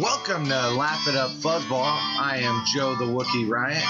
[0.00, 1.82] Welcome to Laugh It Up Fuzzball.
[1.82, 3.82] I am Joe the Wookie Riot.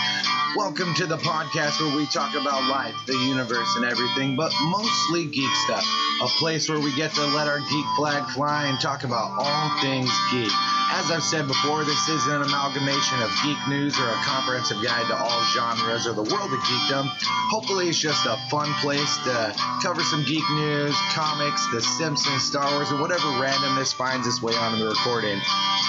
[0.56, 5.26] Welcome to the podcast where we talk about life, the universe, and everything, but mostly
[5.26, 5.84] geek stuff.
[6.22, 9.82] A place where we get to let our geek flag fly and talk about all
[9.82, 10.48] things geek.
[10.96, 15.04] As I've said before, this is an amalgamation of geek news or a comprehensive guide
[15.08, 17.04] to all genres or the world of geekdom.
[17.52, 19.52] Hopefully, it's just a fun place to
[19.82, 24.54] cover some geek news, comics, The Simpsons, Star Wars, or whatever randomness finds its way
[24.54, 25.38] onto the recording.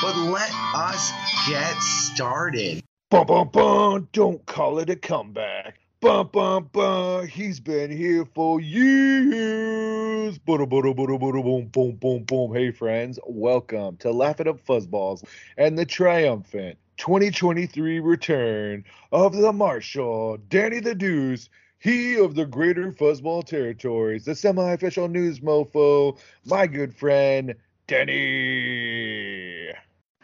[0.01, 1.11] But let us
[1.45, 2.81] get started.
[3.11, 5.77] Bum bum bum, don't call it a comeback.
[5.99, 10.39] Bum bum bum, he's been here for years.
[10.39, 12.55] Bada bada boom boom boom boom.
[12.55, 15.25] Hey friends, welcome to Laugh It Up Fuzzballs
[15.57, 22.93] and the triumphant 2023 return of the Marshal, Danny the Deuce, he of the greater
[22.93, 27.53] fuzzball territories, the semi-official news mofo, my good friend,
[27.87, 29.73] Danny.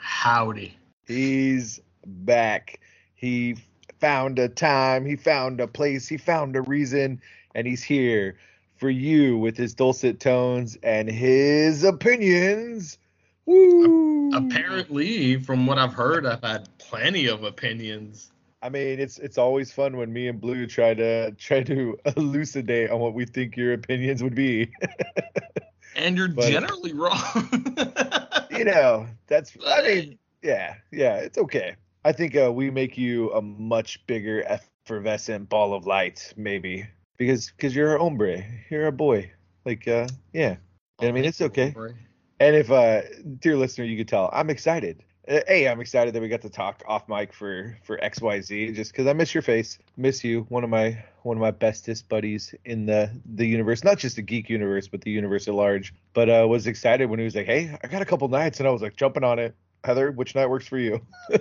[0.05, 0.77] Howdy.
[1.07, 2.79] He's back.
[3.15, 3.57] He
[3.99, 7.19] found a time, he found a place, he found a reason,
[7.55, 8.35] and he's here
[8.77, 12.99] for you with his dulcet tones and his opinions.
[13.47, 14.29] Woo!
[14.33, 18.31] Apparently, from what I've heard, I've had plenty of opinions.
[18.61, 22.91] I mean, it's it's always fun when me and Blue try to try to elucidate
[22.91, 24.71] on what we think your opinions would be.
[25.95, 27.73] and you're But- generally wrong.
[28.57, 31.75] you know, that's I mean, yeah, yeah, it's okay.
[32.03, 37.51] I think uh, we make you a much bigger effervescent ball of light, maybe because
[37.51, 39.31] because you're a hombre, you're a boy.
[39.65, 40.57] Like, uh, yeah.
[40.99, 41.73] I mean, it's okay.
[42.39, 43.01] And if, uh,
[43.39, 45.03] dear listener, you could tell, I'm excited.
[45.27, 48.73] Uh, I'm excited that we got to talk off mic for for X Y Z,
[48.73, 52.07] just because I miss your face, miss you, one of my one of my bestest
[52.09, 55.93] buddies in the the universe, not just the geek universe, but the universe at large.
[56.13, 58.67] But uh, was excited when he was like, "Hey, I got a couple nights," and
[58.67, 59.55] I was like, jumping on it.
[59.83, 61.01] Heather, which night works for you?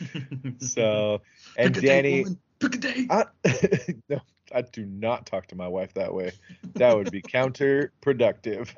[0.60, 1.22] So,
[1.56, 2.40] and Pick a date, Danny, woman.
[2.58, 3.06] Pick a date.
[3.10, 3.24] I,
[4.08, 4.20] no,
[4.52, 6.32] I do not talk to my wife that way.
[6.74, 8.70] That would be counterproductive.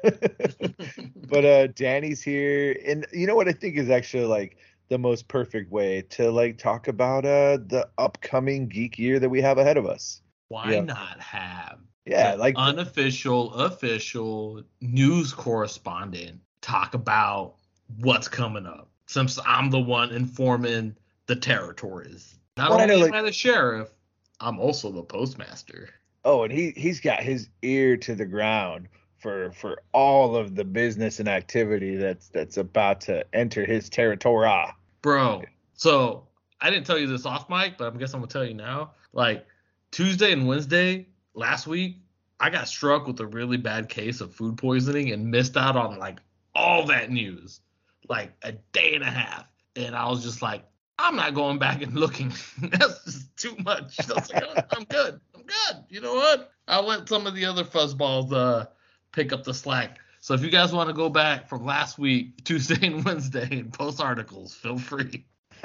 [1.29, 4.57] but uh Danny's here and you know what I think is actually like
[4.89, 9.41] the most perfect way to like talk about uh the upcoming geek year that we
[9.41, 10.23] have ahead of us.
[10.49, 10.81] Why yeah.
[10.83, 17.55] not have Yeah, like unofficial, official news correspondent talk about
[18.01, 18.89] what's coming up?
[19.07, 20.97] Since I'm the one informing
[21.27, 22.39] the territories.
[22.57, 23.89] Not Well, only know, am I the sheriff,
[24.41, 25.91] I'm also the postmaster.
[26.25, 28.89] oh, and he he's got his ear to the ground
[29.19, 34.51] for for all of the business and activity that's that's about to enter his territory.
[35.01, 35.45] Bro,
[35.75, 36.27] so
[36.61, 38.93] I didn't tell you this off mic, but I guess I'm gonna tell you now.
[39.13, 39.47] Like
[39.91, 41.99] Tuesday and Wednesday last week,
[42.41, 45.99] I got struck with a really bad case of food poisoning and missed out on
[45.99, 46.19] like
[46.55, 47.61] all that news,
[48.09, 49.47] like a day and a half.
[49.77, 50.65] And I was just like,
[50.99, 52.33] I'm not going back and looking.
[52.63, 53.99] That's just too much.
[54.09, 55.21] I was like, "Oh, I'm good.
[55.35, 55.85] I'm good.
[55.89, 56.53] You know what?
[56.69, 58.67] I'll let some of the other fuzzballs uh
[59.13, 59.99] pick up the slack.
[60.21, 63.73] So if you guys want to go back from last week, Tuesday and Wednesday, and
[63.73, 65.27] post articles, feel free.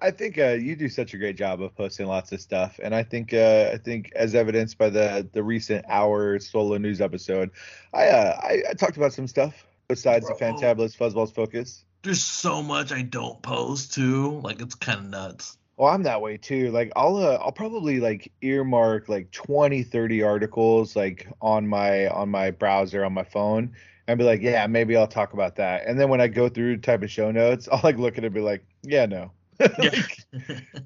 [0.00, 2.94] I think uh, you do such a great job of posting lots of stuff, and
[2.94, 7.50] I think uh, I think as evidenced by the the recent hour solo news episode,
[7.92, 10.52] I uh, I, I talked about some stuff besides the Bro.
[10.52, 11.84] Fantabulous Fuzzballs focus.
[12.02, 14.40] There's so much I don't post too.
[14.40, 15.58] Like it's kind of nuts.
[15.76, 16.70] Well, I'm that way too.
[16.70, 22.28] Like I'll uh, I'll probably like earmark like 20, 30 articles like on my on
[22.28, 23.72] my browser on my phone
[24.06, 25.86] and be like, yeah, maybe I'll talk about that.
[25.86, 28.28] And then when I go through type of show notes, I'll like look at it
[28.28, 29.32] and be like, yeah, no.
[29.60, 30.24] like,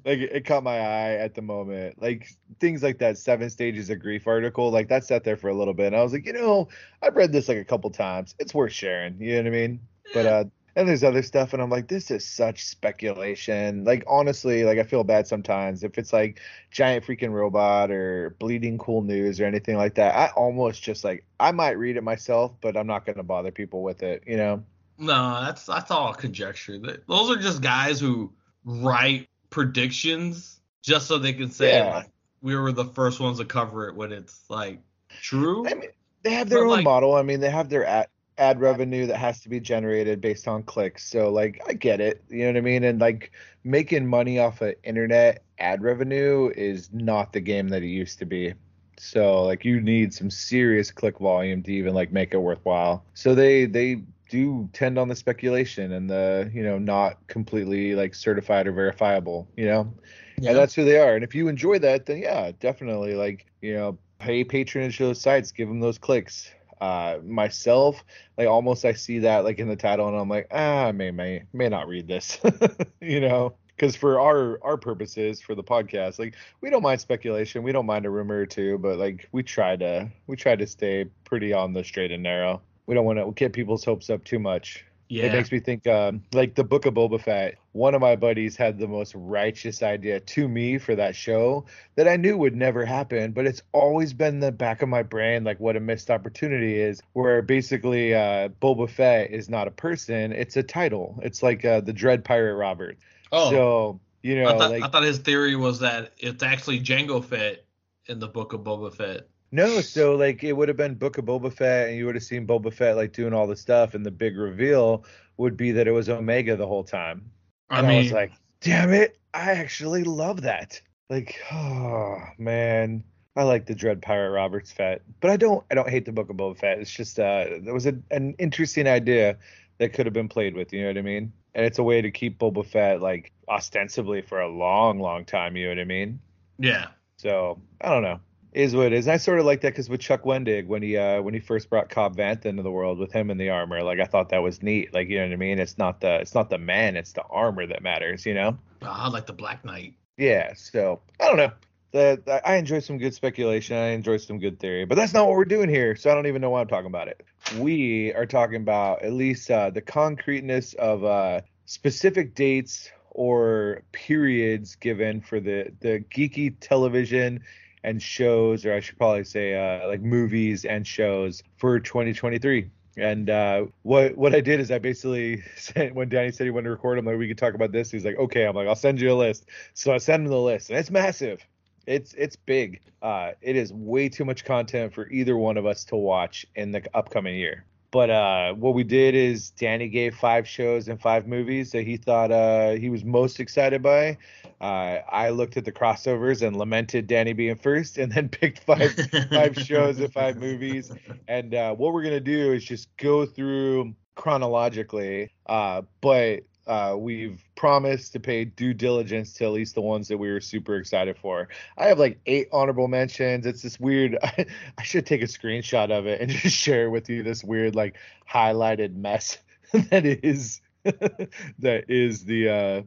[0.03, 2.01] like it caught my eye at the moment.
[2.01, 2.27] Like
[2.59, 5.73] things like that seven stages of grief article, like that sat there for a little
[5.73, 5.87] bit.
[5.87, 6.67] And I was like, you know,
[7.01, 8.35] I've read this like a couple times.
[8.37, 9.19] It's worth sharing.
[9.21, 9.79] You know what I mean?
[10.13, 10.43] But uh
[10.75, 13.83] and there's other stuff and I'm like, this is such speculation.
[13.83, 16.39] Like honestly, like I feel bad sometimes if it's like
[16.71, 20.15] giant freaking robot or bleeding cool news or anything like that.
[20.15, 23.83] I almost just like I might read it myself, but I'm not gonna bother people
[23.83, 24.63] with it, you know?
[24.97, 26.77] no, that's that's all conjecture.
[26.79, 28.31] Those are just guys who
[28.63, 31.95] write predictions just so they can say Yeah.
[31.95, 32.09] like
[32.41, 34.79] we were the first ones to cover it when it's like
[35.21, 35.67] true.
[35.67, 35.89] I mean,
[36.23, 37.15] they have their But, own like- model.
[37.15, 40.63] I mean, they have their ad, ad revenue that has to be generated based on
[40.63, 41.07] clicks.
[41.07, 42.23] So, like, I get it.
[42.29, 42.83] You know what I mean?
[42.83, 43.31] And like
[43.63, 48.25] making money off of internet ad revenue is not the game that it used to
[48.25, 48.53] be.
[48.97, 53.05] So, like, you need some serious click volume to even like make it worthwhile.
[53.13, 58.15] So they they do tend on the speculation and the you know not completely like
[58.15, 59.47] certified or verifiable.
[59.55, 59.93] You know.
[60.37, 60.49] Yeah.
[60.49, 61.15] And that's who they are.
[61.15, 65.21] And if you enjoy that, then yeah, definitely like, you know, pay patronage to those
[65.21, 66.51] sites, give them those clicks.
[66.81, 68.03] Uh, myself,
[68.37, 71.11] like almost I see that like in the title, and I'm like, ah, I may
[71.11, 72.39] may may not read this,
[73.01, 77.63] you know, because for our our purposes for the podcast, like we don't mind speculation,
[77.63, 80.67] we don't mind a rumor or two, but like we try to we try to
[80.67, 82.61] stay pretty on the straight and narrow.
[82.87, 84.85] We don't want to get people's hopes up too much.
[85.07, 85.25] Yeah.
[85.25, 87.55] It makes me think, um, like the Book of Boba Fett.
[87.73, 91.65] One of my buddies had the most righteous idea to me for that show
[91.95, 95.43] that I knew would never happen, but it's always been the back of my brain,
[95.43, 97.03] like what a missed opportunity is.
[97.13, 101.19] Where basically, uh, Boba Fett is not a person; it's a title.
[101.21, 102.97] It's like uh, the Dread Pirate Robert.
[103.31, 106.79] oh, So you know, I, thought, like I thought his theory was that it's actually
[106.79, 107.63] Jango Fett
[108.07, 109.27] in the book of Boba Fett.
[109.55, 112.25] No, so like it would have been Book of Boba Fett, and you would have
[112.25, 115.05] seen Boba Fett like doing all the stuff, and the big reveal
[115.37, 117.31] would be that it was Omega the whole time.
[117.69, 120.81] I And I, was like, damn it, I actually love that.
[121.09, 123.05] Like, oh man,
[123.37, 126.29] I like the Dread Pirate Roberts Fett, but I don't, I don't hate the Book
[126.29, 126.79] of Boba Fett.
[126.79, 129.37] It's just, uh, there was a, an interesting idea
[129.77, 130.73] that could have been played with.
[130.73, 131.31] You know what I mean?
[131.53, 135.55] And it's a way to keep Boba Fett like ostensibly for a long, long time.
[135.55, 136.19] You know what I mean?
[136.59, 138.19] yeah, So I don't know.
[138.55, 139.05] Is what it is.
[139.05, 141.41] And I sort of like that because with Chuck Wendig when he uh when he
[141.41, 144.29] first brought Cobb Vanth into the world with him in the armor, like I thought
[144.29, 144.93] that was neat.
[144.93, 145.59] Like you know what I mean?
[145.59, 148.25] It's not the it's not the man, it's the armor that matters.
[148.25, 148.57] You know?
[148.81, 149.95] I like the Black Knight.
[150.15, 150.53] Yeah.
[150.53, 151.51] So I don't know.
[151.91, 153.75] The, I enjoy some good speculation.
[153.75, 155.97] I enjoy some good theory, but that's not what we're doing here.
[155.97, 157.25] So I don't even know why I'm talking about it.
[157.59, 164.75] We are talking about at least uh, the concreteness of uh, specific dates or periods
[164.75, 167.43] given for the the geeky television
[167.85, 172.69] and shows, or I should probably say uh, like movies and shows for 2023.
[172.97, 176.65] And uh, what what I did is I basically said when Danny said he wanted
[176.65, 177.91] to record, I'm like, we could talk about this.
[177.91, 178.45] He's like, okay.
[178.45, 179.45] I'm like, I'll send you a list.
[179.73, 181.45] So I sent him the list, and it's massive.
[181.85, 182.81] It's it's big.
[183.01, 186.71] Uh, it is way too much content for either one of us to watch in
[186.71, 187.65] the upcoming year.
[187.91, 191.97] But uh, what we did is Danny gave five shows and five movies that he
[191.97, 194.17] thought uh, he was most excited by.
[194.59, 198.93] Uh, I looked at the crossovers and lamented Danny being first, and then picked five
[199.29, 200.91] five shows and five movies.
[201.27, 207.43] And uh, what we're gonna do is just go through chronologically, uh, but uh, we've
[207.55, 211.17] promised to pay due diligence to at least the ones that we were super excited
[211.17, 211.47] for.
[211.77, 213.45] I have like eight honorable mentions.
[213.45, 214.17] It's this weird.
[214.21, 214.45] I,
[214.77, 217.95] I should take a screenshot of it and just share with you this weird like
[218.29, 219.37] highlighted mess
[219.73, 222.81] that is that is the uh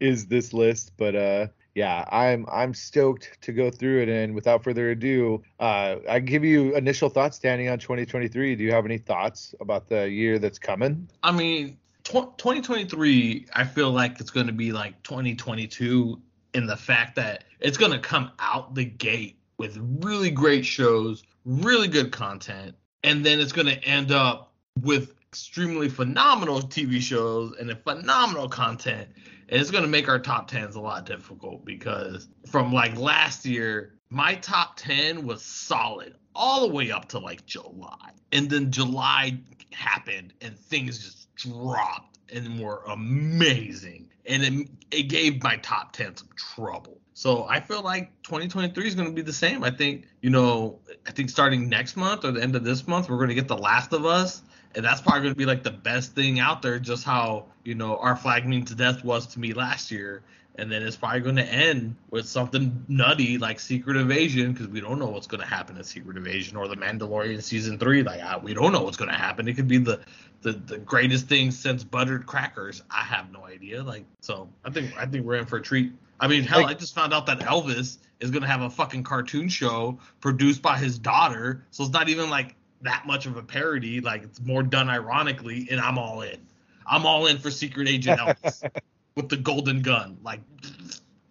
[0.00, 0.92] is this list.
[0.96, 4.08] But uh yeah, I'm I'm stoked to go through it.
[4.08, 8.54] And without further ado, uh, I give you initial thoughts, Danny, on 2023.
[8.54, 11.08] Do you have any thoughts about the year that's coming?
[11.24, 16.20] I mean, 2023, I feel like it's going to be like 2022
[16.52, 21.24] in the fact that it's going to come out the gate with really great shows,
[21.44, 27.54] really good content, and then it's going to end up with extremely phenomenal TV shows
[27.58, 29.08] and phenomenal content.
[29.48, 33.44] And it's going to make our top 10s a lot difficult because from like last
[33.44, 38.10] year, my top 10 was solid all the way up to like July.
[38.32, 39.38] And then July
[39.72, 44.08] happened and things just dropped and were amazing.
[44.26, 46.98] And it, it gave my top 10 some trouble.
[47.12, 49.62] So I feel like 2023 is going to be the same.
[49.62, 53.08] I think, you know, I think starting next month or the end of this month,
[53.08, 54.42] we're going to get The Last of Us.
[54.74, 57.76] And that's probably going to be like the best thing out there, just how, you
[57.76, 60.24] know, Our Flag Means to Death was to me last year.
[60.56, 64.80] And then it's probably going to end with something nutty like Secret Invasion because we
[64.80, 68.04] don't know what's going to happen in Secret Invasion or The Mandalorian season three.
[68.04, 69.48] Like I, we don't know what's going to happen.
[69.48, 70.00] It could be the,
[70.42, 72.82] the the greatest thing since buttered crackers.
[72.88, 73.82] I have no idea.
[73.82, 75.92] Like so, I think I think we're in for a treat.
[76.20, 78.70] I mean, hell, Like- I just found out that Elvis is going to have a
[78.70, 81.64] fucking cartoon show produced by his daughter.
[81.72, 84.00] So it's not even like that much of a parody.
[84.00, 86.38] Like it's more done ironically, and I'm all in.
[86.86, 88.62] I'm all in for Secret Agent Elvis
[89.16, 90.18] with the golden gun.
[90.22, 90.40] Like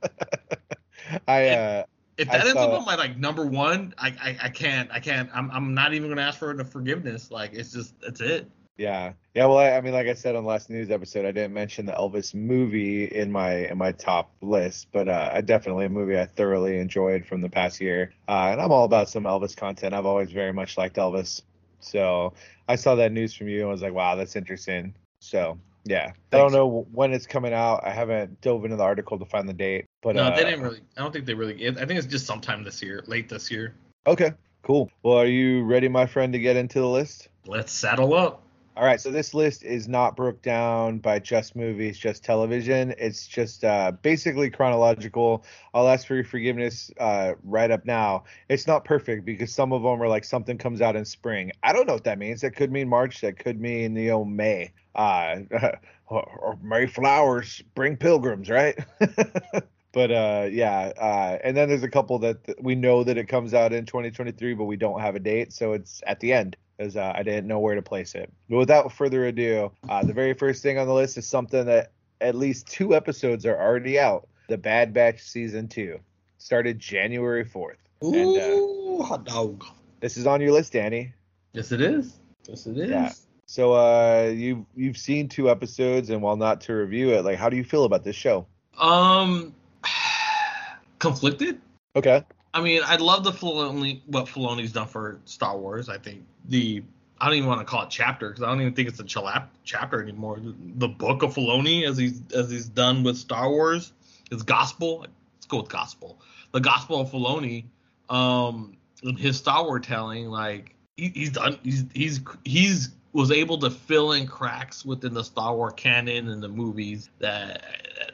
[1.28, 1.84] I uh
[2.18, 4.90] if I that ends saw up on my like number one, I, I I can't
[4.92, 7.32] I can't I'm I'm not even gonna ask for the forgiveness.
[7.32, 8.50] Like it's just that's it.
[8.78, 11.32] yeah yeah well I, I mean like I said on the last news episode I
[11.32, 15.90] didn't mention the Elvis movie in my in my top list but uh, definitely a
[15.90, 19.56] movie I thoroughly enjoyed from the past year uh, and I'm all about some Elvis
[19.56, 21.44] content I've always very much liked Elvis
[21.80, 22.34] so
[22.68, 26.38] I saw that news from you and was like wow that's interesting so yeah I
[26.38, 29.54] don't know when it's coming out I haven't dove into the article to find the
[29.54, 30.82] date but no, uh, they didn't really.
[30.98, 31.68] I don't think they really.
[31.68, 33.76] I think it's just sometime this year, late this year.
[34.08, 38.14] okay cool well are you ready my friend to get into the list Let's saddle
[38.14, 38.42] up.
[38.76, 42.96] All right, so this list is not broke down by just movies, just television.
[42.98, 45.46] It's just uh, basically chronological.
[45.76, 48.24] I'll ask for your forgiveness uh, right up now.
[48.50, 51.52] It's not perfect because some of them are like something comes out in spring.
[51.62, 52.42] I don't know what that means.
[52.42, 53.22] That could mean March.
[53.22, 54.74] That could mean you know May.
[54.96, 55.42] Uh,
[56.08, 58.76] or, May flowers bring pilgrims, right?
[59.92, 63.28] but uh, yeah, uh, and then there's a couple that that we know that it
[63.28, 66.58] comes out in 2023, but we don't have a date, so it's at the end
[66.78, 68.32] because uh, I didn't know where to place it.
[68.50, 71.92] But without further ado, uh, the very first thing on the list is something that
[72.22, 74.28] at least two episodes are already out.
[74.50, 76.00] The Bad Batch season two
[76.38, 77.76] started January 4th.
[78.02, 79.66] And, uh, Ooh, hot dog.
[80.02, 81.14] This is on your list, Danny.
[81.54, 82.20] Yes, it is.
[82.48, 82.90] Yes, it is.
[82.90, 83.12] Yeah.
[83.46, 87.50] So uh, you you've seen two episodes, and while not to review it, like how
[87.50, 88.48] do you feel about this show?
[88.78, 89.54] Um,
[91.00, 91.62] conflicted.
[91.96, 92.24] Okay.
[92.54, 95.90] I mean, I love the Filoni, what Filoni's done for Star Wars.
[95.90, 96.84] I think the
[97.20, 99.04] I don't even want to call it chapter because I don't even think it's a
[99.04, 100.40] chap- chapter anymore.
[100.76, 103.94] The book of Filoni, as he's as he's done with Star Wars,
[104.30, 105.06] is gospel.
[105.36, 106.20] Let's go with gospel.
[106.52, 107.66] The gospel of Filoni,
[108.10, 111.58] um, in his Star Wars telling, like he, he's done.
[111.64, 116.44] He's he's he's was able to fill in cracks within the Star Wars canon and
[116.44, 117.64] the movies that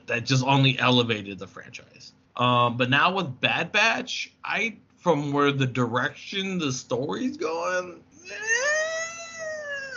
[0.06, 2.14] that just only elevated the franchise.
[2.40, 8.36] Um, but now with Bad Batch, I from where the direction the story's going, eh,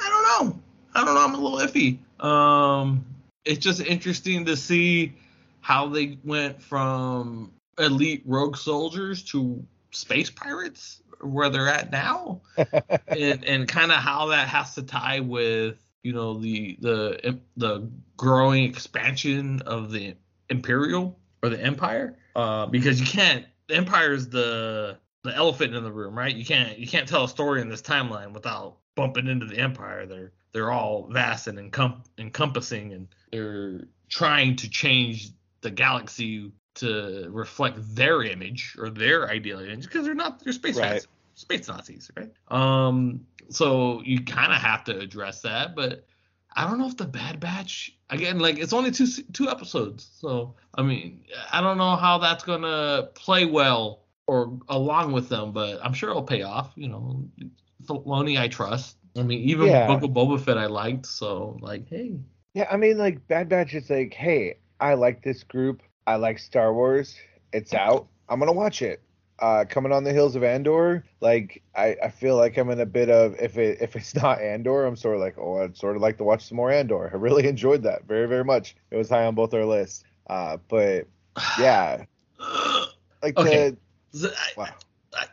[0.02, 0.60] I don't know.
[0.94, 1.24] I don't know.
[1.24, 1.98] I'm a little iffy.
[2.22, 3.04] Um,
[3.44, 5.14] it's just interesting to see
[5.60, 12.40] how they went from elite rogue soldiers to space pirates, where they're at now,
[13.06, 17.88] and and kind of how that has to tie with you know the the the
[18.16, 20.16] growing expansion of the
[20.50, 25.84] imperial or the empire uh, because you can't the empire is the the elephant in
[25.84, 26.34] the room right?
[26.34, 30.06] You can't you can't tell a story in this timeline without bumping into the empire.
[30.06, 35.30] They're they're all vast and encom- encompassing and they're trying to change
[35.62, 40.76] the galaxy to reflect their image or their ideal image because they're not they're space
[40.76, 40.92] Right.
[40.92, 42.32] Nazis, space Nazis right?
[42.48, 46.06] Um so you kind of have to address that but
[46.56, 50.54] I don't know if the Bad Batch again, like it's only two two episodes, so
[50.74, 55.80] I mean, I don't know how that's gonna play well or along with them, but
[55.84, 56.72] I'm sure it'll pay off.
[56.76, 57.28] You know,
[57.84, 58.96] Filoni I trust.
[59.16, 59.86] I mean, even Yeah.
[59.86, 62.16] Book of Boba Fett I liked, so like, hey,
[62.54, 65.82] Yeah, I mean, like Bad Batch is like, hey, I like this group.
[66.06, 67.16] I like Star Wars.
[67.52, 68.08] It's out.
[68.28, 69.00] I'm gonna watch it.
[69.42, 72.86] Uh, coming on the heels of Andor, like I, I feel like I'm in a
[72.86, 75.96] bit of if it if it's not Andor, I'm sort of like, oh, I'd sort
[75.96, 77.10] of like to watch some more Andor.
[77.12, 78.76] I really enjoyed that very very much.
[78.92, 80.04] It was high on both our lists.
[80.28, 81.08] Uh, but
[81.58, 82.04] yeah,
[83.22, 83.76] like Okay.
[84.12, 84.68] the wow.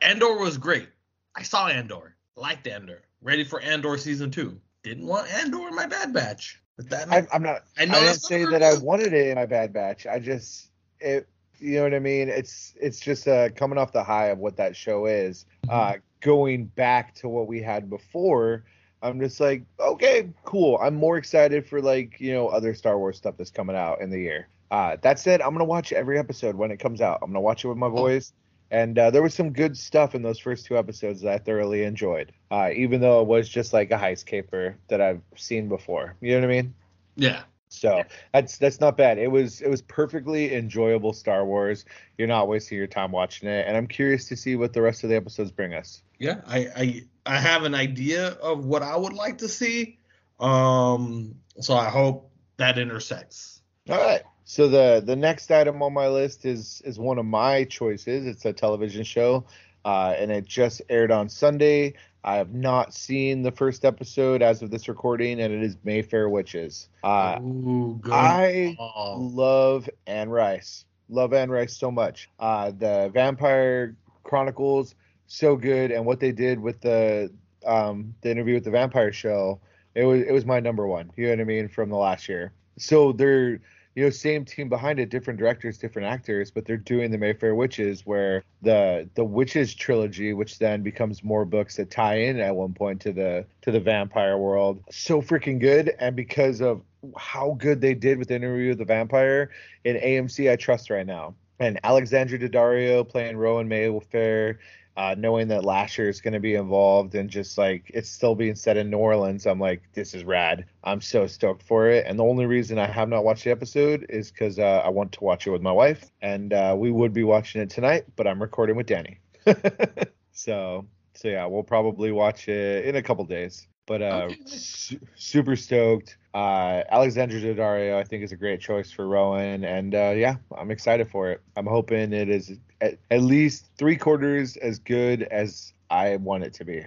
[0.01, 0.89] Andor was great.
[1.35, 4.59] I saw Andor, liked Andor, ready for Andor season two.
[4.81, 6.59] Didn't want Andor in my Bad Batch.
[6.77, 7.65] But that I, I'm not.
[7.77, 10.07] I I, didn't say that I wanted it in my Bad Batch.
[10.07, 11.27] I just it.
[11.59, 12.29] You know what I mean?
[12.29, 15.45] It's it's just uh, coming off the high of what that show is.
[15.67, 18.63] Uh, going back to what we had before,
[19.01, 20.77] I'm just like, okay, cool.
[20.81, 24.09] I'm more excited for like you know other Star Wars stuff that's coming out in
[24.09, 24.47] the year.
[24.71, 27.19] Uh, that said, I'm gonna watch every episode when it comes out.
[27.21, 28.33] I'm gonna watch it with my boys.
[28.71, 31.83] And uh, there was some good stuff in those first two episodes that I thoroughly
[31.83, 36.15] enjoyed, uh, even though it was just like a heist caper that I've seen before.
[36.21, 36.75] You know what I mean?
[37.15, 37.41] yeah.
[37.69, 39.17] So that's that's not bad.
[39.19, 41.85] It was it was perfectly enjoyable Star Wars.
[42.17, 45.03] You're not wasting your time watching it, and I'm curious to see what the rest
[45.03, 46.01] of the episodes bring us.
[46.17, 49.99] Yeah, I, I I have an idea of what I would like to see.
[50.39, 53.61] Um, so I hope that intersects.
[53.89, 54.23] All right.
[54.45, 58.25] So the the next item on my list is is one of my choices.
[58.25, 59.45] It's a television show,
[59.85, 61.93] uh, and it just aired on Sunday.
[62.23, 66.29] I have not seen the first episode as of this recording, and it is Mayfair
[66.29, 66.89] Witches.
[67.03, 68.13] Uh, Ooh, good.
[68.13, 69.29] I call.
[69.31, 70.85] love Anne Rice.
[71.07, 72.29] Love Anne Rice so much.
[72.39, 74.95] Uh, the Vampire Chronicles,
[75.27, 77.31] so good, and what they did with the
[77.65, 79.59] um, the interview with the Vampire Show,
[79.95, 81.11] it was it was my number one.
[81.15, 82.51] You know what I mean from the last year.
[82.77, 83.61] So they're
[83.95, 87.55] you know same team behind it, different directors, different actors, but they're doing the Mayfair
[87.55, 92.55] Witches, where the the Witches trilogy, which then becomes more books that tie in at
[92.55, 96.81] one point to the to the vampire world, so freaking good, and because of
[97.17, 99.49] how good they did with the interview with the vampire
[99.83, 101.35] in AMC, I trust right now.
[101.59, 104.59] And Alexandra Daddario playing Rowan Mayfair,
[104.99, 108.55] uh, knowing that Lasher is going to be involved and just like it's still being
[108.55, 110.65] set in New Orleans, I'm like, this is rad.
[110.83, 112.05] I'm so stoked for it.
[112.05, 115.13] And the only reason I have not watched the episode is because uh, I want
[115.13, 118.27] to watch it with my wife, and uh, we would be watching it tonight, but
[118.27, 119.19] I'm recording with Danny.
[120.33, 123.67] so, so yeah, we'll probably watch it in a couple days.
[123.85, 124.37] But uh, Okay.
[124.45, 126.17] su- super stoked.
[126.33, 130.69] Uh, Alexandra Daddario, I think, is a great choice for Rowan, and uh, yeah, I'm
[130.69, 131.41] excited for it.
[131.55, 136.53] I'm hoping it is at, at least three quarters as good as I want it
[136.55, 136.85] to be.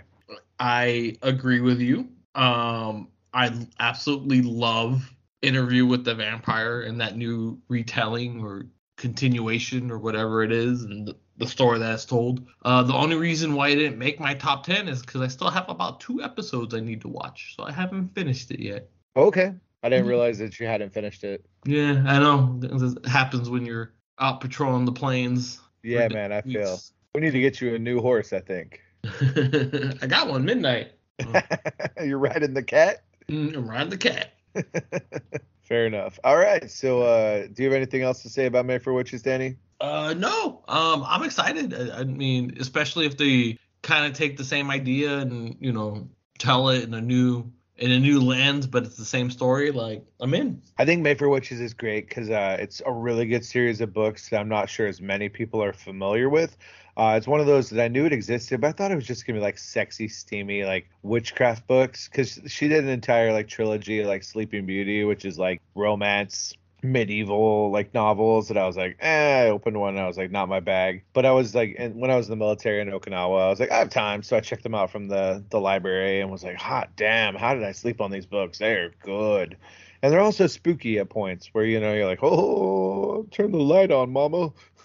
[0.60, 2.08] I agree with you.
[2.36, 9.98] Um, I absolutely love Interview with the Vampire and that new retelling or continuation or
[9.98, 12.46] whatever it is, and the, the story that's told.
[12.64, 15.50] Uh, the only reason why I didn't make my top ten is because I still
[15.50, 18.88] have about two episodes I need to watch, so I haven't finished it yet.
[19.16, 19.52] Okay,
[19.82, 21.44] I didn't realize that you hadn't finished it.
[21.64, 22.58] Yeah, I know.
[22.62, 25.60] It happens when you're out patrolling the plains.
[25.82, 26.92] Yeah, man, I feel weeks.
[27.14, 28.32] we need to get you a new horse.
[28.32, 30.92] I think I got one midnight.
[32.02, 33.04] you're riding the cat.
[33.28, 34.32] Mm, I'm riding the cat.
[35.62, 36.18] Fair enough.
[36.24, 36.70] All right.
[36.70, 39.56] So, uh, do you have anything else to say about for Witches, Danny?
[39.80, 40.62] Uh, no.
[40.68, 41.74] Um, I'm excited.
[41.74, 46.08] I, I mean, especially if they kind of take the same idea and you know
[46.38, 49.70] tell it in a new in a new lens, but it's the same story.
[49.70, 50.62] Like I'm in.
[50.78, 54.28] I think Mayfair Witches is great because uh, it's a really good series of books
[54.28, 56.56] that I'm not sure as many people are familiar with.
[56.96, 59.06] Uh, it's one of those that I knew it existed, but I thought it was
[59.06, 62.08] just gonna be like sexy, steamy, like witchcraft books.
[62.08, 67.70] Because she did an entire like trilogy, like Sleeping Beauty, which is like romance, medieval
[67.70, 68.50] like novels.
[68.50, 69.44] And I was like, eh.
[69.44, 71.04] I opened one, and I was like, not my bag.
[71.12, 73.60] But I was like, and when I was in the military in Okinawa, I was
[73.60, 76.44] like, I have time, so I checked them out from the the library and was
[76.44, 78.58] like, hot damn, how did I sleep on these books?
[78.58, 79.56] They're good.
[80.02, 83.92] And they're also spooky at points where you know you're like, oh, turn the light
[83.92, 84.50] on, mama.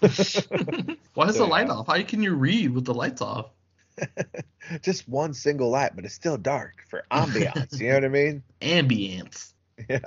[1.14, 1.72] Why is So, the light yeah.
[1.72, 1.88] off?
[1.88, 3.50] How can you read with the lights off?
[4.82, 7.80] Just one single light, but it's still dark for ambiance.
[7.80, 8.42] you know what I mean?
[8.60, 9.54] Ambience.
[9.88, 10.00] Yeah.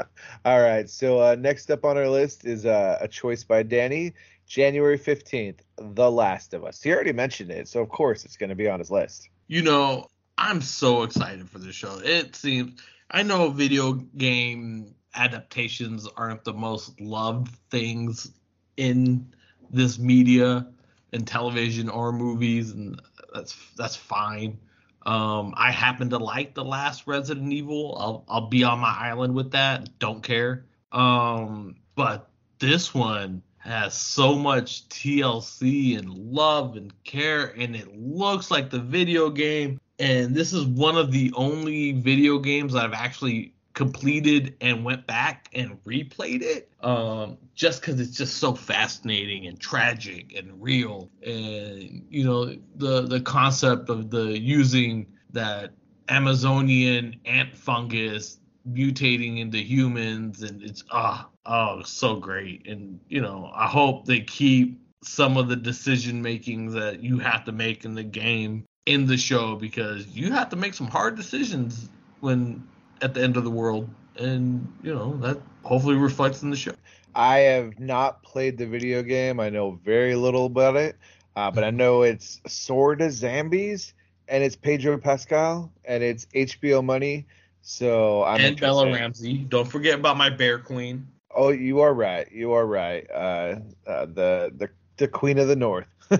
[0.45, 0.89] All right.
[0.89, 4.13] So uh, next up on our list is uh, a choice by Danny.
[4.45, 6.81] January 15th, The Last of Us.
[6.81, 9.29] He already mentioned it, so of course it's going to be on his list.
[9.47, 12.01] You know, I'm so excited for this show.
[12.03, 18.31] It seems I know video game adaptations aren't the most loved things
[18.75, 19.33] in
[19.69, 20.67] this media
[21.13, 23.01] and television or movies and
[23.33, 24.57] that's that's fine.
[25.05, 27.97] Um I happen to like the last Resident Evil.
[27.99, 29.99] I'll I'll be on my island with that.
[29.99, 30.65] Don't care.
[30.91, 38.49] Um but this one has so much TLC and love and care and it looks
[38.49, 43.53] like the video game and this is one of the only video games I've actually
[43.81, 49.59] completed and went back and replayed it um just because it's just so fascinating and
[49.59, 51.09] tragic and real.
[51.25, 55.71] And you know the the concept of the using that
[56.09, 58.37] amazonian ant fungus
[58.69, 62.67] mutating into humans and it's ah oh so great.
[62.67, 67.45] And you know i hope they keep some of the decision making that you have
[67.45, 71.15] to make in the game in the show because you have to make some hard
[71.15, 71.89] decisions
[72.19, 72.63] when
[73.01, 76.73] at the end of the world and you know that hopefully reflects in the show
[77.13, 79.41] I have not played the video game.
[79.41, 80.95] I know very little about it,
[81.35, 83.93] uh, but I know it's Sword of Zombies
[84.29, 87.25] and it's Pedro Pascal and it's HBO money.
[87.63, 88.85] So I'm and Bella.
[88.93, 89.39] Ramsey.
[89.49, 91.05] Don't forget about my Bear Queen.
[91.35, 92.31] Oh, you are right.
[92.31, 93.05] You are right.
[93.11, 95.87] Uh, uh, the the the Queen of the North.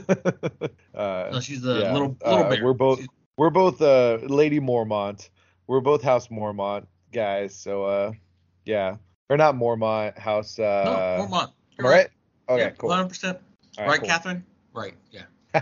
[0.96, 2.64] uh, No, she's a yeah, little little uh, bear.
[2.66, 5.30] we're both- She's- we're both uh Lady Mormont.
[5.72, 7.56] We're both House Mormont guys.
[7.56, 8.12] So uh,
[8.66, 8.98] yeah,
[9.30, 10.18] or not Mormont.
[10.18, 10.60] House.
[10.60, 11.54] Uh, no, Mormont.
[11.80, 12.08] You're I right?
[12.50, 12.90] Okay, yeah, cool.
[12.90, 13.08] 100.
[13.08, 13.40] percent
[13.78, 14.10] All Right, cool.
[14.10, 14.44] Catherine.
[14.74, 14.96] Right.
[15.12, 15.22] Yeah.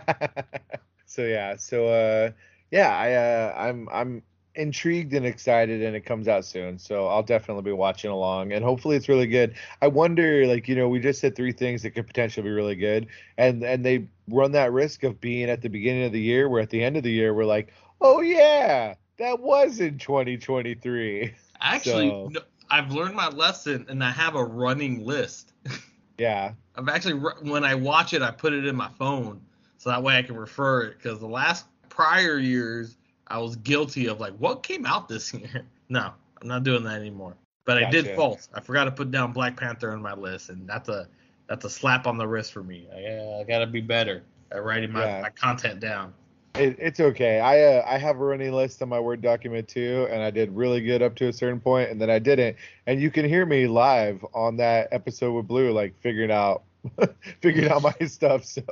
[1.05, 2.31] so yeah, so uh,
[2.71, 4.23] yeah, I uh, I'm I'm
[4.55, 6.79] intrigued and excited, and it comes out soon.
[6.79, 9.53] So I'll definitely be watching along, and hopefully it's really good.
[9.83, 12.75] I wonder, like you know, we just said three things that could potentially be really
[12.75, 13.05] good,
[13.37, 16.63] and and they run that risk of being at the beginning of the year, where
[16.63, 21.33] at the end of the year we're like, oh yeah, that was in 2023.
[21.61, 22.39] Actually, So- no,
[22.71, 25.53] I've learned my lesson, and I have a running list.
[26.17, 29.39] Yeah, I've actually when I watch it, I put it in my phone
[29.77, 30.97] so that way I can refer it.
[30.97, 35.65] Because the last prior years, I was guilty of like, what came out this year?
[35.87, 37.35] No, I'm not doing that anymore.
[37.63, 38.17] But I did Gotcha.
[38.17, 38.49] false.
[38.53, 41.07] I forgot to put down Black Panther on my list, and that's a
[41.47, 42.89] that's a slap on the wrist for me.
[42.93, 45.21] I, I gotta be better at writing my, Yeah.
[45.21, 46.13] my content down.
[46.55, 47.39] It, it's okay.
[47.39, 50.55] I uh, I have a running list on my Word document too, and I did
[50.55, 52.57] really good up to a certain point, and then I didn't.
[52.87, 56.63] And you can hear me live on that episode with Blue, like figuring out
[57.41, 58.45] figuring out my stuff.
[58.45, 58.63] So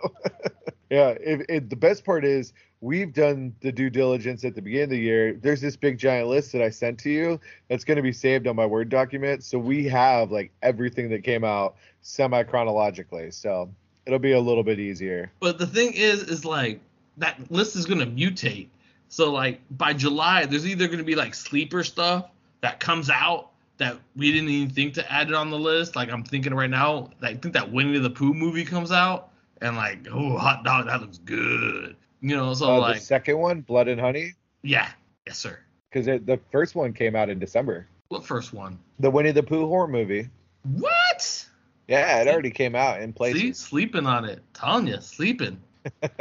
[0.90, 4.84] yeah, if, it, the best part is we've done the due diligence at the beginning
[4.86, 5.34] of the year.
[5.34, 8.48] There's this big giant list that I sent to you that's going to be saved
[8.48, 13.32] on my Word document, so we have like everything that came out semi chronologically.
[13.32, 13.70] So
[14.06, 15.32] it'll be a little bit easier.
[15.40, 16.80] But the thing is, is like
[17.18, 18.68] that list is gonna mutate.
[19.10, 22.30] So like by July, there's either going to be like sleeper stuff
[22.62, 25.96] that comes out that we didn't even think to add it on the list.
[25.96, 29.30] Like I'm thinking right now, I think that Winnie the Pooh movie comes out,
[29.62, 31.96] and like, oh, hot dog, that looks good.
[32.20, 34.90] You know, so Uh, like, the second one, Blood and Honey, yeah,
[35.26, 35.58] yes, sir.
[35.90, 37.88] because the first one came out in December.
[38.10, 38.78] What first one?
[39.00, 40.28] The Winnie the Pooh horror movie.
[40.64, 41.46] What?
[41.88, 43.58] Yeah, it already came out in See, places.
[43.60, 44.42] sleeping on it.
[44.54, 45.62] Tanya, sleeping.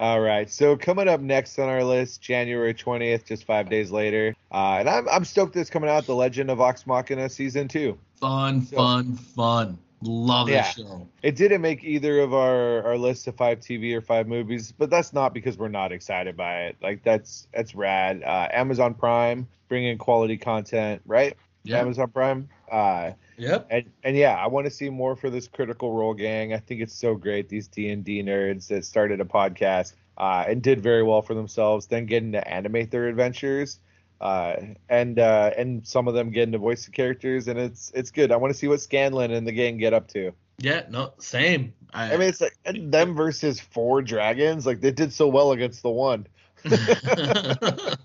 [0.00, 0.50] All right.
[0.50, 4.34] So coming up next on our list, January 20th, just five days later.
[4.52, 7.96] Uh, and I'm, I'm stoked this coming out, The Legend of Vox Machina season two.
[8.20, 9.78] Fun, So- fun, fun.
[10.06, 10.62] Love Yeah.
[10.62, 11.08] this show.
[11.22, 14.90] It didn't make either of our, our list of five TV or five movies, but
[14.90, 16.76] that's not because we're not excited by it.
[16.82, 18.22] Like that's that's rad.
[18.22, 21.34] Uh, Amazon Prime bringing quality content, right?
[21.64, 21.80] Yeah.
[21.80, 22.48] Amazon Prime.
[22.70, 23.66] Uh, Yep.
[23.70, 26.52] and and yeah, I want to see more for this Critical Role gang.
[26.54, 27.48] I think it's so great.
[27.48, 31.34] These D and D nerds that started a podcast uh, and did very well for
[31.34, 33.80] themselves, then getting to animate their adventures,
[34.20, 34.54] uh,
[34.88, 38.30] and uh, and some of them getting to voice the characters, and it's it's good.
[38.30, 40.32] I want to see what Scanlan and the gang get up to.
[40.58, 40.82] Yeah.
[40.88, 41.14] No.
[41.18, 41.74] Same.
[41.92, 44.64] I, I mean, it's like them versus four dragons.
[44.64, 46.26] Like they did so well against the one.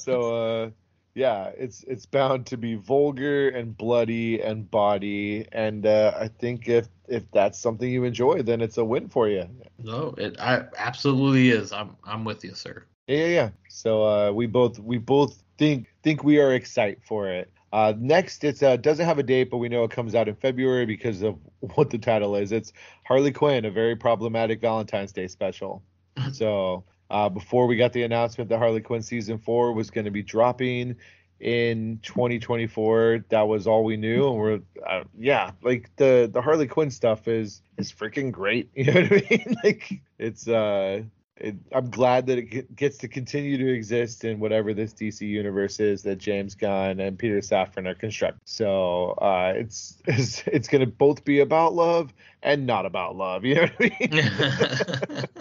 [0.00, 0.70] So uh,
[1.14, 6.68] yeah, it's it's bound to be vulgar and bloody and body, and uh, I think
[6.68, 9.48] if if that's something you enjoy, then it's a win for you.
[9.78, 11.72] no, it I absolutely is.
[11.72, 12.86] I'm I'm with you, sir.
[13.06, 13.50] Yeah, yeah, yeah.
[13.68, 17.50] So uh, we both we both think think we are excited for it.
[17.72, 20.34] Uh, next, it's uh, doesn't have a date, but we know it comes out in
[20.34, 21.36] February because of
[21.74, 22.52] what the title is.
[22.52, 22.72] It's
[23.04, 25.82] Harley Quinn, a very problematic Valentine's Day special.
[26.32, 30.10] so uh, before we got the announcement that Harley Quinn season four was going to
[30.10, 30.96] be dropping
[31.40, 36.66] in 2024, that was all we knew, and we're uh, yeah, like the the Harley
[36.66, 38.70] Quinn stuff is is freaking great.
[38.74, 39.56] You know what I mean?
[39.64, 41.02] like it's uh
[41.40, 45.80] it, I'm glad that it gets to continue to exist in whatever this DC universe
[45.80, 48.40] is that James Gunn and Peter Safran are constructing.
[48.44, 53.44] So uh, it's it's, it's going to both be about love and not about love.
[53.44, 55.24] You know what I mean?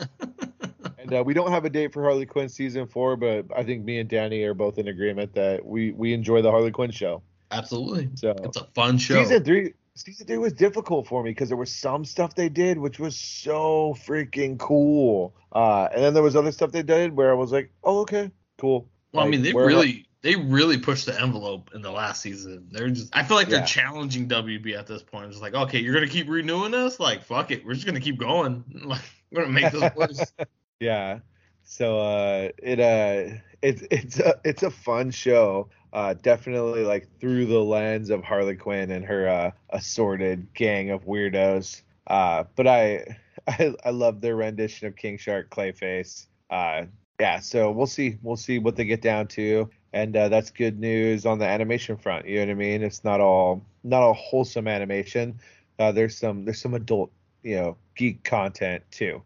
[1.13, 3.99] uh, we don't have a date for Harley Quinn season four, but I think me
[3.99, 7.21] and Danny are both in agreement that we we enjoy the Harley Quinn show.
[7.51, 8.09] absolutely.
[8.15, 9.21] So It's a fun show.
[9.23, 9.73] season three.
[9.95, 13.17] Season three was difficult for me because there was some stuff they did which was
[13.17, 17.51] so freaking cool, uh, and then there was other stuff they did where I was
[17.51, 21.81] like, "Oh, okay, cool." Well, I mean, they really they really pushed the envelope in
[21.81, 22.67] the last season.
[22.71, 23.65] They're just I feel like they're Yeah.
[23.65, 25.31] challenging WB at this point.
[25.31, 26.97] It's like, okay, you're gonna keep renewing this?
[26.99, 28.63] Like, fuck it, we're just gonna keep going.
[28.85, 30.31] Like, we're gonna make this worse.
[30.79, 31.19] Yeah.
[31.63, 35.69] So uh, it uh, it's it's a it's a fun show.
[35.91, 41.05] Uh, definitely like through the lens of Harley Quinn and her uh, assorted gang of
[41.05, 41.81] weirdos.
[42.07, 46.27] Uh, but I, I I love their rendition of King Shark Clayface.
[46.49, 46.85] Uh,
[47.19, 47.39] yeah.
[47.39, 51.25] So we'll see we'll see what they get down to, and uh, that's good news
[51.25, 52.25] on the animation front.
[52.27, 52.83] You know what I mean?
[52.83, 55.39] It's not all not all wholesome animation.
[55.77, 57.11] Uh, there's some there's some adult
[57.43, 59.21] you know geek content too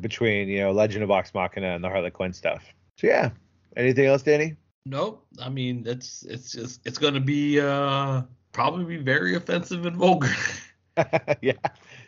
[0.00, 2.64] between you know Legend of Vox Machina and the Harley Quinn stuff.
[2.96, 3.30] So yeah.
[3.76, 4.56] Anything else, Danny?
[4.86, 5.24] Nope.
[5.40, 10.34] I mean, it's it's just it's gonna be uh probably be very offensive and vulgar.
[11.40, 11.52] yeah,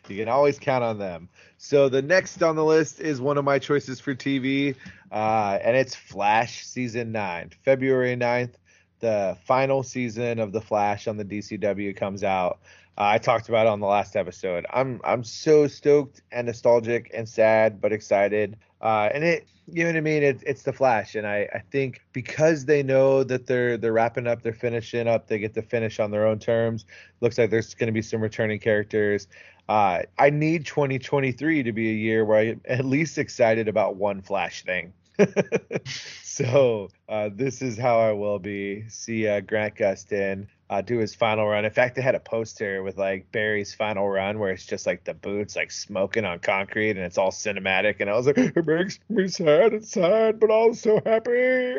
[0.09, 1.29] you can always count on them.
[1.57, 4.75] So the next on the list is one of my choices for TV,
[5.11, 8.55] uh, and it's Flash season nine, February 9th.
[8.99, 12.61] The final season of the Flash on the DCW comes out.
[12.99, 14.67] Uh, I talked about it on the last episode.
[14.71, 18.57] I'm I'm so stoked and nostalgic and sad but excited.
[18.83, 20.23] Uh, and it, you know what I mean?
[20.23, 24.27] It, it's the Flash, and I, I think because they know that they're they're wrapping
[24.27, 26.85] up, they're finishing up, they get to finish on their own terms.
[27.21, 29.29] Looks like there's going to be some returning characters.
[29.69, 34.21] Uh, I need 2023 to be a year where I'm at least excited about one
[34.21, 34.93] Flash thing.
[36.23, 38.89] so uh, this is how I will be.
[38.89, 41.65] See uh, Grant Gustin uh, do his final run.
[41.65, 45.05] In fact, they had a poster with like Barry's final run where it's just like
[45.05, 47.97] the boots like smoking on concrete and it's all cinematic.
[48.01, 51.75] And I was like, it makes me sad and sad, but also happy.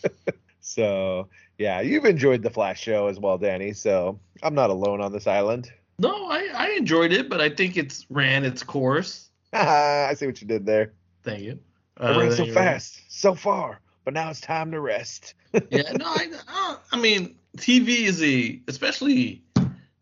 [0.60, 1.28] so
[1.58, 3.72] yeah, you've enjoyed the Flash show as well, Danny.
[3.72, 5.72] So I'm not alone on this island.
[5.98, 9.28] no, I I enjoyed it, but I think it's ran its course.
[9.52, 10.92] I see what you did there.
[11.24, 11.58] Thank you.
[12.00, 15.34] Ran Uh, so you're- fast, so far, but now it's time to rest.
[15.70, 19.42] yeah, no, I, I, I mean, TV is a, especially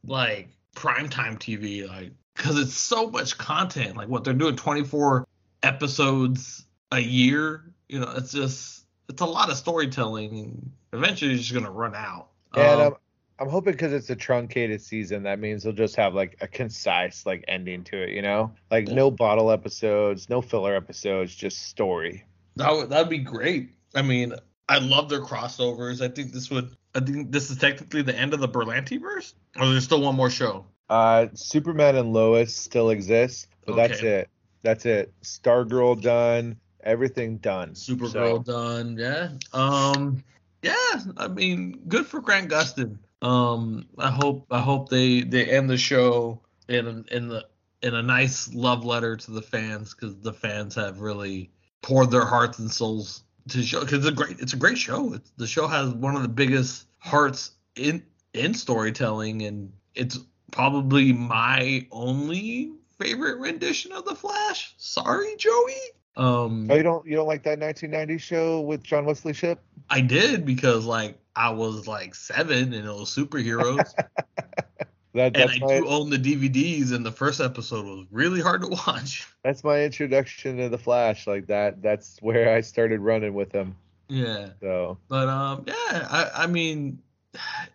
[0.04, 3.96] like primetime TV, like, because it's so much content.
[3.96, 5.26] Like, what they're doing 24
[5.62, 10.70] episodes a year, you know, it's just, it's a lot of storytelling.
[10.92, 12.28] Eventually, it's just going to run out.
[12.54, 12.94] And Um,
[13.38, 17.24] I'm, hoping because it's a truncated season, that means they'll just have like a concise
[17.26, 18.94] like ending to it, you know, like Yeah.
[18.94, 22.24] no bottle episodes, no filler episodes, just story.
[22.56, 23.70] That would that'd be great.
[23.94, 24.34] I mean,
[24.68, 26.00] I love their crossovers.
[26.04, 26.70] I think this would.
[26.94, 30.16] I think this is technically the end of the Berlanti verse, or there's still one
[30.16, 30.66] more show.
[30.90, 34.28] Uh, Superman and Lois still exists, but that's it.
[34.62, 35.12] That's it.
[35.22, 36.56] Stargirl done.
[36.82, 37.70] Everything done.
[37.70, 38.96] Supergirl So, done.
[38.98, 39.30] Yeah.
[39.52, 40.24] Um.
[40.62, 40.74] Yeah.
[41.16, 42.98] I mean, good for Grant Gustin.
[43.22, 43.86] Um.
[43.98, 44.46] I hope.
[44.50, 47.46] I hope they they end the show in in the
[47.82, 51.50] in a nice love letter to the fans because the fans have really
[51.82, 55.14] poured their hearts and souls to show because it's a great it's a great show.
[55.14, 58.02] It's, the show has one of the biggest hearts in
[58.34, 60.18] in storytelling and it's
[60.50, 64.74] probably my only favorite rendition of the Flash.
[64.76, 65.74] Sorry, Joey.
[66.18, 69.60] Um, Oh, you don't you don't like that 1990 show with John Wesley Shipp?
[69.88, 73.94] I did because like I was like seven and it was superheroes,
[75.14, 78.62] That and I my do own the DVDs, and the first episode was really hard
[78.62, 79.26] to watch.
[79.44, 81.26] that's my introduction to the Flash.
[81.26, 81.80] Like that.
[81.80, 83.76] That's where I started running with him.
[84.08, 85.74] Yeah, So but um, yeah,
[86.10, 87.00] I I mean,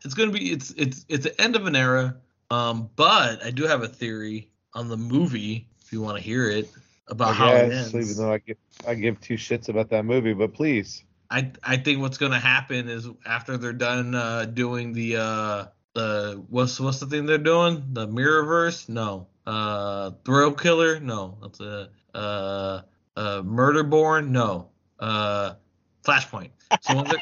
[0.03, 2.15] it's gonna be it's it's it's the end of an era.
[2.51, 6.49] Um, but I do have a theory on the movie if you want to hear
[6.49, 6.69] it
[7.07, 10.05] about I how it guess, even though I give I give two shits about that
[10.05, 11.03] movie, but please.
[11.29, 16.43] I I think what's gonna happen is after they're done uh, doing the uh the
[16.49, 17.83] what's what's the thing they're doing?
[17.93, 18.89] The Mirrorverse?
[18.89, 19.27] No.
[19.45, 20.99] Uh Thrill Killer?
[20.99, 21.37] No.
[21.41, 22.81] That's a uh
[23.15, 24.29] uh Murderborn?
[24.29, 24.69] No.
[24.99, 25.55] Uh
[26.03, 26.51] Flashpoint.
[26.79, 27.17] So when they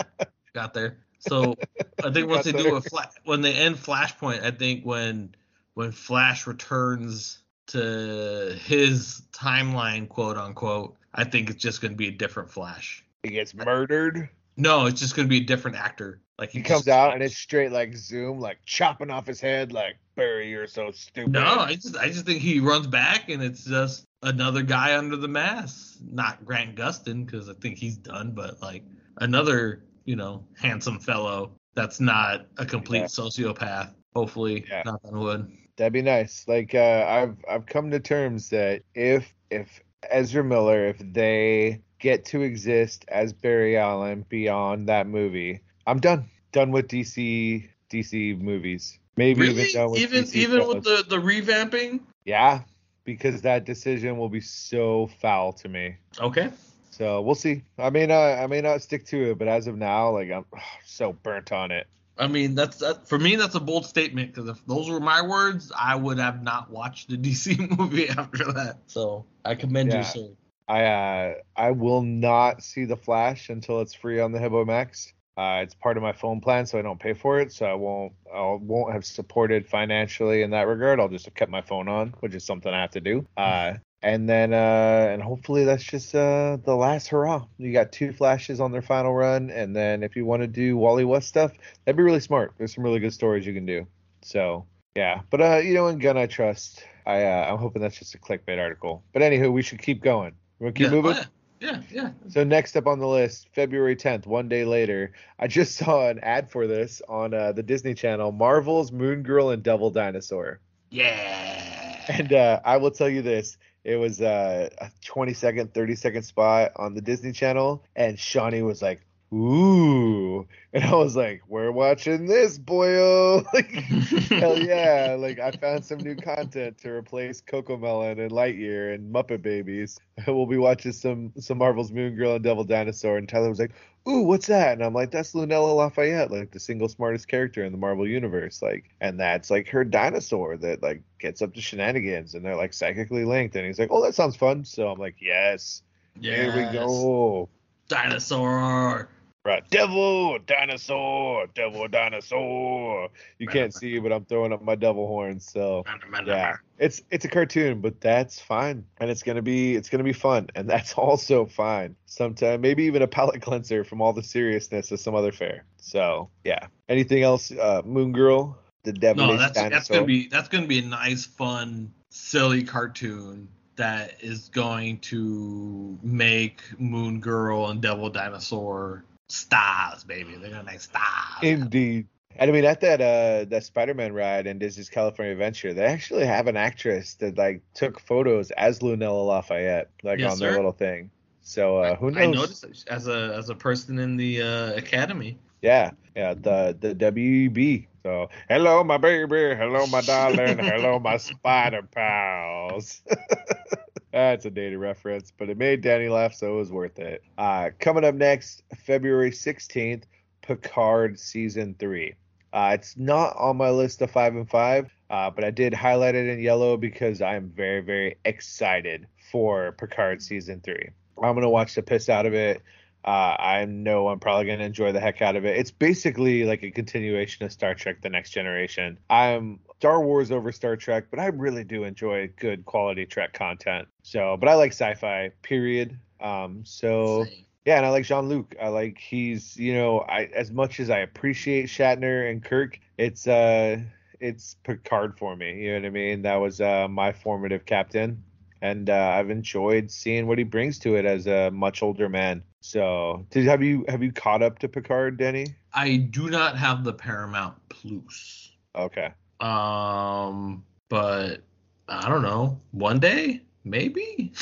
[0.54, 0.98] got there.
[1.18, 1.56] So
[2.02, 5.34] I think once they Got do a fla- when they end Flashpoint I think when
[5.74, 12.12] when Flash returns to his timeline quote unquote I think it's just gonna be a
[12.12, 13.04] different Flash.
[13.22, 14.28] He gets murdered.
[14.58, 16.20] No, it's just gonna be a different actor.
[16.38, 19.72] Like He just- comes out and it's straight like zoom, like chopping off his head,
[19.72, 21.32] like Barry, you're so stupid.
[21.32, 21.44] no.
[21.60, 25.28] I just I just think he runs back and it's just another guy under the
[25.28, 25.98] mask.
[26.10, 28.84] Not Grant Gustin because I think he's done, but like
[29.18, 33.04] another you know handsome fellow that's not a complete Yeah.
[33.06, 33.92] sociopath.
[34.16, 34.82] Hopefully, Yeah.
[34.86, 35.52] knock on wood.
[35.76, 36.48] That'd be nice.
[36.48, 42.24] Like uh, I've I've come to terms that if if Ezra Miller, if they get
[42.26, 46.30] to exist as Barry Allen beyond that movie, I'm done.
[46.52, 48.98] Done with DC DC movies.
[49.18, 52.00] Maybe Really, even done with even DC even with the the revamping.
[52.24, 52.62] yeah,
[53.04, 55.96] because that decision will be so foul to me.
[56.18, 56.50] Okay.
[56.90, 57.60] So we'll see.
[57.76, 60.46] I may not I may not stick to it, but as of now, like I'm
[60.86, 61.86] so burnt on it.
[62.18, 63.36] I mean, that's that for me.
[63.36, 67.10] That's a bold statement because if those were my words, I would have not watched
[67.10, 68.78] the DC movie after that.
[68.86, 69.98] So I commend Yeah.
[69.98, 70.28] you, sir.
[70.68, 75.12] I uh, I will not see the Flash until it's free on the Hibbo Max.
[75.36, 77.52] Uh, it's part of my phone plan, so I don't pay for it.
[77.52, 80.98] So I won't I won't have supported financially in that regard.
[80.98, 83.26] I'll just have kept my phone on, which is something I have to do.
[83.36, 87.44] Uh, and then uh, and hopefully that's just uh, the last hurrah.
[87.58, 90.76] You got two Flashes on their final run, and then if you want to do
[90.76, 91.52] Wally West stuff,
[91.84, 92.52] that'd be really smart.
[92.58, 93.86] There's some really good stories you can do.
[94.22, 96.84] So yeah, but uh, you know, in Gunn I trust.
[97.06, 99.02] I uh, I'm hoping that's just a clickbait article.
[99.12, 100.34] But anywho, we should keep going.
[100.58, 101.12] We keep yeah, moving.
[101.12, 101.22] oh,
[101.60, 102.10] yeah, yeah, yeah.
[102.28, 106.18] So next up on the list, February 10th, one day later, I just saw an
[106.20, 110.60] ad for this on uh, the Disney Channel, Marvel's Moon Girl and Devil Dinosaur.
[110.90, 112.02] Yeah.
[112.08, 114.68] And uh, I will tell you this, it was a
[115.04, 119.00] 20 second, 30 second spot on the Disney Channel, and Shawnee was like,
[119.32, 125.16] "Ooh," and I was like, "We're watching this, boyo!" like, hell yeah!
[125.18, 129.98] Like I found some new content to replace Coco Melon and Lightyear and Muppet Babies.
[130.28, 133.72] we'll be watching some some Marvel's Moon Girl and Devil Dinosaur, and Tyler was like,
[134.08, 137.72] "Ooh, what's that?" And I'm like, "That's Lunella Lafayette, like the single smartest character in
[137.72, 142.34] the Marvel universe, like, and that's like her dinosaur that like gets up to shenanigans,
[142.34, 145.16] and they're like psychically linked." And he's like, "Oh, that sounds fun." So I'm like,
[145.20, 145.82] "Yes,
[146.20, 147.48] here we go."
[147.88, 149.08] Dinosaur.
[149.46, 149.62] Right.
[149.70, 153.10] Devil, dinosaur, devil, dinosaur.
[153.38, 155.48] You can't see, but I'm throwing up my devil horns.
[155.48, 155.84] So
[156.26, 160.12] yeah, it's it's a cartoon, but that's fine, and it's gonna be it's gonna be
[160.12, 161.94] fun, and that's also fine.
[162.06, 165.64] Sometime maybe even a palate cleanser from all the seriousness of some other fair.
[165.76, 166.66] So yeah.
[166.88, 167.52] Anything else?
[167.52, 169.70] Uh, Moon Girl, the devilish No, that's dinosaur.
[169.70, 175.96] that's gonna be that's gonna be a nice, fun, silly cartoon that is going to
[176.02, 180.36] make Moon Girl and Devil Dinosaur stars, baby.
[180.36, 181.42] They're gonna make stars.
[181.42, 182.06] Indeed.
[182.38, 186.26] And I mean, at that uh that Spider-Man ride in Disney's California Adventure, they actually
[186.26, 190.72] have an actress that like took photos as Lunella Lafayette, like Yes, on their little
[190.72, 191.10] thing.
[191.42, 192.22] So uh, who knows?
[192.22, 195.38] I noticed as a as a person in the uh, academy.
[195.62, 197.86] Yeah, yeah, the the WB.
[198.02, 199.54] So hello, my baby.
[199.54, 200.58] Hello, my darling.
[200.58, 203.00] hello, my spider pals.
[204.16, 207.22] That's a dated reference, but it made Danny laugh, so it was worth it.
[207.36, 210.04] Uh, coming up next, February 16th,
[210.40, 212.14] Picard season three.
[212.50, 216.14] Uh, it's not on my list of five and five, uh, but I did highlight
[216.14, 220.88] it in yellow because I'm very, very excited for Picard season three.
[221.22, 222.62] I'm gonna watch the piss out of it.
[223.04, 225.58] Uh, I know I'm probably gonna enjoy the heck out of it.
[225.58, 228.98] It's basically like a continuation of Star Trek: The Next Generation.
[229.10, 233.88] I'm Star Wars over Star Trek, but I really do enjoy good quality Trek content.
[234.02, 235.30] So, but I like sci-fi.
[235.42, 235.98] Period.
[236.20, 237.24] Um, so.
[237.24, 237.44] Same.
[237.66, 238.54] Yeah, and I like Jean Luc.
[238.62, 243.26] I like he's you know I as much as I appreciate Shatner and Kirk, it's
[243.26, 243.80] uh
[244.20, 245.64] it's Picard for me.
[245.64, 246.22] You know what I mean?
[246.22, 248.22] That was uh my formative captain,
[248.62, 252.44] and uh, I've enjoyed seeing what he brings to it as a much older man.
[252.60, 255.56] So, did have you have you caught up to Picard, Denny?
[255.72, 258.52] I do not have the Paramount Plus.
[258.76, 259.12] Okay.
[259.40, 261.42] Um, but
[261.88, 262.60] I don't know.
[262.72, 264.32] One day, maybe.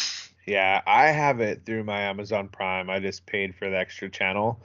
[0.47, 2.91] Yeah, I have it through my Amazon Prime.
[2.91, 4.63] I just paid for the extra channel.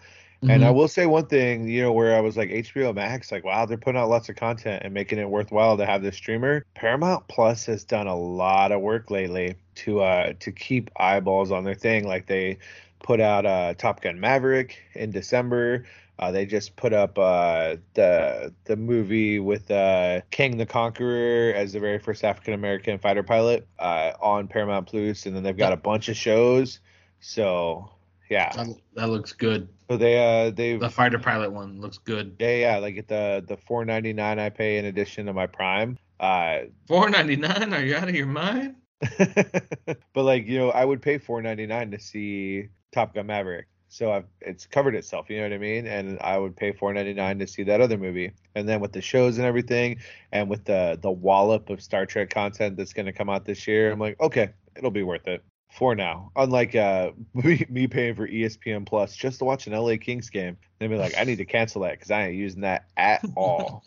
[0.47, 0.75] And I Mhm.
[0.75, 3.77] will say one thing, you know, where I was like HBO Max, like, wow, they're
[3.77, 6.63] putting out lots of content and making it worthwhile to have this streamer.
[6.75, 11.63] Paramount Plus has done a lot of work lately to uh to keep eyeballs on
[11.65, 12.07] their thing.
[12.07, 12.57] Like they
[13.03, 15.85] put out uh Top Gun Maverick in December.
[16.19, 21.71] Uh, they just put up uh, the the movie with uh, Kang the Conqueror as
[21.71, 25.71] the very first African American fighter pilot uh, on Paramount Plus, and then they've got
[25.71, 26.81] a bunch of shows.
[27.21, 27.89] So
[28.29, 29.69] yeah, that, that looks good.
[29.89, 32.35] so they uh they The fighter pilot one looks good.
[32.39, 35.47] yeah yeah like at the the four ninety nine I pay in addition to my
[35.47, 35.97] Prime.
[36.19, 37.73] Uh, Four ninety nine?
[37.73, 38.75] Are you out of your mind?
[39.17, 43.67] but like you know I would pay four ninety nine to see Top Gun Maverick.
[43.89, 45.87] So I've, it's covered itself, you know what I mean?
[45.87, 48.31] And I would pay four ninety nine to see that other movie.
[48.55, 49.97] And then with the shows and everything,
[50.31, 53.67] and with the the wallop of Star Trek content that's going to come out this
[53.67, 56.31] year, I'm like, okay, it'll be worth it for now.
[56.35, 60.57] Unlike uh me, me paying for ESPN Plus just to watch an LA Kings game,
[60.79, 63.83] they'd be like, I need to cancel that because I ain't using that at all.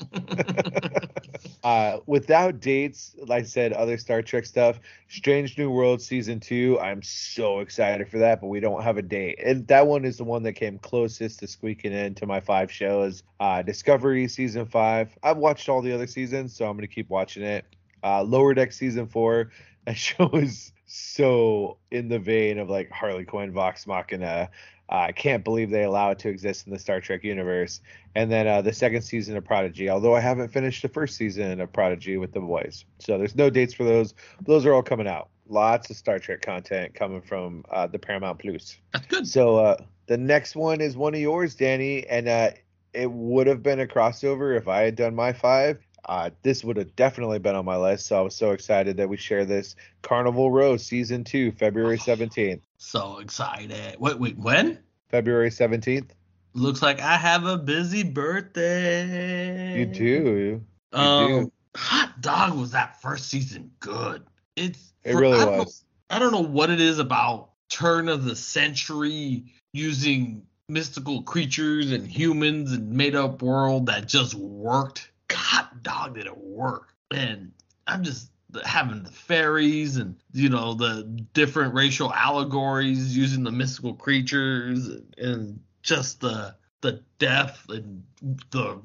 [1.64, 6.79] uh, without dates, like I said, other Star Trek stuff, Strange New World season two.
[6.81, 9.38] I'm so excited for that, but we don't have a date.
[9.45, 13.23] And that one is the one that came closest to squeaking into my five shows.
[13.40, 15.16] Uh, Discovery season five.
[15.23, 17.64] I've watched all the other seasons, so I'm gonna keep watching it.
[18.05, 19.51] Uh, Lower Deck season four.
[19.85, 24.51] That show is so in the vein of like Harley Quinn, Vox Machina.
[24.91, 27.81] Uh, I can't believe they allow it to exist in the Star Trek universe.
[28.15, 31.63] And then uh, the second season of Prodigy, although I haven't finished the first season
[31.63, 32.85] of Prodigy with the boys.
[32.99, 34.13] So there's no dates for those.
[34.43, 35.31] Those are all coming out.
[35.49, 38.77] Lots of Star Trek content coming from uh, the Paramount Plus.
[38.93, 39.27] That's good.
[39.27, 39.77] So uh,
[40.09, 42.51] the next one is one of yours, Danny, and uh,
[42.93, 45.79] it would have been a crossover if I had done my five.
[46.07, 49.09] Uh, this would have definitely been on my list, so I was so excited that
[49.09, 49.77] we share this.
[50.03, 52.62] Carnival Row season two, February seventeenth.
[52.79, 53.97] So excited.
[54.01, 54.79] Wait, wait, when?
[55.11, 56.12] February seventeenth.
[56.55, 59.79] Looks like I have a busy birthday.
[59.79, 60.65] You do.
[60.93, 61.53] You Um, do.
[61.77, 64.25] hot dog was that first season good.
[64.57, 65.85] It's It for- really I know- was.
[66.11, 72.07] I don't know what it is about turn of the century using mystical creatures and
[72.07, 75.11] humans and made up world that just worked.
[75.33, 76.95] God dog did it work.
[77.11, 77.53] And
[77.87, 78.31] I'm just
[78.64, 85.14] having the fairies and you know the different racial allegories using the mystical creatures and,
[85.18, 88.03] and just the the depth and
[88.51, 88.81] the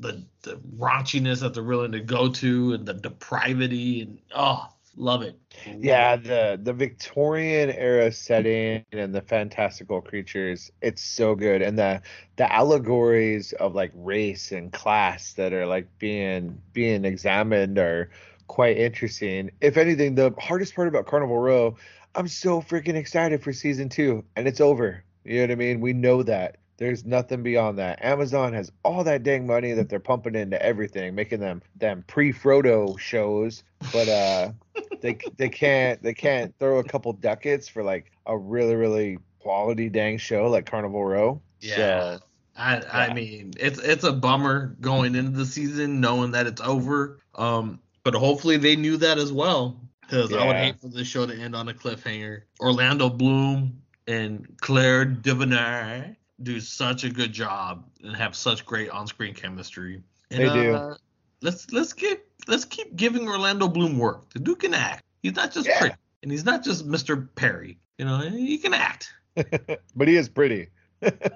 [0.00, 4.66] the the raunchiness that they're willing to go to and the depravity and oh
[4.98, 11.62] love it Yeah, the the Victorian era setting and the fantastical creatures, it's so good.
[11.62, 12.02] And the
[12.36, 18.10] the allegories of like race and class that are like being being examined are
[18.46, 19.50] quite interesting.
[19.60, 21.76] If anything, the hardest part about Carnival Row,
[22.14, 25.04] I'm so freaking excited for season two, and it's over.
[25.24, 25.80] You know what I mean?
[25.80, 26.56] We know that.
[26.78, 28.04] There's nothing beyond that.
[28.04, 32.98] Amazon has all that dang money that they're pumping into everything, making them them pre-Frodo
[32.98, 34.52] shows, but uh
[35.00, 39.88] they they can't they can't throw a couple ducats for like a really really quality
[39.88, 41.40] dang show like Carnival Row.
[41.60, 42.16] Yeah.
[42.16, 42.20] So,
[42.56, 47.20] I I mean it's it's a bummer going into the season knowing that it's over.
[47.34, 51.26] Um, but hopefully they knew that as well because I would hate for the show
[51.26, 52.42] to end on a cliffhanger.
[52.60, 59.34] Orlando Bloom and Claire Devenay do such a good job and have such great on-screen
[59.34, 60.02] chemistry.
[60.30, 60.74] And, They do.
[60.74, 60.96] Uh,
[61.42, 64.28] let's let's get let's keep giving Orlando Bloom work.
[64.32, 65.04] The dude can act.
[65.22, 65.78] He's not just Yeah.
[65.78, 67.28] pretty, and he's not just Mr.
[67.34, 67.78] Perry.
[67.98, 69.12] You know, he can act.
[69.96, 70.68] but he is pretty.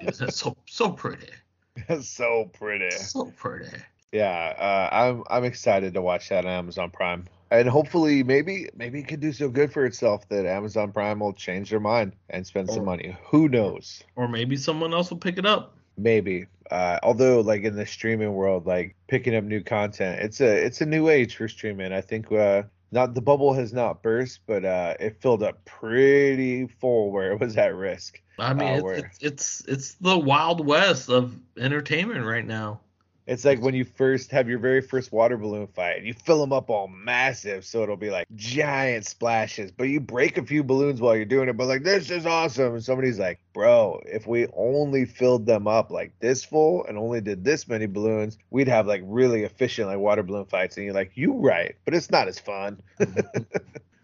[0.01, 1.29] He's so so pretty,
[2.03, 2.91] so pretty.
[2.91, 3.77] so pretty.
[4.13, 7.27] Yeah, uh, I'm I'm excited to watch that on Amazon Prime.
[7.51, 11.33] and hopefully maybe maybe it could do so good for itself that Amazon Prime will
[11.33, 13.17] change their mind and spend some money.
[13.27, 14.03] Who knows?
[14.17, 15.77] Or maybe someone else will pick it up.
[15.97, 16.47] Maybe.
[16.71, 20.81] Uh, although like in the streaming world, like picking up new content, it's a it's
[20.81, 21.93] a new age for streaming.
[21.93, 22.63] I think uh
[22.93, 27.41] not the bubble has not burst, but uh it filled up pretty full where it
[27.41, 28.21] was at risk.
[28.39, 32.81] I mean, Uh, it's, where- it's it's it's the wild west of entertainment right now.
[33.27, 36.41] It's like when you first have your very first water balloon fight, and you fill
[36.41, 39.71] them up all massive, so it'll be like giant splashes.
[39.71, 42.75] But you break a few balloons while you're doing it, but like this is awesome.
[42.75, 47.21] And somebody's like, "Bro, if we only filled them up like this full and only
[47.21, 50.95] did this many balloons, we'd have like really efficient like water balloon fights." And you're
[50.95, 52.81] like, "You right, but it's not as fun."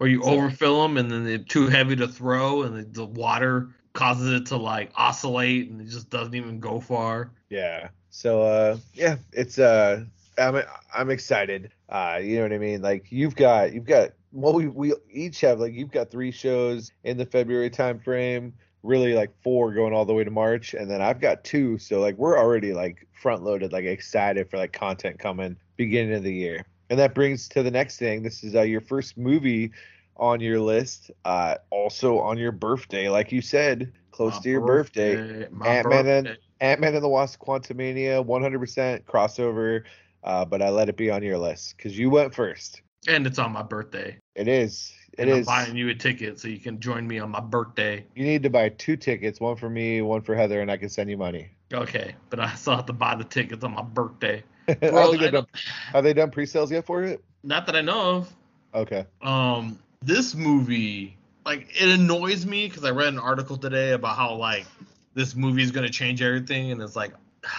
[0.01, 3.05] Or you So- overfill them and then they're too heavy to throw, and the, the
[3.05, 7.31] water causes it to like oscillate, and it just doesn't even go far.
[7.49, 7.89] Yeah.
[8.09, 10.03] So uh yeah, it's uh
[10.37, 10.61] I'm
[10.93, 11.71] I'm excited.
[11.89, 12.81] Uh you know what I mean?
[12.81, 16.91] Like you've got you've got well we we each have like you've got 3 shows
[17.03, 18.53] in the February time frame,
[18.83, 21.99] really like 4 going all the way to March and then I've got 2, so
[21.99, 26.33] like we're already like front loaded like excited for like content coming beginning of the
[26.33, 26.65] year.
[26.89, 28.23] And that brings to the next thing.
[28.23, 29.71] This is uh, your first movie
[30.17, 34.61] on your list uh also on your birthday like you said, close My to your
[34.61, 35.47] birthday.
[35.51, 36.41] My Ant-Man and- birthday.
[36.61, 39.83] Ant Man and the Wasp Quantumania, 100% crossover,
[40.23, 42.81] uh, but I let it be on your list because you went first.
[43.07, 44.17] And it's on my birthday.
[44.35, 44.93] It is.
[45.17, 48.05] It and I'm buying you a ticket so you can join me on my birthday.
[48.15, 50.89] You need to buy two tickets, one for me, one for Heather, and I can
[50.89, 51.49] send you money.
[51.73, 54.43] Okay, but I still have to buy the tickets on my birthday.
[54.79, 55.47] Bro, they've done,
[55.93, 57.23] have they done pre-sales yet for it?
[57.43, 58.33] not that I know of.
[58.73, 59.05] Okay.
[59.21, 64.35] Um, this movie, like, it annoys me because I read an article today about how
[64.35, 64.65] like
[65.13, 67.13] this movie is gonna change everything, and it's like.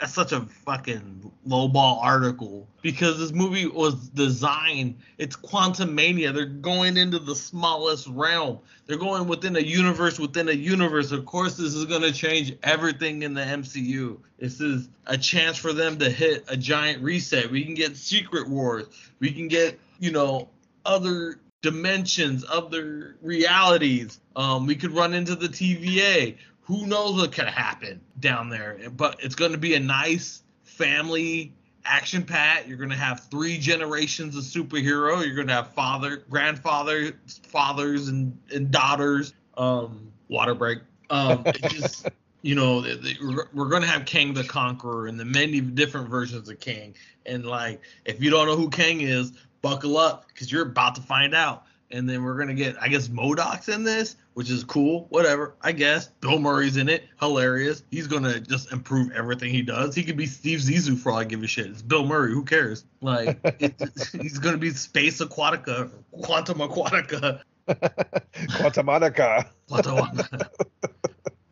[0.00, 4.96] That's such a fucking lowball article because this movie was designed.
[5.18, 6.32] It's quantum mania.
[6.32, 8.58] They're going into the smallest realm.
[8.86, 11.12] They're going within a universe within a universe.
[11.12, 14.18] Of course, this is going to change everything in the MCU.
[14.38, 17.50] This is a chance for them to hit a giant reset.
[17.50, 18.86] We can get Secret Wars.
[19.20, 20.48] We can get, you know,
[20.84, 24.20] other dimensions, other realities.
[24.36, 26.36] Um, we could run into the TVA.
[26.60, 28.78] Who knows what could happen down there?
[28.94, 31.54] But it's going to be a nice family
[31.86, 32.68] action pat.
[32.68, 35.24] You're going to have three generations of superhero.
[35.24, 37.12] You're going to have father, grandfather,
[37.48, 39.32] fathers, and, and daughters.
[39.56, 40.80] Um, water break.
[41.08, 42.08] Um, it just
[42.42, 45.62] you know, the- the- we're- we're going to have Kang the Conqueror and the many
[45.62, 46.94] different versions of Kang.
[47.24, 49.32] And like, if you don't know who Kang is,
[49.64, 51.64] buckle up because you're about to find out.
[51.90, 55.06] And then we're gonna get, I guess, MODOK's in this, which is cool.
[55.08, 56.08] Whatever, I guess.
[56.20, 57.82] Bill Murray's in it, hilarious.
[57.90, 59.94] He's gonna just improve everything he does.
[59.94, 61.66] He could be Steve Zissou for all I give a shit.
[61.66, 62.32] It's Bill Murray.
[62.32, 62.84] Who cares?
[63.00, 63.38] Like,
[64.20, 67.40] he's gonna be Space Aquatica, Quantum Aquatica.
[67.66, 69.46] Quantumatica.
[69.68, 70.18] Quantum.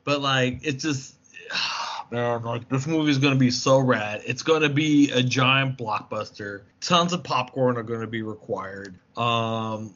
[0.05, 1.17] but like, it's just,
[2.13, 4.23] man, like this movie is gonna be so rad.
[4.27, 6.63] It's gonna be a giant blockbuster.
[6.81, 8.95] Tons of popcorn are gonna be required.
[9.17, 9.95] Um,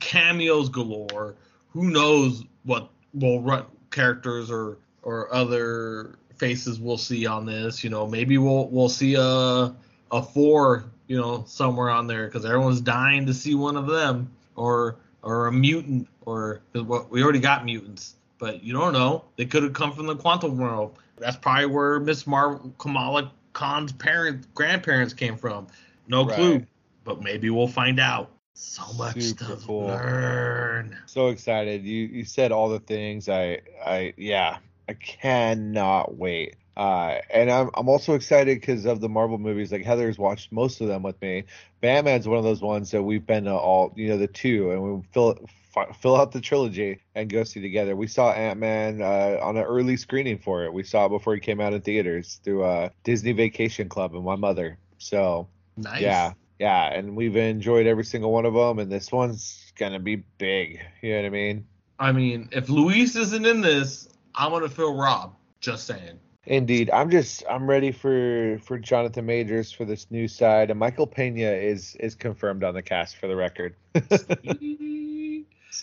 [0.00, 1.36] cameos galore.
[1.70, 7.84] Who knows what will run characters or or other faces we'll see on this.
[7.84, 9.74] You know, maybe we'll we'll see a
[10.10, 10.84] a four.
[11.06, 15.46] You know, somewhere on there because everyone's dying to see one of them or or
[15.46, 18.16] a mutant or what we already got mutants.
[18.38, 19.24] But you don't know.
[19.36, 20.98] They could have come from the quantum world.
[21.16, 25.68] That's probably where Miss Marvel Kamala Khan's parents grandparents came from.
[26.08, 26.34] No Right.
[26.34, 26.66] clue.
[27.04, 28.30] But maybe we'll find out.
[28.54, 29.86] So much Super stuff to cool.
[29.86, 30.98] learn.
[31.06, 31.84] So excited.
[31.84, 33.28] You you said all the things.
[33.28, 34.58] I I yeah.
[34.88, 36.56] I cannot wait.
[36.76, 39.72] Uh, and I'm I'm also excited because of the Marvel movies.
[39.72, 41.44] Like Heather's watched most of them with me.
[41.80, 44.82] Batman's one of those ones that we've been to all you know the two, and
[44.82, 45.38] we fill
[45.74, 47.96] fi- fill out the trilogy and go see together.
[47.96, 50.72] We saw Ant Man uh, on an early screening for it.
[50.72, 54.24] We saw it before he came out in theaters through uh, Disney Vacation Club and
[54.24, 54.78] my mother.
[54.98, 56.00] So Nice.
[56.00, 60.16] yeah, yeah, and we've enjoyed every single one of them, and this one's gonna be
[60.38, 60.80] big.
[61.02, 61.66] You know what I mean?
[61.98, 65.36] I mean, if Luis isn't in this, I'm gonna feel robbed.
[65.60, 66.20] Just saying.
[66.46, 71.06] Indeed, I'm just I'm ready for for Jonathan Majors for this new side, and Michael
[71.06, 73.74] Pena is is confirmed on the cast for the record.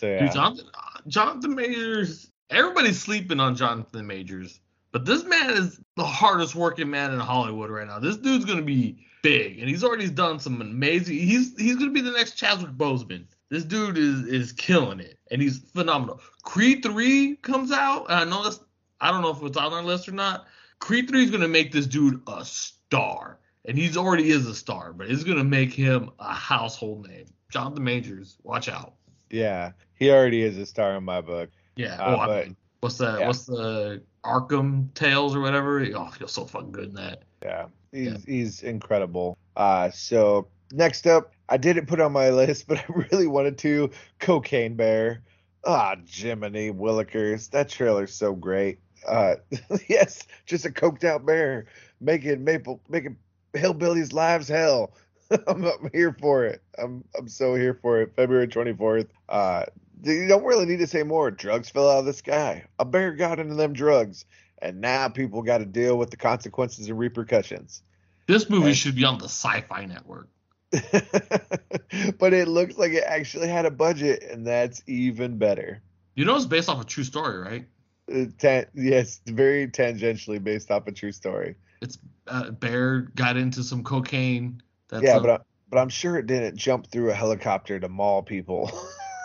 [0.00, 0.66] so yeah, Jonathan,
[1.06, 2.30] Jonathan Majors.
[2.50, 4.60] Everybody's sleeping on Jonathan Majors,
[4.92, 7.98] but this man is the hardest working man in Hollywood right now.
[7.98, 11.16] This dude's gonna be big, and he's already done some amazing.
[11.16, 13.24] He's he's gonna be the next Chadwick Boseman.
[13.48, 16.20] This dude is is killing it, and he's phenomenal.
[16.42, 18.06] Creed three comes out.
[18.10, 18.60] and I know that's
[19.00, 20.46] I don't know if it's on our list or not.
[20.78, 23.38] Creed three is gonna make this dude a star.
[23.64, 27.26] and he's already is a star, but it's gonna make him a household name.
[27.50, 28.94] Jonathan Majors, watch out.
[29.32, 31.50] Yeah, he already is a star in my book.
[31.76, 31.94] Yeah.
[32.00, 33.26] Uh, oh, but- mean, what's the yeah.
[33.26, 35.84] what's the Arkham Tales or whatever?
[35.96, 37.22] Oh, he's so fucking good in that.
[37.42, 38.16] Yeah, he's Yeah.
[38.26, 39.36] he's incredible.
[39.56, 43.90] Uh, so next up, I didn't put on my list, but I really wanted to.
[44.20, 45.22] Cocaine Bear.
[45.64, 48.80] Ah, Jiminy Willikers, that trailer's so great.
[49.06, 49.36] Uh,
[49.88, 51.66] yes, just a coked out bear
[52.00, 53.16] making maple making
[53.54, 54.92] hillbillies' lives hell.
[55.46, 56.62] I'm, I'm here for it.
[56.78, 58.12] I'm I'm so here for it.
[58.16, 59.08] February 24th.
[59.28, 59.64] Uh,
[60.04, 61.30] you don't really need to say more.
[61.30, 62.64] Drugs fell out of the sky.
[62.78, 64.24] A bear got into them drugs,
[64.60, 67.82] and now people got to deal with the consequences and repercussions.
[68.26, 70.28] This movie And- should be on the Sci-Fi Network.
[70.72, 75.82] but it looks like it actually had a budget, and that's even better.
[76.14, 77.66] You know it's based off a true story, right?
[78.12, 81.56] Uh, tan- yes, very tangentially based off a true story.
[81.80, 84.62] It's uh, Bear got into some cocaine.
[84.92, 85.38] That's yeah, a- but I,
[85.70, 88.70] but I'm sure it didn't jump through a helicopter to maul people.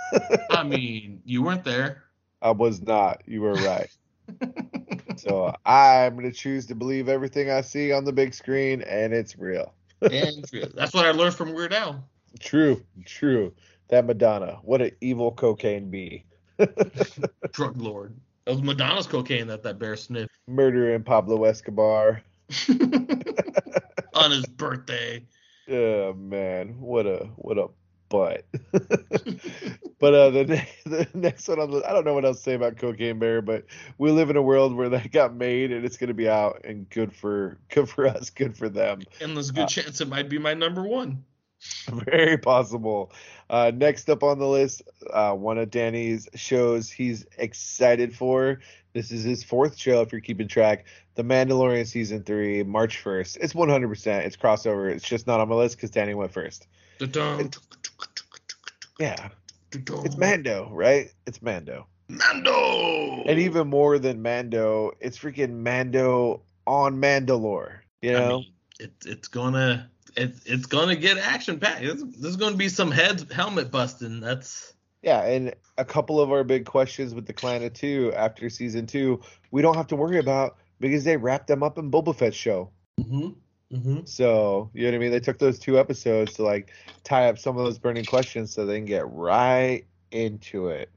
[0.50, 2.06] I mean, you weren't there.
[2.42, 3.22] I was not.
[3.26, 3.90] You were right.
[5.18, 9.38] so I'm gonna choose to believe everything I see on the big screen, and it's
[9.38, 9.74] real.
[10.02, 12.08] and that's what I learned from Weird Al.
[12.40, 13.54] True, true.
[13.90, 16.24] That Madonna, what an evil cocaine bee.
[17.52, 18.16] drug lord.
[18.46, 22.22] It was Madonna's cocaine that that bear sniffed Murdering Pablo Escobar.
[24.14, 25.26] on his birthday.
[25.70, 27.68] Oh man, what a what a
[28.10, 28.46] butt.
[30.00, 32.44] but uh, the ne- the next one on the I don't know what else to
[32.44, 33.66] say about Cocaine Bear, but
[33.98, 36.90] we live in a world where that got made and it's gonna be out and
[36.90, 39.08] good for good for us, good for them.
[39.20, 41.24] And there's a good Uh, chance it might be my number one.
[42.06, 43.12] Very possible.
[43.50, 48.60] Uh, next up on the list, uh, one of Danny's shows he's excited for.
[48.94, 50.86] This is his fourth show, if you're keeping track.
[51.16, 53.38] The Mandalorian season three, March 1st.
[53.42, 54.26] It's 100%.
[54.26, 54.92] It's crossover.
[54.92, 56.68] It's just not on my list because Danny went first.
[57.00, 57.50] Da-dum,
[59.00, 59.30] Yeah,
[59.72, 61.12] it's Mando, right?
[61.28, 61.86] It's Mando.
[62.10, 63.24] Mando.
[63.28, 67.80] And even more than Mando, it's freaking Mando on Mandalore.
[68.02, 68.40] You I know?
[68.40, 71.82] mean, it's it's gonna it's it's gonna get action packed.
[71.82, 74.20] There's, gonna be some heads helmet busting.
[74.20, 78.50] That's Yeah, and a couple of our big questions with the Clan of Two after
[78.50, 79.22] season two,
[79.52, 82.72] we don't have to worry about because they wrapped them up in Boba Fett's show.
[83.00, 83.30] mm-hmm,
[83.76, 84.00] mm-hmm.
[84.06, 85.12] So you know what I mean?
[85.12, 86.72] They took those two episodes to like
[87.04, 90.90] tie up some of those burning questions so they can get right into it.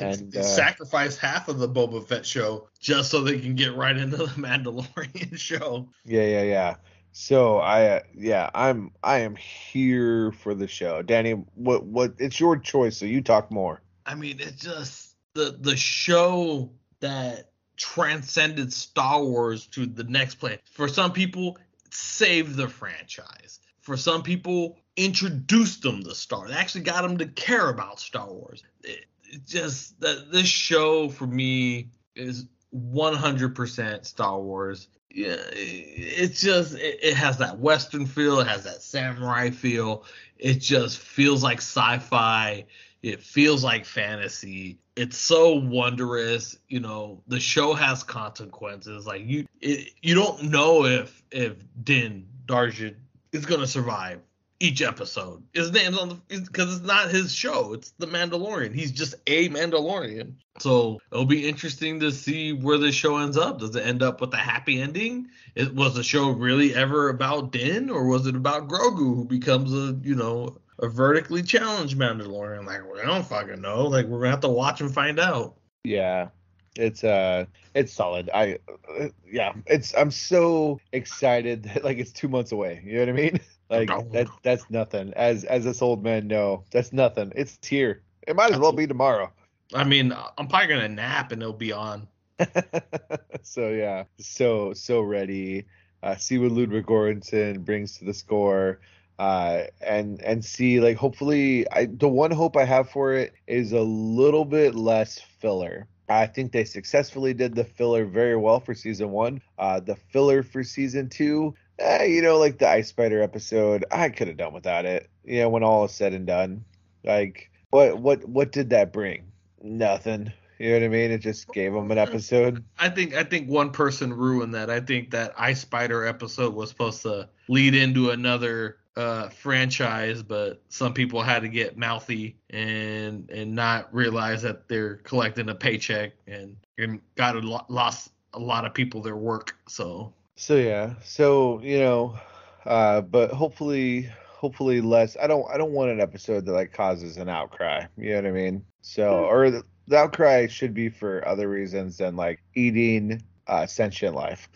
[0.00, 3.96] And, uh, sacrifice half of the Boba Fett show just so they can get right
[3.96, 5.88] into the Mandalorian show.
[6.04, 6.74] Yeah, yeah, yeah.
[7.12, 11.02] So I, uh, yeah, I'm, I am here for the show.
[11.02, 12.14] Danny, what, what?
[12.18, 13.82] It's your choice, so you talk more.
[14.06, 20.58] I mean, it's just the the show that transcended Star Wars to the next plane.
[20.72, 21.58] For some people,
[21.90, 23.60] saved the franchise.
[23.80, 26.48] For some people, introduced them to Star.
[26.48, 28.62] They actually got them to care about Star Wars.
[28.84, 34.88] It, it just that this show for me is 100% Star Wars.
[35.14, 38.40] Yeah, it's just it, it has that western feel.
[38.40, 40.04] It has that samurai feel.
[40.38, 42.64] It just feels like sci-fi.
[43.02, 44.78] It feels like fantasy.
[44.96, 46.56] It's so wondrous.
[46.68, 49.06] You know, the show has consequences.
[49.06, 52.96] Like you, it, you don't know if if Din Djarin
[53.32, 54.20] is gonna survive
[54.62, 55.42] each episode.
[55.52, 57.72] His name's on the because it's not his show.
[57.72, 58.72] It's the Mandalorian.
[58.72, 60.34] He's just a Mandalorian.
[60.60, 63.58] So it'll be interesting to see where the show ends up.
[63.58, 65.28] Does it end up with a happy ending?
[65.56, 69.72] It, was the show really ever about Din, or was it about Grogu, who becomes
[69.72, 72.64] a you know a vertically challenged Mandalorian?
[72.64, 73.88] Like we don't fucking know.
[73.88, 75.56] Like we're gonna have to watch and find out.
[75.82, 76.28] Yeah,
[76.76, 78.30] it's uh, it's solid.
[78.32, 78.58] I,
[79.00, 79.92] uh, yeah, it's.
[79.96, 82.80] I'm so excited that like it's two months away.
[82.84, 83.40] You know what I mean?
[83.72, 84.28] Like that.
[84.42, 85.12] That's nothing.
[85.14, 87.32] As as this old man know, that's nothing.
[87.34, 88.02] It's here.
[88.26, 89.32] It might as well be tomorrow.
[89.74, 92.06] I mean, I'm probably gonna nap and it'll be on.
[93.42, 95.66] so yeah, so so ready.
[96.02, 98.80] Uh, see what Ludwig Göransson brings to the score,
[99.18, 103.72] uh, and and see like hopefully I the one hope I have for it is
[103.72, 105.88] a little bit less filler.
[106.08, 109.40] I think they successfully did the filler very well for season one.
[109.58, 114.08] Uh, the filler for season two, eh, you know, like the Ice Spider episode, I
[114.08, 115.08] could have done without it.
[115.24, 116.64] You know, when all is said and done,
[117.04, 119.32] like what what what did that bring?
[119.62, 120.32] Nothing.
[120.58, 121.10] You know what I mean?
[121.10, 122.64] It just gave them an episode.
[122.78, 124.70] I think I think one person ruined that.
[124.70, 130.62] I think that Ice Spider episode was supposed to lead into another uh franchise, but
[130.68, 136.12] some people had to get mouthy and and not realize that they're collecting a paycheck
[136.26, 139.56] and and got a lot, lost a lot of people their work.
[139.66, 142.18] So So yeah, so you know,
[142.64, 145.16] Uh, but hopefully, hopefully less.
[145.20, 145.46] I don't.
[145.52, 147.86] I don't want an episode that like causes an outcry.
[147.96, 148.64] You know what I mean?
[148.82, 149.26] So, Hmm.
[149.26, 154.48] or the, the outcry should be for other reasons than like eating uh, sentient life.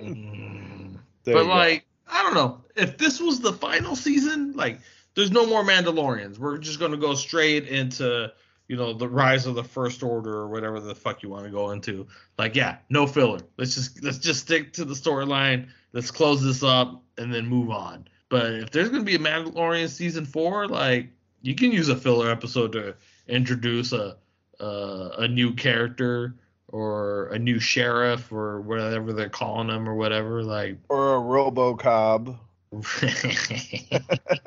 [0.00, 0.98] Mm.
[1.30, 1.54] But you go.
[1.56, 2.64] like, I don't know.
[2.76, 4.80] If this was the final season, like,
[5.14, 6.38] there's no more Mandalorians.
[6.38, 8.32] We're just gonna go straight into,
[8.68, 11.50] you know, the rise of the First Order or whatever the fuck you want to
[11.50, 12.06] go into.
[12.36, 13.40] Like, yeah, no filler.
[13.56, 15.68] Let's just let's just stick to the storyline.
[15.92, 18.06] Let's close this up and then move on.
[18.28, 21.08] But if there's gonna be a Mandalorian season four, like,
[21.40, 22.94] you can use a filler episode to
[23.26, 24.18] introduce a
[24.60, 26.34] uh, a new character
[26.68, 30.42] or a new sheriff or whatever they're calling them or whatever.
[30.42, 32.38] Like, or a RoboCop.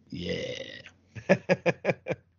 [0.10, 0.78] yeah.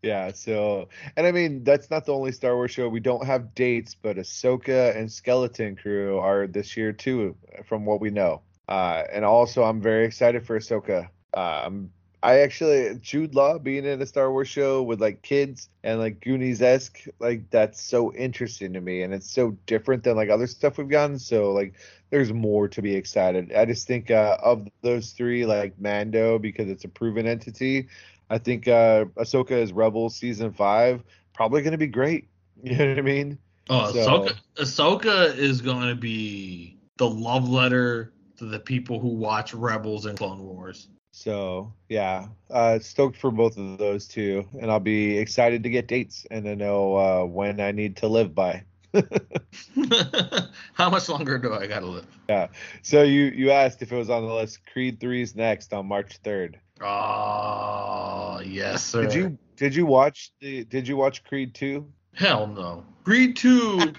[0.09, 2.89] Yeah, so and I mean that's not the only Star Wars show.
[2.89, 7.35] We don't have dates, but Ahsoka and Skeleton Crew are this year too,
[7.67, 8.41] from what we know.
[8.67, 11.09] Uh, and also, I'm very excited for Ahsoka.
[11.35, 11.91] I'm
[12.21, 16.19] I actually Jude Law being in a Star Wars show with like kids and like
[16.19, 20.47] Goonies esque, like that's so interesting to me, and it's so different than like other
[20.47, 21.19] stuff we've gotten.
[21.19, 21.75] So like,
[22.09, 23.53] there's more to be excited.
[23.53, 27.87] I just think uh, of those three, like Mando, because it's a proven entity.
[28.29, 31.03] I think uh, Ahsoka is Rebels season five,
[31.33, 32.27] probably going to be great.
[32.61, 33.37] You know what I mean?
[33.69, 39.07] Oh, So- Ahsoka, Ahsoka is going to be the love letter to the people who
[39.07, 40.89] watch Rebels and Clone Wars.
[41.13, 45.87] So yeah, uh, stoked for both of those two, and I'll be excited to get
[45.87, 48.63] dates and to know uh, when I need to live by.
[50.73, 52.07] How much longer do I got to live?
[52.27, 52.47] Yeah.
[52.81, 54.59] So you you asked if it was on the list.
[54.71, 56.59] Creed 3's next on March third.
[56.81, 59.03] Oh, yes, sir.
[59.03, 61.91] Did you did you watch the Did you watch Creed two?
[62.13, 62.83] Hell no.
[63.03, 63.93] Creed 2 was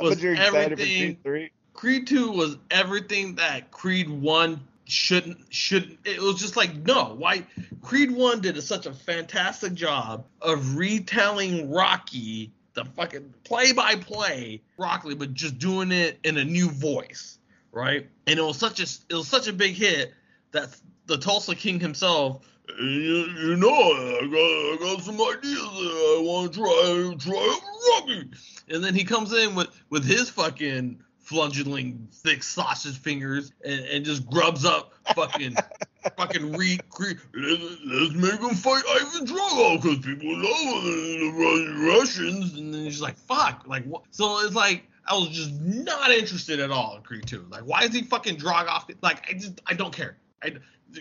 [0.00, 1.16] but you're excited for everything.
[1.24, 1.50] Creed.
[1.72, 7.44] Creed 2 was everything that Creed 1 shouldn't should it was just like no why
[7.82, 13.96] Creed 1 did a, such a fantastic job of retelling Rocky the fucking play by
[13.96, 17.38] play Rocky but just doing it in a new voice
[17.72, 20.12] right and it was such a it was such a big hit
[20.56, 20.76] that
[21.06, 22.44] the Tulsa King himself
[22.78, 27.58] you, you know I got, I got some ideas that I want to try try
[27.92, 28.30] Rocky
[28.68, 34.04] and then he comes in with with his fucking flungeling thick sausage fingers and, and
[34.04, 35.56] just grubs up fucking
[36.16, 42.54] fucking re, cre- let's, let's make him fight Ivan Drago because people love the Russians.
[42.54, 46.60] And then he's like fuck like what so it's like I was just not interested
[46.60, 49.74] at all in Creed 2 like why is he fucking Dragoff like I just I
[49.74, 50.54] don't care I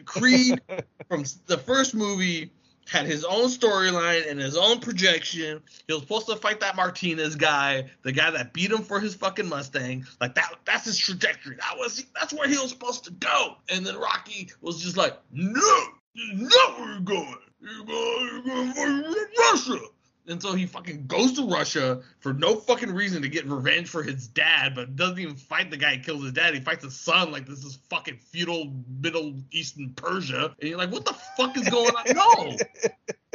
[0.05, 0.61] Creed
[1.09, 2.51] from the first movie
[2.87, 5.61] had his own storyline and his own projection.
[5.87, 9.15] He was supposed to fight that Martinez guy, the guy that beat him for his
[9.15, 10.05] fucking Mustang.
[10.21, 11.55] Like that that's his trajectory.
[11.55, 13.55] That was that's where he was supposed to go.
[13.69, 15.77] And then Rocky was just like, No,
[16.15, 17.37] this is not where you're going.
[17.61, 19.79] You're going, you're going to fight Russia.
[20.27, 24.01] And so he fucking goes to Russia for no fucking reason to get revenge for
[24.01, 26.53] his dad, but doesn't even fight the guy who kills his dad.
[26.53, 30.55] He fights his son like this is fucking feudal Middle Eastern Persia.
[30.59, 32.15] And you're like, what the fuck is going on?
[32.15, 32.57] No.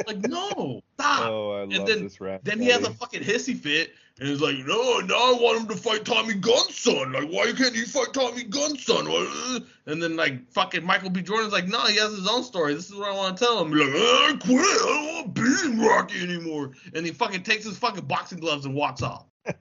[0.07, 0.81] Like, no.
[0.95, 1.27] Stop.
[1.27, 2.41] Oh, I love then- this rap.
[2.43, 3.91] Then he has a fucking hissy fit,
[4.21, 7.11] and he's like, "No, now I want him to fight Tommy Gunn's son.
[7.11, 11.23] Like, why can't he fight Tommy Gunn's son?" What- And then like fucking Michael B.
[11.23, 12.75] Jordan's like, "No, he has his own story.
[12.75, 14.59] This is what I want to tell him." He's like, "I quit.
[14.59, 18.39] I don't want to be in Rocky anymore." And he fucking takes his fucking boxing
[18.39, 19.25] gloves and walks off.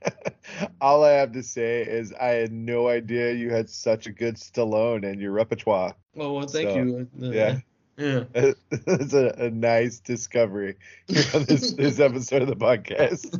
[0.82, 4.36] All I have to say is I had no idea you had such a good
[4.36, 5.94] Stallone in your repertoire.
[6.18, 7.08] Oh, well, thank So, you.
[7.22, 7.58] Uh, yeah.
[7.96, 8.24] Yeah.
[8.34, 10.76] it's a, a nice discovery
[11.06, 13.38] here on this, this episode of the podcast.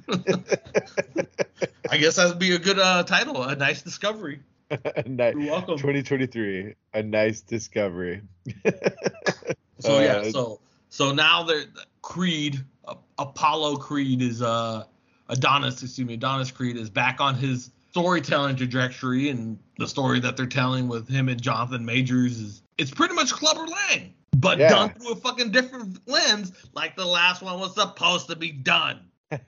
[1.90, 3.42] I guess that'd be a good uh, title.
[3.42, 4.40] A nice discovery.
[4.70, 5.78] a nice, You're welcome.
[5.78, 8.22] 2023, a nice discovery.
[9.80, 11.64] So yeah, Uh, so so now they're
[12.03, 14.84] Creed, uh, Apollo Creed is uh
[15.28, 20.36] Adonis, excuse me, Adonis Creed is back on his storytelling trajectory, and the story that
[20.36, 24.68] they're telling with him and Jonathan Majors is it's pretty much Clubber Lang, but Yeah.
[24.70, 29.11] done through a fucking different lens, like the last one was supposed to be done.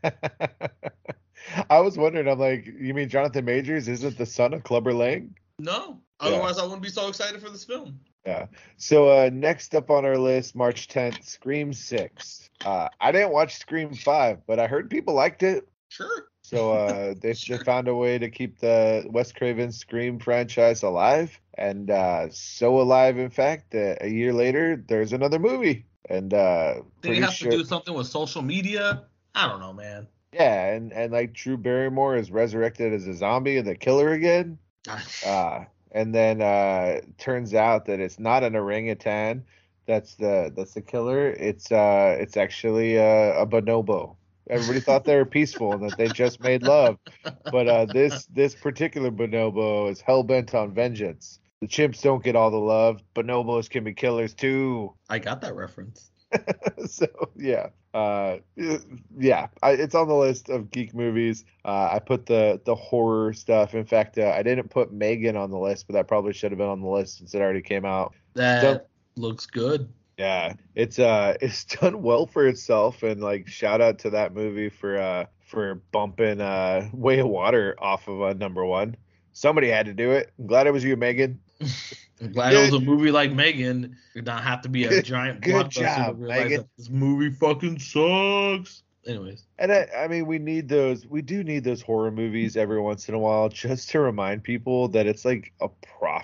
[1.70, 5.34] I was wondering, I'm like, you mean Jonathan Majors isn't the son of Clubber Lang?
[5.58, 6.28] No, Yeah.
[6.28, 7.98] otherwise I wouldn't be so excited for this film.
[8.24, 8.46] Yeah.
[8.76, 12.50] So uh, next up on our list, March 10th, Scream 6.
[12.64, 15.68] Uh, I didn't watch Scream 5, but I heard people liked it.
[15.88, 16.26] Sure.
[16.42, 21.38] So uh, they, they found a way to keep the Wes Craven Scream franchise alive,
[21.54, 25.86] and uh, so alive, in fact, that a year later there's another movie.
[26.08, 29.04] And uh, he have sure, to do something with social media?
[29.34, 30.08] I don't know, man.
[30.32, 34.58] yeah, and and like Drew Barrymore is resurrected as a zombie and the killer again.
[35.24, 39.44] Uh, and then uh turns out that it's not an orangutan
[39.86, 44.16] that's the that's the killer it's uh it's actually uh, a bonobo
[44.50, 46.98] everybody thought they were peaceful and that they just made love.
[47.50, 51.38] But uh this this particular bonobo is hell-bent on vengeance.
[51.60, 53.02] The chimps don't get all the love.
[53.14, 54.94] Bonobos can be killers too.
[55.08, 56.10] I got that reference.
[56.86, 57.68] so yeah.
[57.94, 58.38] Uh
[59.18, 61.44] yeah I, it's on the list of geek movies.
[61.64, 63.74] Uh i put the the horror stuff.
[63.74, 66.58] In fact uh, i didn't put megan on the list but that probably should have
[66.58, 68.14] been on the list since it already came out.
[68.34, 68.82] That Don't-
[69.16, 69.92] looks good.
[70.18, 74.68] Yeah it's uh it's done well for itself and like shout out to that movie
[74.68, 78.96] for uh for bumping uh way of water off of uh, number one
[79.32, 81.38] somebody had to do it i'm glad it was you megan
[82.20, 83.96] I'm glad it was a movie like Megan.
[84.14, 86.68] Did not have to be a Good- giant good blockbuster job, Megan.
[86.78, 88.84] this movie fucking sucks.
[89.04, 91.04] Anyways, And I, I mean, we need those.
[91.04, 94.86] We do need those horror movies every once in a while, just to remind people
[94.88, 95.68] that it's like a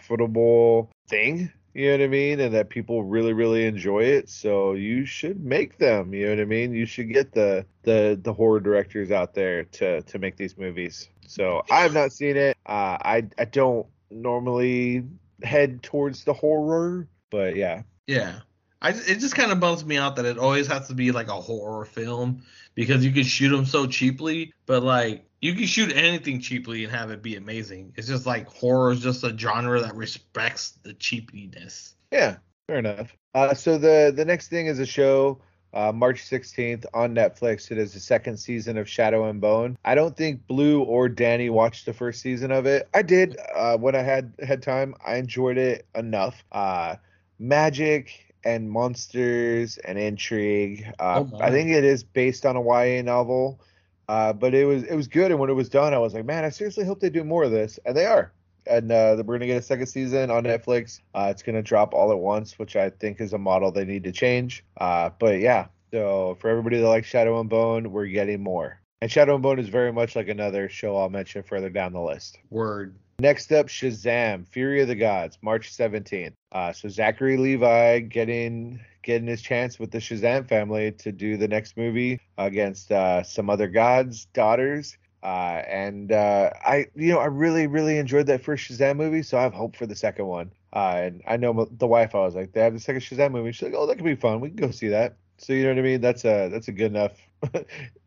[0.03, 1.51] profitable thing.
[1.74, 4.28] You know what I mean, and that people really, really enjoy it.
[4.28, 6.12] So you should make them.
[6.12, 6.72] You know what I mean.
[6.72, 11.08] You should get the the the horror directors out there to to make these movies.
[11.26, 12.56] So I have not seen it.
[12.66, 15.04] Uh, I I don't normally
[15.42, 18.40] head towards the horror, but yeah, yeah,
[18.80, 21.28] I it just kind of bums me out that it always has to be like
[21.28, 22.42] a horror film
[22.74, 26.93] because you can shoot them so cheaply, but like you can shoot anything cheaply and
[26.93, 27.93] have it be amazing.
[27.97, 31.95] It's just like horror is just a genre that respects the cheapiness.
[32.11, 32.36] Yeah,
[32.66, 33.14] fair enough.
[33.34, 35.41] Uh, so the the next thing is a show,
[35.74, 37.70] uh, March 16th on Netflix.
[37.70, 39.76] It is the second season of Shadow and Bone.
[39.84, 42.89] I don't think Blue or Danny watched the first season of it.
[42.95, 44.95] I did uh, when I had had time.
[45.07, 46.43] I enjoyed it enough.
[46.51, 46.97] Uh,
[47.39, 50.86] magic and monsters and intrigue.
[50.99, 51.39] Uh, Oh.
[51.41, 53.61] I think it is based on a YA novel.
[54.09, 56.24] Uh, but it was it was good, and when it was done, I was like,
[56.24, 58.32] man, I seriously hope they do more of this, and they are
[58.68, 61.00] and uh, we're gonna get a second season on Netflix.
[61.14, 64.04] Uh, it's gonna drop all at once, which I think is a model they need
[64.04, 64.64] to change.
[64.80, 68.80] Uh, but yeah, so for everybody that likes Shadow and Bone, we're getting more.
[69.00, 72.00] And Shadow and Bone is very much like another show I'll mention further down the
[72.00, 72.38] list.
[72.50, 72.96] Word.
[73.20, 76.34] Next up, Shazam: Fury of the Gods, March 17th.
[76.52, 81.48] Uh, so Zachary Levi getting getting his chance with the Shazam family to do the
[81.48, 84.98] next movie against uh, some other gods' daughters.
[85.22, 89.38] Uh, and uh, I, you know, I really, really enjoyed that first Shazam movie, so
[89.38, 90.52] I have hope for the second one.
[90.74, 93.50] Uh, and I know the wife, I was like, they have the second Shazam movie.
[93.50, 94.40] She's like, oh, that could be fun.
[94.40, 95.16] We can go see that.
[95.38, 96.00] So you know what I mean?
[96.02, 97.12] That's a that's a good enough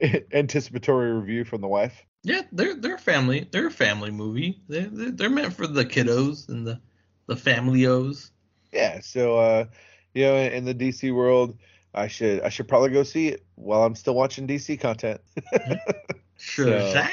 [0.33, 2.05] anticipatory review from the wife.
[2.23, 3.47] Yeah, they're they're family.
[3.49, 4.61] They're a family movie.
[4.67, 6.79] They're they're, they're meant for the kiddos and the
[7.27, 8.31] the familyos.
[8.73, 9.65] Yeah, so uh,
[10.13, 11.57] you know, in, in the DC world,
[11.93, 15.21] I should I should probably go see it while I'm still watching DC content.
[16.39, 17.09] Shazam!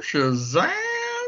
[0.00, 0.72] Shazam!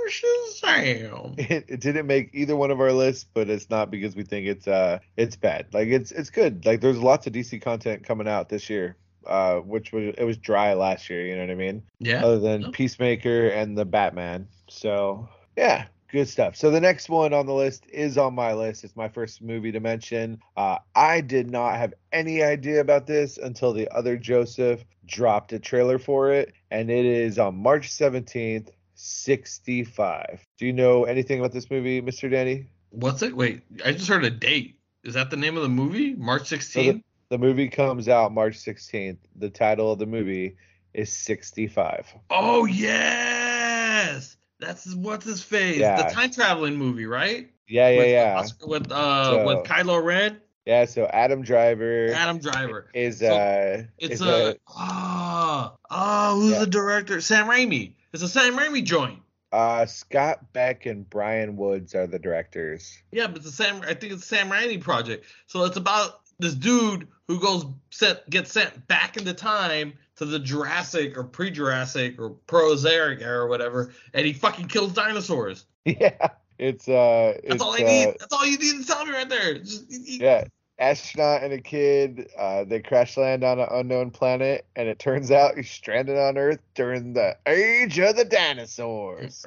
[0.09, 1.35] Shazam!
[1.39, 4.47] it, it didn't make either one of our lists, but it's not because we think
[4.47, 5.67] it's uh it's bad.
[5.73, 6.65] Like it's it's good.
[6.65, 8.97] Like there's lots of DC content coming out this year.
[9.25, 11.85] Uh, which was it was dry last year, you know what I mean?
[12.01, 12.25] Yeah.
[12.25, 12.73] Other than.
[12.73, 14.49] Peacemaker and the Batman.
[14.69, 16.55] So yeah, good stuff.
[16.55, 18.85] So the next one on the list is on my list.
[18.85, 20.39] It's my first movie to mention.
[20.57, 25.59] Uh, I did not have any idea about this until the other Joseph dropped a
[25.59, 30.47] trailer for it, and it is on March 17th, 65.
[30.59, 32.31] Do you know anything about this movie, Mr.
[32.31, 32.67] Danny?
[32.91, 33.35] What's it?
[33.35, 34.79] Wait, I just heard a date.
[35.05, 36.15] Is that the name of the movie?
[36.15, 37.03] March So 16th?
[37.31, 39.17] the movie comes out March 16th.
[39.37, 40.57] The title of the movie
[40.95, 42.15] is 65.
[42.31, 45.79] Oh yes, that's what's his face.
[45.79, 46.03] Yeah.
[46.09, 47.51] The time traveling movie, right?
[47.69, 48.39] Yeah, yeah, with, yeah.
[48.39, 52.89] Oscar- with uh So- with Kylo Ren, Yeah, so Adam Driver Adam Driver.
[52.95, 56.59] is So, uh It's is a ah ah who's Yeah.
[56.61, 57.21] the director?
[57.21, 57.95] Sam Raimi.
[58.13, 59.19] It's a Sam Raimi joint.
[59.53, 62.97] Uh, Scott Beck and Bryan Woods are the directors.
[63.11, 63.83] Yeah, but it's a Sam.
[63.83, 65.27] I think it's a Sam Raimi project.
[65.47, 69.93] So it's about this dude who goes sent gets sent back into time
[70.23, 75.67] to the Jurassic or pre-Jurassic or Prozoic era or whatever, and he fucking kills dinosaurs.
[75.85, 76.29] Yeah,
[76.61, 78.15] it's uh, That's it's, all I uh, need.
[78.21, 79.55] That's all you need to tell me right there.
[79.59, 80.45] Just, Yeah,
[80.79, 82.29] astronaut and a kid.
[82.39, 86.39] Uh, they crash land on an unknown planet, and it turns out he's stranded on
[86.39, 89.45] Earth during the age of the dinosaurs.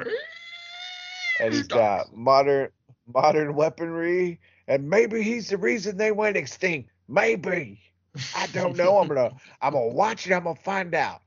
[1.40, 2.68] And he's got modern
[3.08, 6.90] modern weaponry, and maybe he's the reason they went extinct.
[7.08, 7.80] Maybe.
[8.36, 8.98] I don't know.
[9.00, 10.34] I'm gonna I'm gonna watch it.
[10.34, 11.22] I'm gonna find out.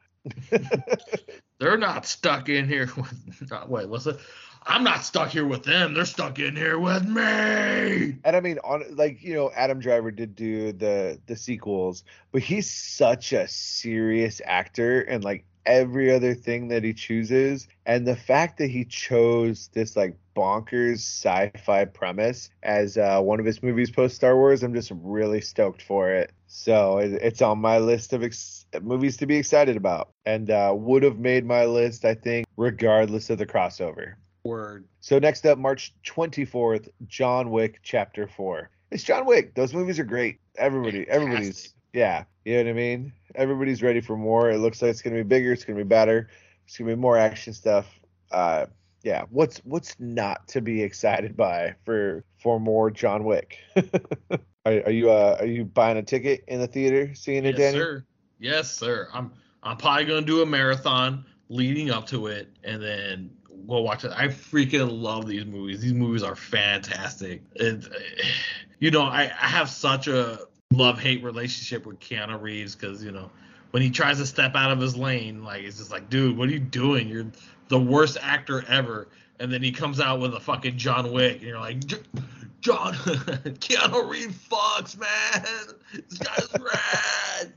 [1.59, 3.51] They're not stuck in here with.
[3.51, 4.19] Not, wait, what's it?
[4.67, 5.95] I'm not stuck here with them.
[5.95, 8.19] They're stuck in here with me.
[8.23, 12.43] And I mean, on like you know, Adam Driver did do the the sequels, but
[12.43, 17.69] he's such a serious actor, and like every other thing that he chooses.
[17.87, 23.47] And the fact that he chose this like bonkers sci-fi premise as uh, one of
[23.47, 26.33] his movies post Star Wars, I'm just really stoked for it.
[26.47, 30.73] So it, it's on my list of ex- movies to be excited about, and uh,
[30.75, 34.15] would have made my list, I think, regardless of the crossover.
[34.45, 34.87] Word.
[35.01, 38.71] So next up, March 24th, John Wick Chapter 4.
[38.91, 39.55] It's John Wick.
[39.55, 40.41] Those movies are great.
[40.57, 41.78] Everybody, everybody's Fantastic.
[41.93, 42.25] Yeah.
[42.45, 43.13] You know what I mean?
[43.35, 44.51] Everybody's ready for more.
[44.51, 45.53] It looks like it's gonna be bigger.
[45.53, 46.29] It's gonna be better.
[46.67, 47.87] It's gonna be more action stuff.
[48.31, 48.67] Uh,
[49.03, 49.25] yeah.
[49.31, 53.59] What's what's not to be excited by for for more John Wick?
[53.77, 57.73] are, are you uh are you buying a ticket in the theater seeing it, Yes,
[57.73, 57.79] Danny?
[57.79, 58.05] sir.
[58.39, 59.09] Yes, sir.
[59.13, 59.33] I'm
[59.63, 63.31] I'm probably gonna do a marathon leading up to it, and then
[63.67, 64.13] go watch it.
[64.15, 65.81] I freaking love these movies.
[65.81, 67.43] These movies are fantastic.
[67.57, 67.85] It,
[68.79, 70.41] you know, I, I have such a
[70.79, 73.31] love hate relationship with Keanu Reeves because you know
[73.73, 76.49] when he tries to step out of his lane, like it's just like, dude, what
[76.49, 77.09] are you doing?
[77.09, 77.27] You're
[77.69, 79.09] the worst actor ever.
[79.41, 81.81] And then he comes out with a fucking John Wick, and you're like,
[82.61, 85.47] John, Keanu Reeves fucks, man.
[85.93, 87.53] This guy's rad.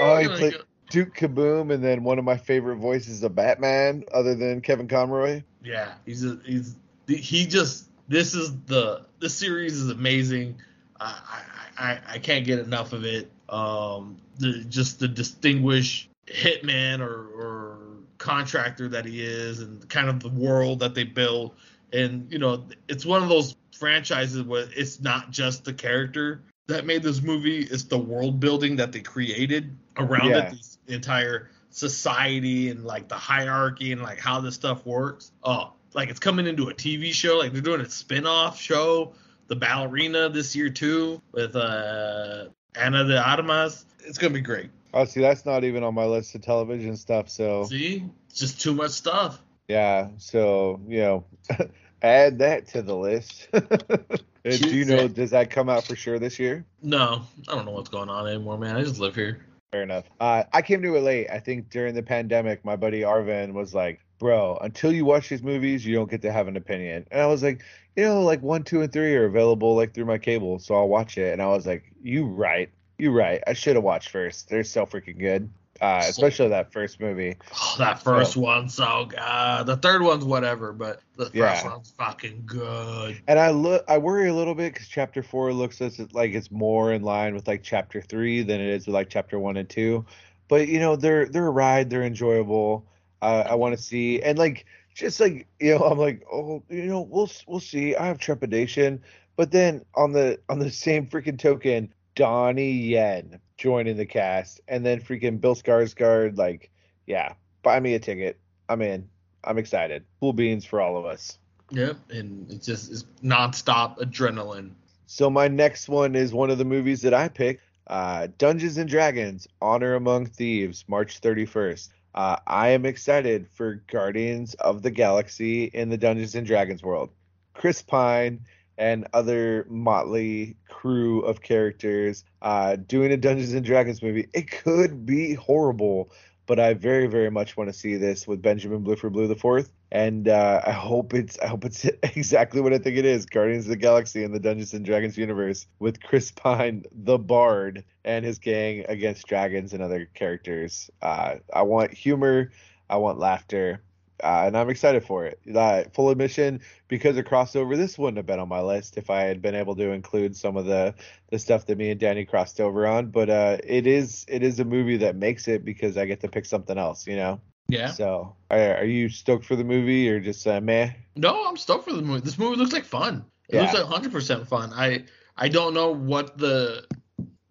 [0.00, 0.58] Oh, he played uh,
[0.88, 5.42] Duke Kaboom, and then one of my favorite voices of Batman, other than Kevin Conroy.
[5.62, 6.76] Yeah, he's a, he's
[7.06, 10.56] he just this is the this series is amazing.
[11.00, 11.42] I
[11.80, 13.30] I, I, can't get enough of it.
[13.48, 17.78] Um, the, just the distinguished hitman or, or
[18.18, 21.52] contractor that he is, and kind of the world that they build.
[21.92, 26.86] And you know, it's one of those franchises where it's not just the character that
[26.86, 30.46] made this movie; it's the world building that they created around Yeah.
[30.46, 30.50] it.
[30.52, 35.32] This entire society and like the hierarchy and like how this stuff works.
[35.42, 37.38] Oh, like it's coming into a TV show.
[37.38, 39.14] Like they're doing a spin-off show,
[39.50, 42.44] The Ballerina this year too, with uh
[42.76, 43.84] Ana de Armas.
[44.06, 44.70] It's gonna be great.
[44.94, 47.28] Oh, see, that's not even on my list of television stuff.
[47.28, 49.42] So See, it's just too much stuff.
[49.66, 51.24] yeah, so you know,
[52.02, 53.48] add that to the list.
[54.44, 55.08] Do you know?
[55.08, 56.64] Does that come out for sure this year?
[56.80, 58.76] No, I don't know what's going on anymore, man.
[58.76, 59.44] I just live here.
[59.72, 60.04] Fair enough.
[60.20, 61.28] Uh, I came to it late.
[61.28, 65.42] I think during the pandemic, my buddy Arvin was like, "Bro, until you watch these
[65.42, 67.62] movies, you don't get to have an opinion." And I was like,
[67.96, 70.88] "You know, like one, two, and three are available like through my cable, so I'll
[70.88, 73.42] watch it." And I was like, "You right, you right.
[73.48, 74.48] I should have watched first.
[74.48, 75.50] They're so freaking good,
[75.80, 79.66] uh, especially that first movie." Oh, that first one's so good.
[79.66, 81.70] The third one's whatever, but the first Yeah.
[81.70, 83.16] one's fucking good.
[83.26, 86.32] And I look, I worry a little bit because chapter four looks as it- like
[86.34, 89.56] it's more in line with like chapter three than it is with like chapter one
[89.56, 90.04] and two.
[90.48, 92.84] But you know, they're they're a ride, they're enjoyable.
[93.22, 96.86] Uh, I want to see and like just like you know, I'm like, oh, you
[96.86, 97.96] know, we'll we'll see.
[97.96, 99.02] I have trepidation,
[99.36, 104.84] but then on the on the same freaking token, Donnie Yen joining the cast, and
[104.84, 106.70] then freaking Bill Skarsgård, like,
[107.06, 108.38] yeah, buy me a ticket.
[108.68, 109.08] I'm in.
[109.44, 110.04] I'm excited.
[110.20, 111.38] Cool beans for all of us.
[111.70, 114.72] Yep, and it's just it's nonstop adrenaline.
[115.06, 118.88] So my next one is one of the movies that I picked, uh, Dungeons and
[118.88, 121.88] Dragons: Honor Among Thieves, March 31st.
[122.14, 127.10] Uh, I am excited for Guardians of the Galaxy in the Dungeons and Dragons world.
[127.54, 128.40] Chris Pine
[128.78, 134.28] and other motley crew of characters uh, doing a Dungeons and Dragons movie.
[134.32, 136.10] It could be horrible,
[136.46, 139.70] but I very, very much want to see this with Benjamin Bluford Blue the Fourth,
[139.92, 143.64] and uh, I hope it's I hope it's exactly what I think it is: Guardians
[143.66, 148.24] of the Galaxy in the Dungeons and Dragons universe with Chris Pine, the Bard, and
[148.24, 150.90] his gang against dragons and other characters.
[151.02, 152.50] Uh, I want humor,
[152.88, 153.82] I want laughter.
[154.22, 155.40] Uh, and I'm excited for it.
[155.54, 159.22] Uh, full admission, because of crossover, this wouldn't have been on my list if I
[159.22, 160.94] had been able to include some of the
[161.30, 163.06] the stuff that me and Danny crossed over on.
[163.06, 166.28] But uh, it is it is a movie that makes it because I get to
[166.28, 167.40] pick something else, you know.
[167.70, 167.90] Yeah.
[167.92, 170.90] So, are, are you stoked for the movie or just uh, meh?
[171.16, 172.20] No, I'm stoked for the movie.
[172.20, 173.24] This movie looks like fun.
[173.48, 173.62] It Yeah.
[173.62, 174.72] looks like 100 percent fun.
[174.74, 175.04] I
[175.36, 176.86] I don't know what the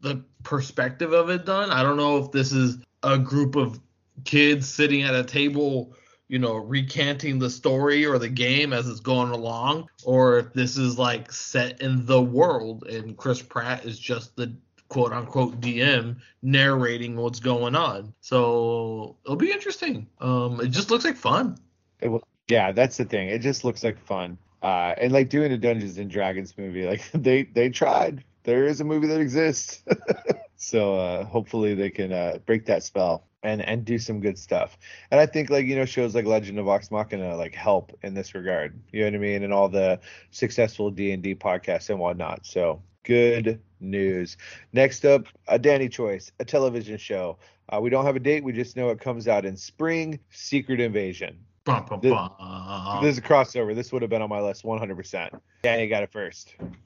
[0.02, 1.72] the perspective of it done.
[1.72, 3.80] I don't know if this is a group of
[4.26, 5.94] kids sitting at a table,
[6.28, 10.78] you know, recanting the story or the game as it's going along, or if this
[10.78, 14.54] is like set in the world and Chris Pratt is just the
[14.90, 18.14] quote unquote DM narrating what's going on.
[18.22, 20.08] So it'll be interesting.
[20.20, 21.58] Um, it just looks like fun.
[22.02, 23.30] Will, yeah, that's the thing.
[23.30, 24.38] It just looks like fun.
[24.62, 28.24] Uh, and like doing a Dungeons and Dragons movie, like they they tried.
[28.44, 29.84] There is a movie that exists.
[30.56, 34.78] so uh, hopefully they can uh, break that spell and and do some good stuff.
[35.12, 38.16] And I think like you know shows like Legend of Vox Machina like help in
[38.16, 38.80] this regard.
[38.92, 39.44] You know what I mean?
[39.44, 40.00] And all the
[40.32, 42.46] successful D and D podcasts and whatnot.
[42.46, 44.38] So good news.
[44.74, 47.38] Next up, a Danny choice, a television show.
[47.70, 48.44] Uh, we don't have a date.
[48.44, 50.20] We just know it comes out in spring.
[50.32, 51.38] Secret Invasion.
[51.66, 53.04] Bum, bum, This- bum.
[53.04, 53.76] This is a crossover.
[53.76, 55.40] This would have been on my list 100%.
[55.62, 56.56] Danny got it first.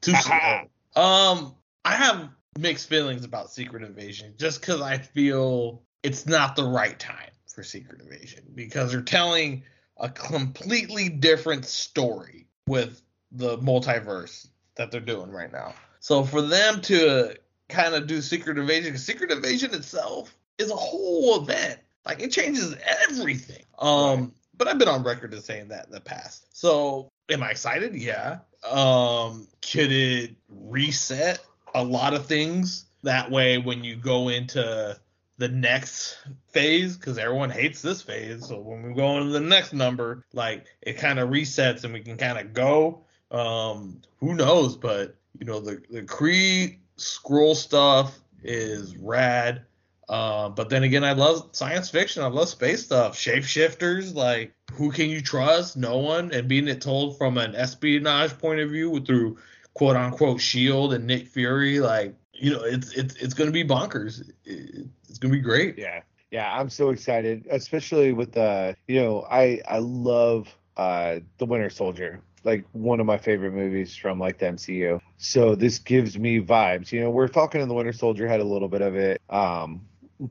[0.00, 0.62] Too slow.
[0.96, 6.62] Um, I have mixed feelings about Secret Invasion just because I feel it's not the
[6.62, 9.64] right time for Secret Invasion because they're telling
[9.98, 13.02] a completely different story with
[13.32, 14.46] the multiverse
[14.76, 15.74] that they're doing right now.
[16.00, 17.36] So for them to
[17.68, 21.80] kind of do Secret Invasion, 'cause Secret Invasion itself is a whole event.
[22.04, 22.74] Like it changes
[23.08, 23.64] everything.
[23.78, 24.30] Um, Right.
[24.58, 26.46] but I've been on record as saying that in the past.
[26.52, 27.94] So am I excited?
[27.94, 28.40] Yeah.
[28.68, 31.40] Um, could it reset
[31.74, 34.98] a lot of things that way when you go into
[35.38, 36.18] the next
[36.48, 36.96] phase?
[36.96, 38.46] Because everyone hates this phase.
[38.46, 42.00] So when we go into the next number, like it kind of resets and we
[42.00, 43.03] can kind of go.
[43.30, 44.76] Um, who knows?
[44.76, 49.62] But you know, the the Kree Skrull stuff is rad.
[50.08, 52.22] Uh, but then again, I love science fiction.
[52.22, 53.16] I love space stuff.
[53.16, 55.76] Shapeshifters, like who can you trust?
[55.76, 56.30] No one.
[56.32, 59.38] And being it told from an espionage point of view through
[59.72, 64.28] quote unquote Shield and Nick Fury, like you know, it's it's it's gonna be bonkers.
[64.44, 65.78] It- it's gonna be great.
[65.78, 66.02] Yeah.
[66.32, 71.70] Yeah, I'm so excited, especially with uh, you know, I I love uh The Winter
[71.70, 72.20] Soldier.
[72.44, 75.00] Like one of my favorite movies from like the MCU.
[75.16, 76.92] So this gives me vibes.
[76.92, 79.20] You know, where Falcon and the Winter Soldier had a little bit of it.
[79.30, 79.86] Um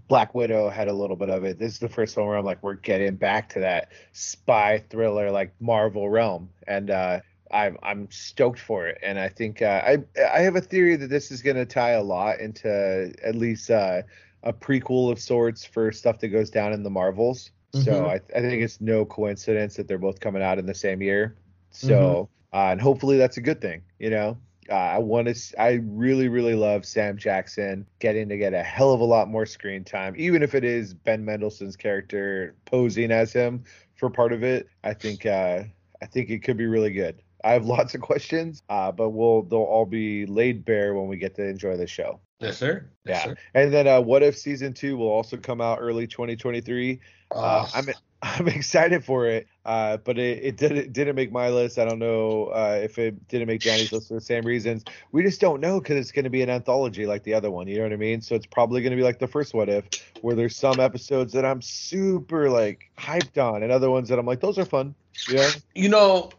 [0.07, 1.59] Black Widow had a little bit of it.
[1.59, 5.29] This is the first one where I'm like, we're getting back to that spy thriller
[5.29, 6.49] like Marvel realm.
[6.67, 7.19] And uh
[7.51, 9.97] I'm I'm stoked for it, and I think uh, I
[10.33, 13.69] I have a theory that this is going to tie a lot into at least
[13.69, 14.01] uh,
[14.41, 17.51] a prequel of sorts for stuff that goes down in the Marvels.
[17.73, 18.07] So Mhm.
[18.09, 21.35] I, I think it's no coincidence that they're both coming out in the same year.
[21.73, 23.81] So uh, and hopefully that's a good thing.
[23.99, 24.37] You know,
[24.69, 25.61] uh, I want to.
[25.61, 29.45] I really really love Sam Jackson getting to get a hell of a lot more
[29.45, 33.63] screen time, even if it is Ben Mendelsohn's character posing as him
[33.95, 34.67] for part of it.
[34.83, 35.63] I think uh,
[36.01, 37.21] I think it could be really good.
[37.43, 41.17] I have lots of questions, uh, but we'll they'll all be laid bare when we
[41.17, 42.19] get to enjoy the show.
[42.39, 42.85] Yes, sir.
[43.05, 43.23] Yes, Yeah.
[43.31, 43.37] sir.
[43.53, 46.99] And then uh, what if season two will also come out early 2023?
[47.33, 47.85] Uh, Uh, I'm
[48.21, 51.77] I'm excited for it, uh, but it, it didn't didn't make my list.
[51.79, 54.83] I don't know uh, if it didn't make Danny's list for the same reasons.
[55.11, 57.67] We just don't know because it's going to be an anthology like the other one.
[57.67, 58.21] You know what I mean?
[58.21, 59.85] So it's probably going to be like the first What If,
[60.21, 64.25] where there's some episodes that I'm super like hyped on, and other ones that I'm
[64.25, 64.95] like those are fun.
[65.29, 65.49] Yeah.
[65.75, 66.29] you know,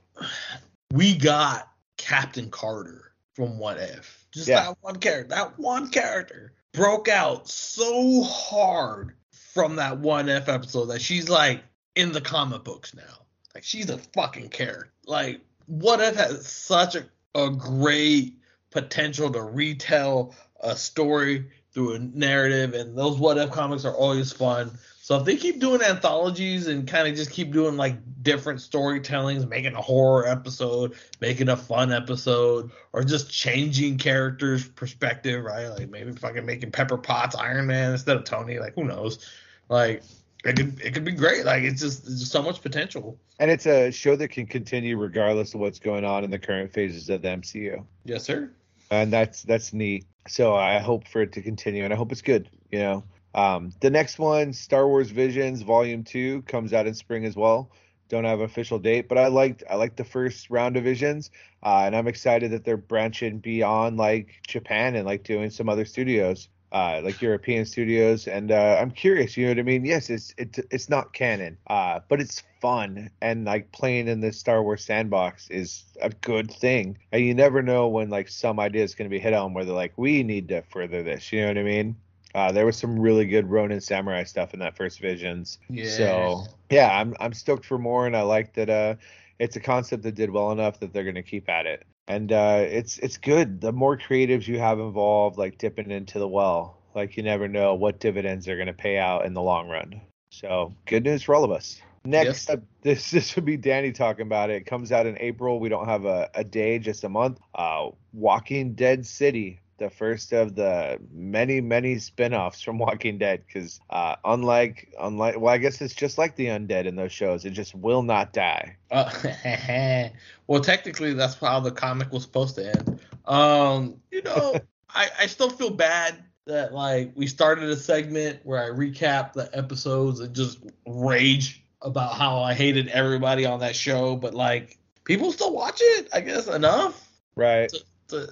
[0.94, 4.26] we got Captain Carter from What If.
[4.32, 4.62] Just Yeah.
[4.62, 5.34] that one character.
[5.34, 9.14] That one character broke out so hard
[9.52, 11.64] from that One If episode that she's like
[11.96, 13.26] in the comic books now.
[13.56, 14.92] Like she's a fucking character.
[15.04, 18.38] Like What If has such a, a great
[18.70, 24.32] potential to retell a story through a narrative, and those What If comics are always
[24.32, 24.78] fun.
[25.04, 29.46] So if they keep doing anthologies and kind of just keep doing like different storytellings,
[29.46, 35.68] making a horror episode, making a fun episode, or just changing characters' perspective, right?
[35.68, 38.58] Like maybe fucking making Pepper Potts Iron Man instead of Tony.
[38.58, 39.30] Like who knows?
[39.68, 40.04] Like
[40.42, 41.44] it could it could be great.
[41.44, 43.18] Like it's just there's just so much potential.
[43.38, 46.72] And it's a show that can continue regardless of what's going on in the current
[46.72, 47.84] phases of the MCU.
[48.06, 48.50] Yes, sir.
[48.90, 50.06] and that's that's neat.
[50.28, 52.48] So I hope for it to continue, and I hope it's good.
[52.70, 53.04] You know,
[53.34, 57.70] um, the next one, Star Wars Visions Volume Two, comes out in spring as well.
[58.08, 61.30] Don't have an official date, but I liked I liked the first round of Visions,
[61.62, 65.84] uh, and I'm excited that they're branching beyond like Japan and like doing some other
[65.84, 66.48] studios.
[66.72, 69.36] Uh, like European studios, and uh, I'm curious.
[69.36, 69.84] You know what I mean?
[69.84, 74.32] Yes, it's it's it's not canon, uh, but it's fun, and like playing in the
[74.32, 76.98] Star Wars sandbox is a good thing.
[77.12, 79.64] And you never know when like some idea is going to be hit on where
[79.64, 81.32] they're like, we need to further this.
[81.32, 81.96] You know what I mean?
[82.34, 85.58] Uh, there was some really good Ronin Samurai stuff in that first Visions.
[85.68, 85.88] Yeah.
[85.88, 88.70] So yeah, I'm I'm stoked for more, and I like that.
[88.70, 88.96] Uh,
[89.38, 92.32] it's a concept that did well enough that they're going to keep at it, and
[92.32, 93.60] uh, it's it's good.
[93.60, 97.74] The more creatives you have involved, like dipping into the well, like you never know
[97.74, 100.00] what dividends they're going to pay out in the long run.
[100.30, 101.80] So good news for all of us.
[102.04, 102.50] Next Yes.
[102.50, 104.56] up, this this would be Danny talking about it.
[104.56, 105.60] It comes out in April.
[105.60, 107.38] We don't have a, a day, just a month.
[107.54, 113.42] Uh, Walking Dead City, the first of the many many spin-offs from Walking Dead.
[113.46, 117.44] Because uh, unlike unlike well, I guess it's just like the undead in those shows.
[117.44, 118.76] It just will not die.
[118.90, 120.08] Uh,
[120.46, 123.00] well, technically, that's how the comic was supposed to end.
[123.26, 124.54] Um, you know,
[124.90, 129.48] I, I still feel bad that like we started a segment where I recap the
[129.56, 135.32] episodes and just rage about how I hated everybody on that show, but like people
[135.32, 136.08] still watch it.
[136.12, 137.08] I guess enough.
[137.36, 137.70] Right.
[138.08, 138.26] To, uh,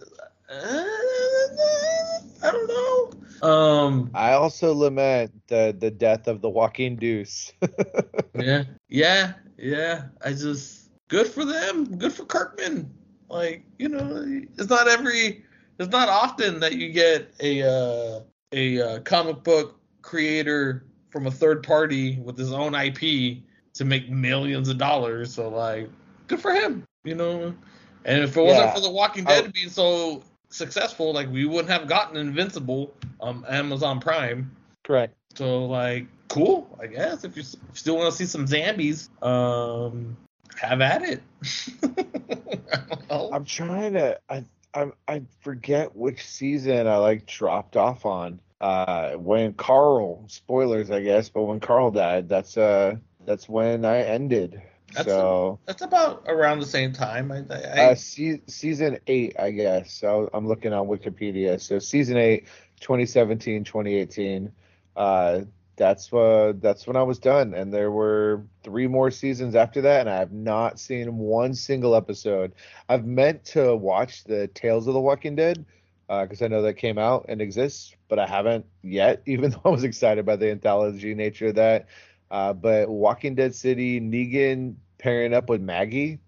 [2.43, 3.49] I don't know.
[3.49, 7.53] Um, I also lament the the death of the Walking Deuce.
[8.35, 10.05] yeah, yeah, yeah.
[10.25, 11.97] I just good for them.
[11.99, 12.93] Good for Kirkman.
[13.29, 14.25] Like you know,
[14.59, 15.45] it's not every,
[15.79, 18.21] it's not often that you get a uh,
[18.53, 23.43] a uh, comic book creator from a third party with his own IP
[23.75, 25.35] to make millions of dollars.
[25.35, 25.89] So like,
[26.29, 26.85] good for him.
[27.05, 27.55] You know,
[28.05, 28.75] and if it wasn't Yeah.
[28.75, 30.23] for The Walking I- Dead being so
[30.53, 34.55] successful, like we wouldn't have gotten Invincible on Amazon Prime.
[34.85, 35.15] Correct.
[35.35, 37.25] So like, cool, I guess.
[37.25, 40.17] If you s- still want to see some zombies, um,
[40.57, 41.23] have at it.
[43.11, 44.19] I'm trying to.
[44.29, 44.45] I
[44.75, 48.41] I I forget which season I like dropped off on.
[48.61, 52.97] Uh, when Carl, spoilers, I guess, but when Carl died, that's uh,
[53.27, 54.63] that's when I ended.
[54.95, 57.33] That's so That's about around the same time.
[57.33, 59.93] I, I, uh, se- season eight, I guess.
[59.93, 61.61] So I'm looking on Wikipedia.
[61.61, 62.47] So season eight,
[62.81, 64.53] 2017, 2018.
[64.97, 65.41] Uh,
[65.77, 70.03] that's uh, that's when I was done, and there were three more seasons after that,
[70.03, 72.53] and I have not seen one single episode.
[72.89, 75.65] I've meant to watch the Tales of the Walking Dead
[76.09, 79.23] because I know that came out and exists, but I haven't yet.
[79.27, 81.89] Even though I was excited by the anthology nature of that.
[82.33, 86.19] Uh, but Walking Dead City, Negan pairing up with Maggie,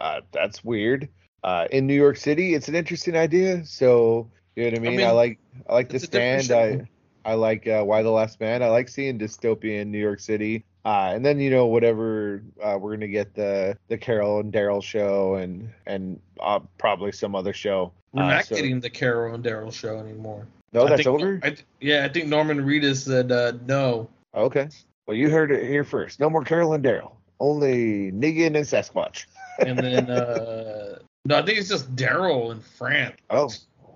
[0.00, 1.08] uh, that's weird.
[1.44, 3.64] Uh, in New York City, it's an interesting idea.
[3.64, 5.06] So you know what I I mean.
[5.06, 5.38] I, like
[5.68, 6.88] I like the it's a different stand.
[7.24, 8.62] I I like uh, Y: The Last Man.
[8.62, 10.64] I like seeing dystopian New York City.
[10.84, 14.82] Uh, and then you know whatever uh, we're gonna get the the Carol and Daryl
[14.82, 17.92] show and and uh, probably some other show.
[18.12, 20.48] we're not so- getting the Carol and Daryl show anymore.
[20.72, 21.40] No, I that's think, over.
[21.44, 24.08] I, yeah, I think Norman Reedus said uh, no.
[24.34, 24.68] Okay.
[25.12, 26.20] Well, you heard it here first.
[26.20, 27.16] No more Carol and Daryl.
[27.38, 29.26] Only Negan and Sasquatch.
[29.58, 33.12] And then uh, no, I think it's just Daryl and Fran.
[33.28, 33.50] Oh.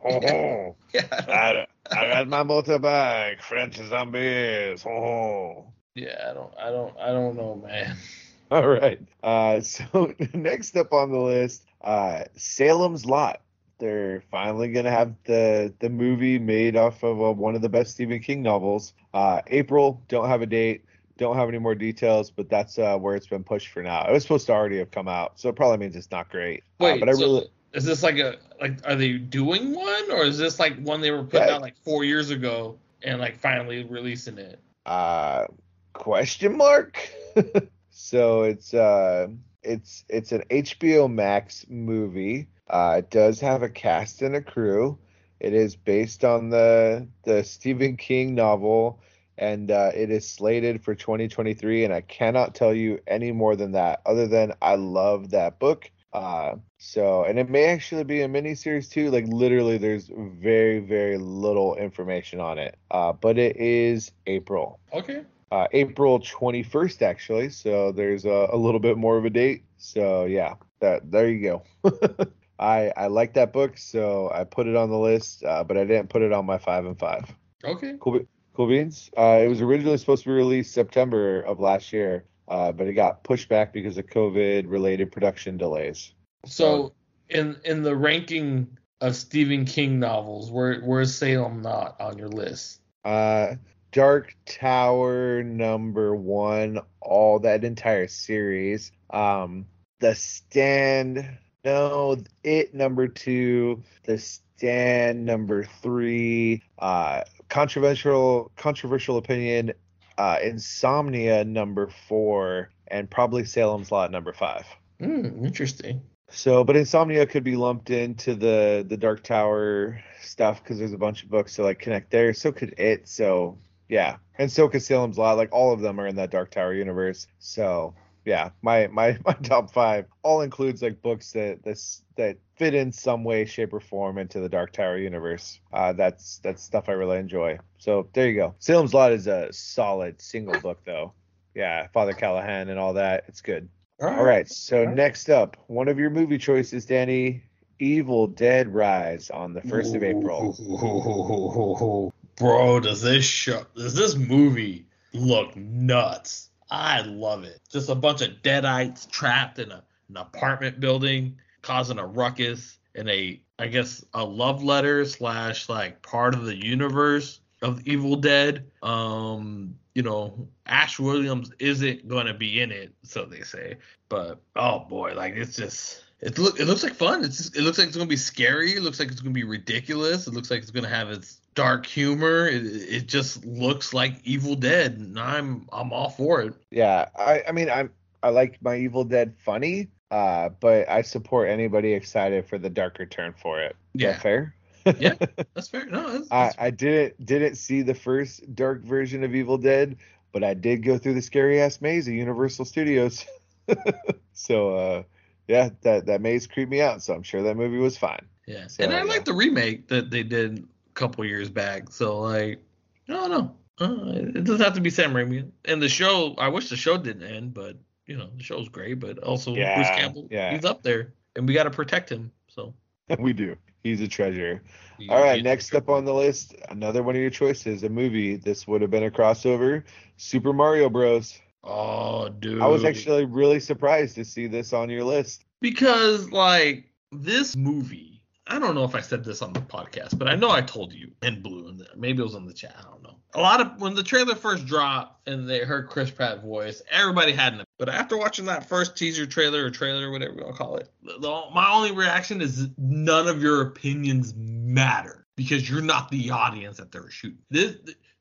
[0.05, 3.41] Oh, Yeah, I I, I got my motorbike.
[3.41, 4.85] French zombies.
[4.85, 5.65] Oh.
[5.95, 7.97] yeah, I don't, I don't, I don't know, man.
[8.51, 9.01] All right.
[9.23, 13.41] Uh, so next up on the list, uh, Salem's Lot.
[13.79, 17.93] They're finally gonna have the the movie made off of uh, one of the best
[17.93, 18.93] Stephen King novels.
[19.15, 20.03] Uh, April.
[20.09, 20.83] Don't have a date.
[21.19, 24.07] Don't have any more details, but that's uh, where it's been pushed for now.
[24.07, 26.63] It was supposed to already have come out, so it probably means it's not great.
[26.81, 30.11] Uh, Wait, but I so really is this like a like are they doing one
[30.11, 31.55] or is this like one they were putting Yeah.
[31.57, 34.61] out like four years ago and like finally releasing it?
[34.87, 35.47] uh
[35.95, 37.09] question mark
[37.91, 39.27] so it's uh
[39.63, 44.99] it's it's an hbo max movie uh it does have a cast and a crew
[45.41, 49.01] it is based on the the stephen king novel
[49.39, 53.73] and uh, it is slated for 2023 and i cannot tell you any more than
[53.73, 58.29] that other than i love that book uh so and it may actually be a
[58.29, 63.57] mini series too like literally there's very very little information on it uh but it
[63.57, 65.25] is april Okay.
[65.53, 67.51] uh, April 21st, actually.
[67.51, 69.65] So there's a, a little bit more of a date.
[69.77, 71.91] So yeah, that there you go.
[72.59, 75.85] I I like that book, so I put it on the list, uh, but I
[75.85, 77.33] didn't put it on my five and five.
[77.65, 77.95] Okay.
[78.01, 78.21] Cool,
[78.57, 79.11] cool beans.
[79.17, 82.95] Uh, it was originally supposed to be released September of last year, uh, but it
[82.95, 86.13] got pushed back because of COVID-related production delays.
[86.47, 86.93] So
[87.29, 92.81] in in the ranking of Stephen King novels, where where's Salem's Lot on your list?
[93.05, 93.57] Uh,
[93.93, 98.93] Dark Tower number one, all that entire series.
[99.11, 99.67] Um,
[100.01, 106.63] The Stand, no, it number two, The Stand number three.
[106.79, 109.73] Uh, controversial, controversial opinion.
[110.19, 114.65] Uh, Insomnia number four, and probably Salem's Lot number five.
[114.99, 116.01] Hmm, interesting.
[116.29, 120.99] So, but Insomnia could be lumped into the the Dark Tower stuff because there's a
[120.99, 122.33] bunch of books to like connect there.
[122.35, 123.09] So could it.
[123.09, 123.59] So
[123.89, 125.37] yeah, and so could Salem's Lot.
[125.37, 127.27] Like all of them are in that Dark Tower universe.
[127.39, 127.95] So
[128.25, 132.91] yeah, my my my top five all includes like books that this that fit in
[132.91, 135.61] some way, shape, or form into the Dark Tower universe.
[135.73, 137.59] Uh, that's that's stuff I really enjoy.
[137.79, 138.55] So there you go.
[138.59, 141.13] Salem's Lot is a solid single book though.
[141.55, 143.25] Yeah, Father Callahan and all that.
[143.29, 143.69] It's good.
[144.01, 144.49] All right.
[144.49, 144.97] So Alright.
[144.97, 147.43] next up, one of your movie choices, Danny,
[147.79, 150.55] Evil Dead Rise on the first of April.
[152.37, 156.51] Bro, does this show does this movie look nuts?
[156.71, 157.61] I love it.
[157.71, 163.09] Just a bunch of deadites trapped in a, an apartment building, causing a ruckus in
[163.09, 168.71] a I guess a love letter slash like part of the universe of Evil Dead.
[168.83, 173.77] Um, you know, Ash Williams isn't gonna be in it, so they say.
[174.09, 177.25] But oh boy, like it's just it look it looks like fun.
[177.25, 178.75] It's just, it looks like it's gonna be scary.
[178.75, 180.27] It looks like it's gonna be ridiculous.
[180.27, 182.47] It looks like it's gonna have its dark humor.
[182.47, 186.55] It, it just looks like Evil Dead, and I'm I'm all for it.
[186.71, 187.91] Yeah, I I mean I'm
[188.23, 193.07] I like my Evil Dead funny, uh, but I support anybody excited for the darker
[193.07, 193.77] turn for it.
[193.95, 194.13] Is Yeah.
[194.13, 194.55] that fair?
[195.01, 195.15] Yeah,
[195.55, 195.87] that's fair.
[195.87, 199.97] No, that's, I, that's- I didn't didn't see the first dark version of Evil Dead,
[200.33, 203.27] but I did go through the scary ass maze at Universal Studios.
[204.33, 205.03] so uh
[205.49, 207.03] yeah, that that maze creeped me out.
[207.03, 208.27] So I'm sure that movie was fine.
[208.47, 208.69] yeah.
[208.69, 209.05] so, and I yeah.
[209.05, 211.91] like the remake that they did a couple years back.
[211.91, 212.63] So like,
[213.09, 215.51] no, no, uh, it doesn't have to be Sam Raimi.
[215.65, 217.77] And the show, I wish the show didn't end, but
[218.07, 218.95] you know the show's great.
[219.01, 220.53] But also Bruce Campbell, yeah.
[220.55, 222.31] he's up there, and we got to protect him.
[222.49, 222.75] So
[223.19, 223.57] we do.
[223.83, 224.63] He's a treasure.
[224.99, 228.37] he- All right, next up on the list, another one of your choices, a movie.
[228.37, 229.85] This would have been a crossover,
[230.17, 231.39] Super Mario Bros.
[231.63, 232.63] Oh, dude.
[232.63, 235.45] I was actually really surprised to see this on your list.
[235.61, 238.16] because like this movie
[238.47, 240.93] i don't know if i said this on the podcast but i know i told
[240.93, 243.17] you in blue and maybe it was in the chat i don't know.
[243.35, 247.33] A lot of when the trailer first dropped and they heard chris pratt voice everybody
[247.33, 250.59] had an but after watching that first teaser trailer or trailer whatever you want to
[250.63, 256.11] call it the- my only reaction is none of your opinions matter because you're not
[256.11, 257.39] the audience that they're shooting.
[257.51, 257.77] This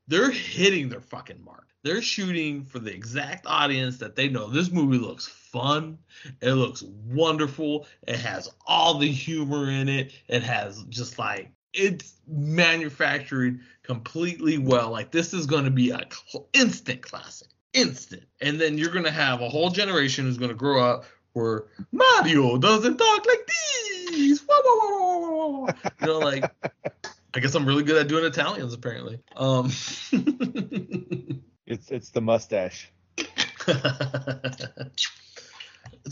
[0.07, 1.67] they're hitting their fucking mark.
[1.83, 5.97] They're shooting for the exact audience that they know this movie looks fun
[6.41, 7.87] it looks wonderful.
[8.07, 10.11] It has all the humor in it.
[10.27, 14.91] It has just like it's manufactured completely well.
[14.91, 18.23] Like this is going to be a cl- instant classic, instant.
[18.41, 21.65] And then you're going to have a whole generation who's going to grow up where
[21.91, 23.49] Mario doesn't talk like
[24.09, 24.41] these.
[24.47, 25.73] Wah, wah, wah.
[26.01, 26.51] You know, like
[27.33, 29.19] I guess I'm really good at doing Italians apparently.
[29.35, 29.71] Um.
[31.67, 32.91] It's it's the mustache.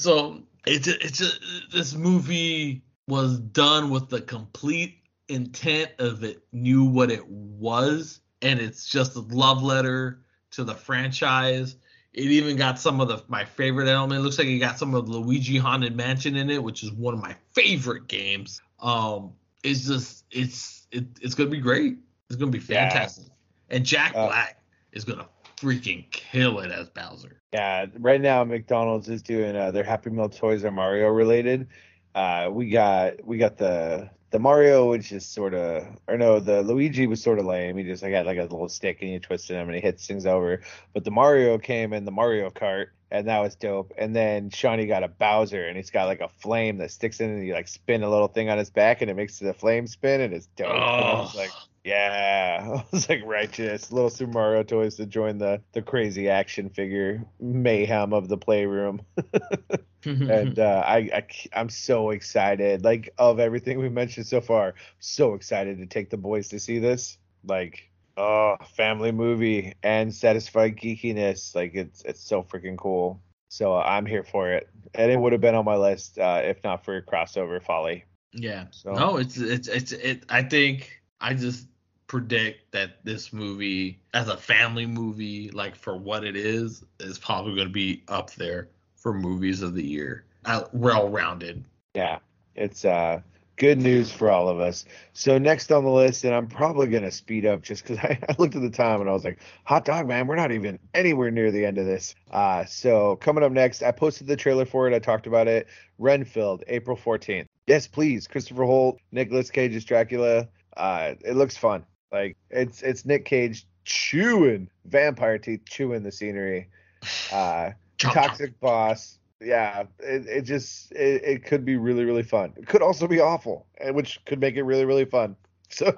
[0.04, 1.40] so it's it's just,
[1.72, 4.98] this movie was done with the complete
[5.30, 10.20] intent of it knew what it was and it's just a love letter
[10.52, 11.78] to the franchise.
[12.14, 14.20] It even got some of the my favorite element.
[14.20, 16.92] It looks like it got some of the luigi haunted mansion in it which is
[16.92, 18.62] one of my favorite games.
[18.80, 21.98] Um it's just it's it, it's gonna be great.
[22.30, 22.90] It's gonna be Yeah.
[22.90, 23.26] fantastic.
[23.70, 24.62] And jack Uh, black
[24.92, 25.28] is gonna
[25.58, 30.30] freaking kill it as bowser Yeah, right now McDonald's is doing uh, their Happy Meal
[30.30, 31.68] toys are Mario related.
[32.16, 36.64] Uh, we got we got the the Mario, which is sort of or no, the
[36.64, 37.78] Luigi was sort of lame.
[37.78, 40.08] He just like had like a little stick and you twisted him and he hits
[40.08, 40.62] things over.
[40.94, 43.94] But the Mario came in the Mario Kart and that was dope.
[43.98, 47.30] And then Shawnee got a Bowser and he's got like a flame that sticks in
[47.30, 49.86] and you like spin a little thing on his back and it makes the flame
[49.88, 50.90] spin and it's dope.
[50.98, 51.32] And Oh.
[51.34, 53.92] like, yeah, I was like righteous.
[53.92, 59.02] Little Super Mario toys to join the the crazy action figure mayhem of the playroom,
[60.06, 62.84] and uh, I, I I'm so excited.
[62.84, 66.80] Like of everything we've mentioned so far, so excited to take the boys to see
[66.80, 67.18] this.
[67.46, 71.56] Like, oh, family movie and satisfied geekiness.
[71.56, 73.22] Like it's it's so freaking cool.
[73.50, 76.42] So uh, I'm here for it, and it would have been on my list uh,
[76.44, 78.06] if not for crossover folly.
[78.32, 78.66] Yeah.
[78.72, 80.24] So- No, it's it's it's it.
[80.30, 81.68] I think I just
[82.14, 87.56] predict that this movie, as a family movie, like for what it is, is probably
[87.56, 90.24] going to be up there for movies of the year.
[90.46, 91.66] Uh, well rounded.
[91.96, 92.20] Yeah,
[92.54, 93.22] it's uh
[93.56, 94.86] good news for all of us.
[95.14, 98.36] So next on the list, and I'm probably gonna speed up just because I, I
[98.38, 101.32] looked at the time and I was like, hot dog man, we're not even anywhere
[101.32, 102.14] near the end of this.
[102.30, 105.66] Uh so coming up next, I posted the trailer for it, I talked about it.
[105.98, 107.48] Renfield, April 14th.
[107.66, 108.28] Yes, please.
[108.28, 110.48] Christopher Hoult, Nicolas Cage as Dracula.
[110.78, 111.86] Uh it looks fun.
[112.14, 116.70] Like it's it's Nick Cage chewing vampire teeth, chewing the scenery.
[117.34, 119.18] Uh toxic boss.
[119.42, 122.54] Yeah it, it just it, it could be really really fun.
[122.56, 125.36] It could also be awful and which could make it really really fun.
[125.70, 125.92] So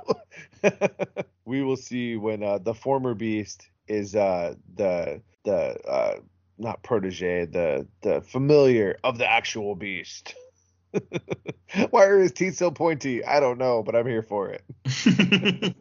[1.46, 6.20] we will see when uh the former beast is uh the the uh
[6.58, 10.34] not protege the the familiar of the actual beast
[11.90, 13.24] why are his teeth so pointy?
[13.24, 14.64] I don't know but i'm here for it.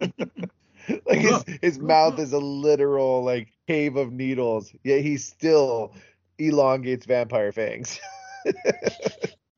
[1.06, 5.94] Like his his mouth is a literal like cave of needles yet he still
[6.38, 7.98] elongates vampire fangs.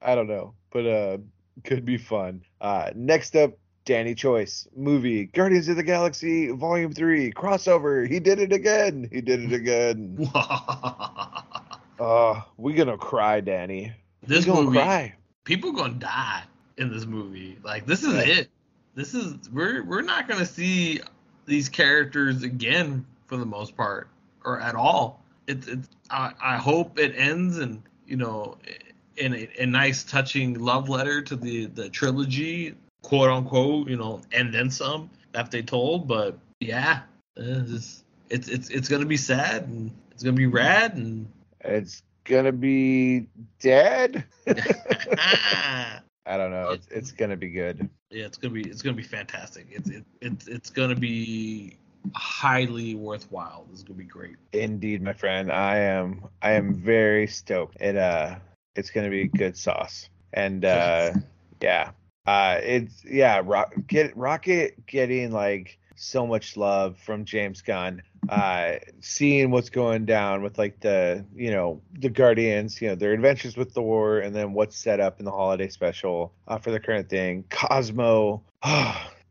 [0.03, 1.19] I don't know but uh
[1.65, 2.43] could be fun.
[2.61, 3.53] Uh next up
[3.85, 8.09] danny choice movie guardians of the galaxy volume 3 crossover.
[8.09, 9.09] He did it again.
[9.13, 10.19] He did it again.
[11.99, 13.93] Uh we gonna cry danny.
[14.23, 15.15] This we gonna movie, cry
[15.47, 16.43] people gonna die
[16.77, 17.59] in this movie.
[17.65, 18.51] Like this is it.
[18.95, 21.01] This is we're we're not gonna see
[21.47, 24.09] these characters again for the most part
[24.45, 25.23] or at all.
[25.47, 28.59] It's it's I, I hope it ends and you know
[29.17, 34.21] in a, a nice touching love letter to the the trilogy quote unquote you know
[34.33, 37.01] and then some that they told, but yeah,
[37.39, 41.29] uh, it's it's it's, it's gonna be sad and it's gonna be rad and
[41.61, 43.29] It's gonna be
[43.61, 44.25] dead.
[46.27, 46.71] I don't know.
[46.71, 47.89] It's, it's gonna be good.
[48.11, 49.67] Yeah, it's gonna be it's gonna be fantastic.
[49.71, 51.79] It's it, it's it's gonna be
[52.15, 53.67] highly worthwhile.
[53.71, 54.37] This is gonna be great.
[54.53, 55.51] Indeed, my friend.
[55.51, 57.77] I am I am very stoked.
[57.81, 58.37] It uh
[58.75, 60.09] it's gonna be good sauce.
[60.33, 61.13] And uh
[61.63, 61.93] yeah.
[62.27, 68.03] Uh it's yeah, Rock, get Rocket getting like so much love from James Gunn.
[68.29, 73.13] Uh seeing what's going down with like the you know the Guardians, you know, their
[73.13, 76.81] adventures with Thor and then what's set up in the holiday special uh, for the
[76.81, 77.45] current thing.
[77.51, 78.43] Cosmo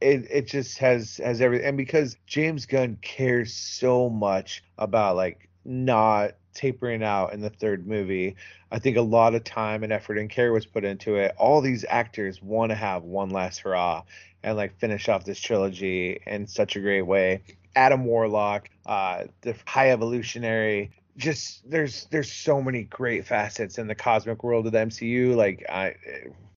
[0.01, 5.49] it it just has has everything and because James Gunn cares so much about like
[5.63, 8.35] not tapering out in the third movie
[8.71, 11.59] I think a lot of time and effort and care was put into it all
[11.61, 14.03] these actors want to have one last hurrah
[14.45, 17.41] and like finish off this trilogy in such a great way
[17.76, 23.95] Adam Warlock uh the high evolutionary just there's there's so many great facets in the
[23.95, 25.95] cosmic world of the MCU like I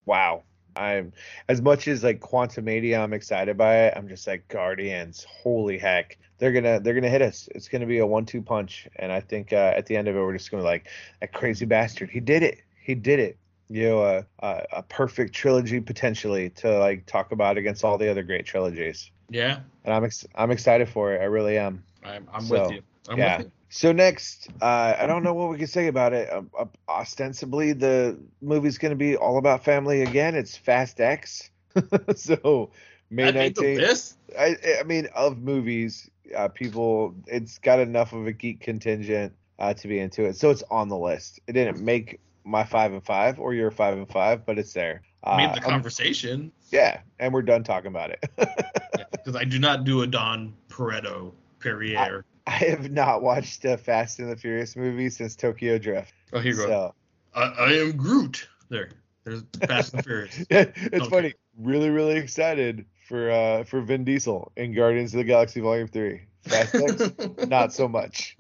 [0.07, 0.45] wow
[0.79, 1.13] I'm
[1.49, 3.95] as much as like Quantumania, I'm excited by it.
[3.97, 5.27] I'm just like Guardians.
[5.29, 7.49] Holy heck, they're gonna they're gonna hit us.
[7.55, 10.21] It's gonna be a one-two punch, and I think uh, at the end of it,
[10.21, 10.89] we're just gonna be like
[11.21, 12.11] that crazy bastard.
[12.11, 12.61] He did it.
[12.81, 13.37] He did it.
[13.69, 18.11] You know, a a, a perfect trilogy potentially to like talk about against all the
[18.11, 19.11] other great trilogies.
[19.31, 21.21] Yeah, And I'm ex- I'm excited for it.
[21.21, 21.85] I really am.
[22.03, 22.83] I'm I'm So, with you.
[23.09, 23.39] I'm yeah.
[23.39, 23.53] with you.
[23.71, 26.31] So next, uh, I don't know what we can say about it.
[26.31, 30.35] Uh, uh, ostensibly, the movie's going to be all about family again.
[30.35, 31.51] It's Fast X.
[32.17, 32.71] so
[33.11, 34.15] May I think of nineteenth.
[34.39, 39.75] I, I mean, of movies, uh, people, it's got enough of a geek contingent uh,
[39.75, 40.37] to be into it.
[40.37, 41.41] So it's on the list.
[41.47, 45.03] It didn't make my five and five or your five and five, but it's there.
[45.23, 48.25] Uh, made the um, conversation yeah, and we're done talking about it.
[49.13, 52.25] because I do not do a Don Pareto Perrier.
[52.47, 56.13] I have not watched a Fast and the Furious movie since Tokyo Drift.
[56.33, 56.67] oh, here you go.
[56.67, 56.95] So
[57.35, 58.49] I, I am Groot.
[58.69, 58.91] There,
[59.25, 60.47] there's Fast and the Furious.
[60.51, 61.09] it's Okay.
[61.09, 61.35] funny.
[61.59, 66.23] Really, really excited for uh for Vin Diesel in Guardians of the Galaxy Volume Three.
[66.43, 67.11] Fast X,
[67.49, 68.37] not so much.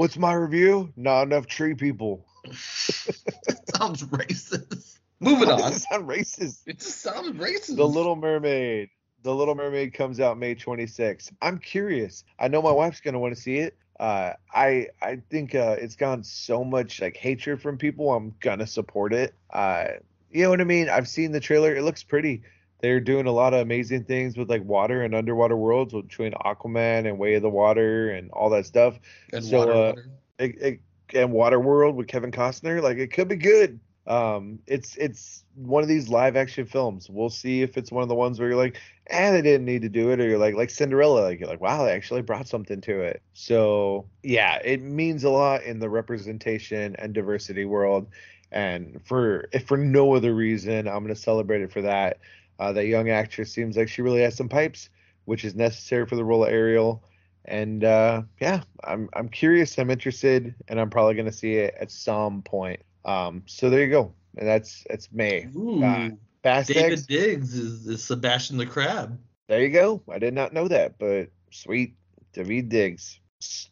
[0.00, 0.94] What's my review?
[0.96, 2.24] Not enough tree people.
[2.54, 4.98] sounds racist.
[5.20, 5.58] Moving on.
[5.58, 6.62] does it sound racist?
[6.66, 7.76] It just sounds racist.
[7.76, 8.88] The Little Mermaid.
[9.24, 11.32] The Little Mermaid comes out May 26th.
[11.42, 12.24] I'm curious.
[12.38, 13.76] I know my wife's gonna want to see it.
[14.00, 18.10] Uh, I I think uh, it's gotten so much like hatred from people.
[18.10, 19.34] I'm gonna support it.
[19.52, 19.84] Uh,
[20.30, 20.88] you know what I mean?
[20.88, 21.76] I've seen the trailer.
[21.76, 22.40] It looks pretty.
[22.82, 27.06] They're doing a lot of amazing things with like water and underwater worlds between Aquaman
[27.06, 28.98] and Way of the Water and all that stuff.
[29.32, 30.10] and so, water, uh, water.
[30.38, 30.80] It, it,
[31.14, 32.82] and Waterworld with Kevin Costner.
[32.82, 33.80] Like it could be good.
[34.06, 37.08] Um, it's it's one of these live action films.
[37.10, 38.78] We'll see if it's one of the ones where you're like,
[39.08, 41.60] eh, they didn't need to do it, or you're like like Cinderella, like you're like,
[41.60, 43.22] wow, they actually brought something to it.
[43.34, 48.08] So yeah, it means a lot in the representation and diversity world.
[48.52, 52.18] And for if for no other reason, I'm gonna celebrate it for that.
[52.60, 54.90] Uh, that young actress seems like she really has some pipes,
[55.24, 57.02] which is necessary for the role of Ariel.
[57.46, 59.78] And uh, yeah, I'm I'm curious.
[59.78, 62.80] I'm interested, and I'm probably gonna see it at some point.
[63.06, 65.48] Um, so there you go, and that's that's May.
[65.56, 66.10] Ooh, uh,
[66.42, 67.06] Fast David X.
[67.06, 69.18] Diggs is, is Sebastian the Crab.
[69.48, 70.02] There you go.
[70.10, 71.94] I did not know that, but sweet,
[72.34, 73.20] David Diggs.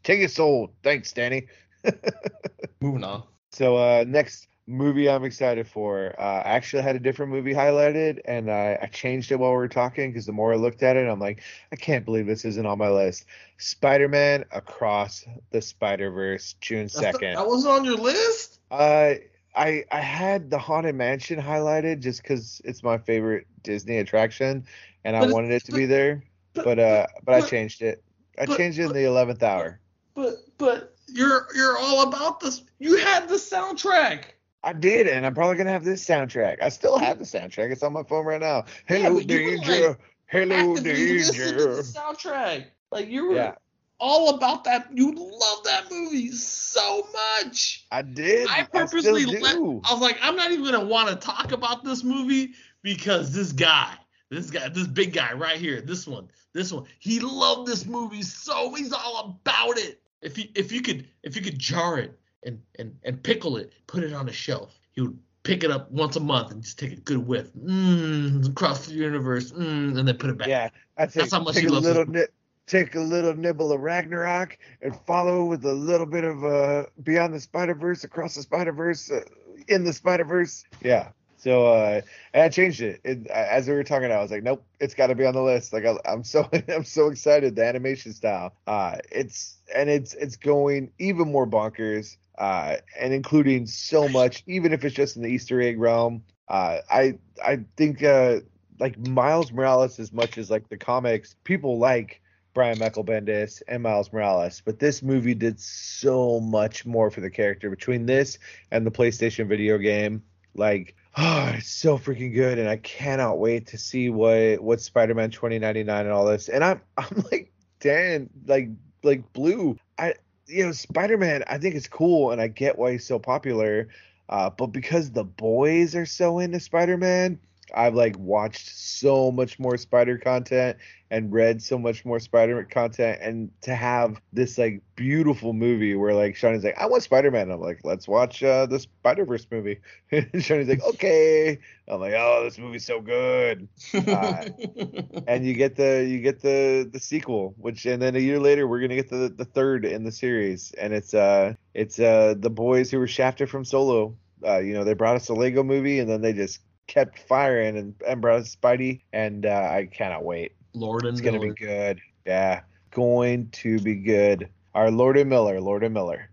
[0.03, 0.71] Take it sold.
[0.83, 1.49] Thanks, Danny.
[2.81, 3.25] Moving on.
[3.53, 6.15] So uh, next movie I'm excited for.
[6.19, 9.57] Uh, I actually had a different movie highlighted, and I, I changed it while we
[9.57, 11.41] were talking because the more I looked at it, I'm like,
[11.73, 13.25] I can't believe this isn't on my list.
[13.57, 17.35] Spider-Man Across the Spider-Verse, June second.
[17.37, 18.61] that wasn't on your list.
[18.71, 19.15] Uh,
[19.57, 24.67] I I had the Haunted Mansion highlighted just because it's my favorite Disney attraction,
[25.05, 26.23] and I But wanted it to be there.
[26.53, 28.05] But uh, but I changed it.
[28.39, 29.81] I but- changed it in the eleventh hour.
[30.15, 32.63] But but you're you're all about this.
[32.79, 34.25] You had the soundtrack.
[34.63, 36.63] I did, and I'm probably gonna have this soundtrack.
[36.63, 37.71] I still have the soundtrack.
[37.71, 38.65] It's on my phone right now.
[38.87, 39.89] Hello, were, danger.
[39.89, 41.83] like, Hello, Actively listen to the danger.
[41.83, 42.65] soundtrack.
[42.91, 43.55] Like you were Yeah,
[43.99, 44.89] all about that.
[44.93, 47.07] You love that movie so
[47.43, 47.87] much.
[47.91, 48.49] I did.
[48.49, 49.55] I I purposely still let.
[49.57, 53.53] I was like, I'm not even gonna want to talk about this movie because this
[53.53, 53.95] guy,
[54.31, 58.23] this guy, this big guy right here, this one, this one, he loved this movie
[58.23, 60.03] so he's all about it.
[60.21, 63.73] If you if you could if you could jar it and and and pickle it,
[63.87, 66.79] put it on a shelf, he would pick it up once a month and just
[66.79, 70.49] take a good whiff, mmm, across the universe, mmm, and then put it back.
[70.49, 72.27] Yeah, I take, That's how much take he a loves little this ni-
[72.67, 77.35] take a little nibble of Ragnarok and follow with a little bit of uh Beyond
[77.35, 79.21] the Spider Verse, across the Spider Verse, uh,
[79.69, 80.65] in the Spider Verse.
[80.83, 82.01] Yeah, So uh,
[82.35, 83.01] and I changed it.
[83.05, 83.27] it.
[83.29, 85.73] As we were talking, I was like, nope, it's got to be on the list.
[85.73, 87.57] Like I, am so I'm so excited.
[87.57, 93.67] The animation style, uh, it's and it's it's going even more bonkers, uh, and including
[93.67, 96.23] so much, even if it's just in the Easter egg realm.
[96.49, 98.41] Uh, I I think uh,
[98.79, 102.23] like Miles Morales, as much as like the comics, people like
[102.55, 107.31] Brian Michael Bendis and Miles Morales, but this movie did so much more for the
[107.31, 108.39] character between this
[108.71, 110.23] and the PlayStation video game.
[110.55, 115.31] Like oh, it's so freaking good, and I cannot wait to see what what Spider-Man
[115.31, 116.49] 2099 and all this.
[116.49, 118.71] And I'm I'm like Dan, like
[119.03, 119.77] like Blue.
[119.99, 120.15] I
[120.49, 121.45] you know Spider-Man.
[121.47, 123.89] I think it's cool, and I get why he's so popular.
[124.29, 127.39] Uh, but because the boys are so into Spider-Man,
[127.75, 130.79] I've like watched so much more spider content
[131.11, 136.15] and read so much more spider content and to have this like beautiful movie where
[136.15, 137.51] like Shawnee's like I want Spider-Man.
[137.51, 139.81] I'm like let's watch uh the Spider-Verse movie.
[140.13, 141.59] And Shawnee's like okay.
[141.87, 143.69] I'm like oh this movie's so good.
[143.95, 144.45] Uh,
[145.27, 148.67] and you get the you get the the sequel which and then a year later
[148.67, 150.73] we're going to get the the third in the series.
[150.73, 154.17] And it's uh it's uh the boys who were shafted from Solo.
[154.47, 157.77] Uh, you know, they brought us a Lego movie and then they just kept firing
[157.77, 160.53] and, and brought Spidey, and uh, I cannot wait.
[160.75, 162.01] Lord and it's gonna be good.
[162.27, 164.49] Yeah, going to be good.
[164.75, 166.31] Our Lord and Miller, Lord and Miller.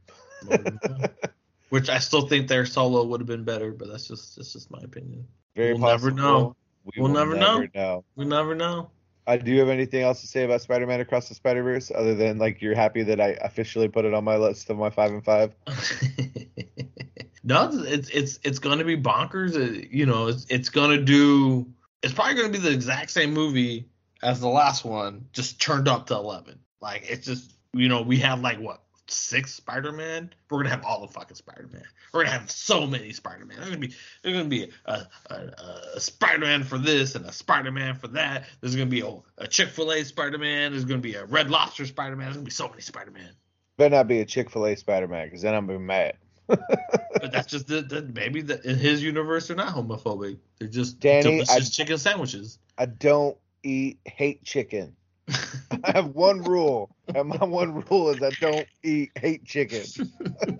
[1.70, 4.72] Which I still think their solo would have been better, but that's just that's just
[4.72, 5.28] my opinion.
[5.56, 6.16] Very we'll possible.
[6.16, 6.56] never know.
[6.84, 7.70] We we'll never, never know.
[7.74, 8.04] know.
[8.16, 8.92] We never know.
[9.28, 12.38] Uh, do you have anything else to say about Spider-Man Across the Spider-Verse other than
[12.38, 15.26] like you're happy that I officially put it on my list of my five and
[15.26, 15.56] five?
[17.46, 19.56] no, it's it's it's going to be bonkers.
[19.56, 21.68] Uh, you know, it's it's going to do.
[22.02, 23.88] It's probably going to be the exact same movie
[24.24, 26.60] as the last one, just turned up to eleven.
[26.82, 30.34] Like it's just you know we have like what six Spider-Man.
[30.50, 31.84] We're gonna have all the fucking Spider-Man.
[32.12, 33.58] We're gonna have so many Spider-Man.
[33.58, 33.94] There's gonna be
[34.24, 35.36] there's gonna be a, a,
[35.96, 38.46] a Spider-Man for this and a Spider-Man for that.
[38.62, 40.72] There's gonna be a, a Chick-fil-A Spider-Man.
[40.72, 42.26] There's gonna be a Red Lobster Spider-Man.
[42.26, 43.30] There's gonna be so many Spider-Man.
[43.78, 46.18] Better not be a Chick-fil-A Spider-Man because then I'm gonna be mad.
[46.48, 50.38] But that's just the, the maybe the, in his universe they're not homophobic.
[50.60, 52.60] They're just Danny, delicious I, chicken sandwiches.
[52.78, 54.96] I don't eat hate chicken.
[55.84, 59.84] I have one rule, and my one rule is I don't eat hate chicken.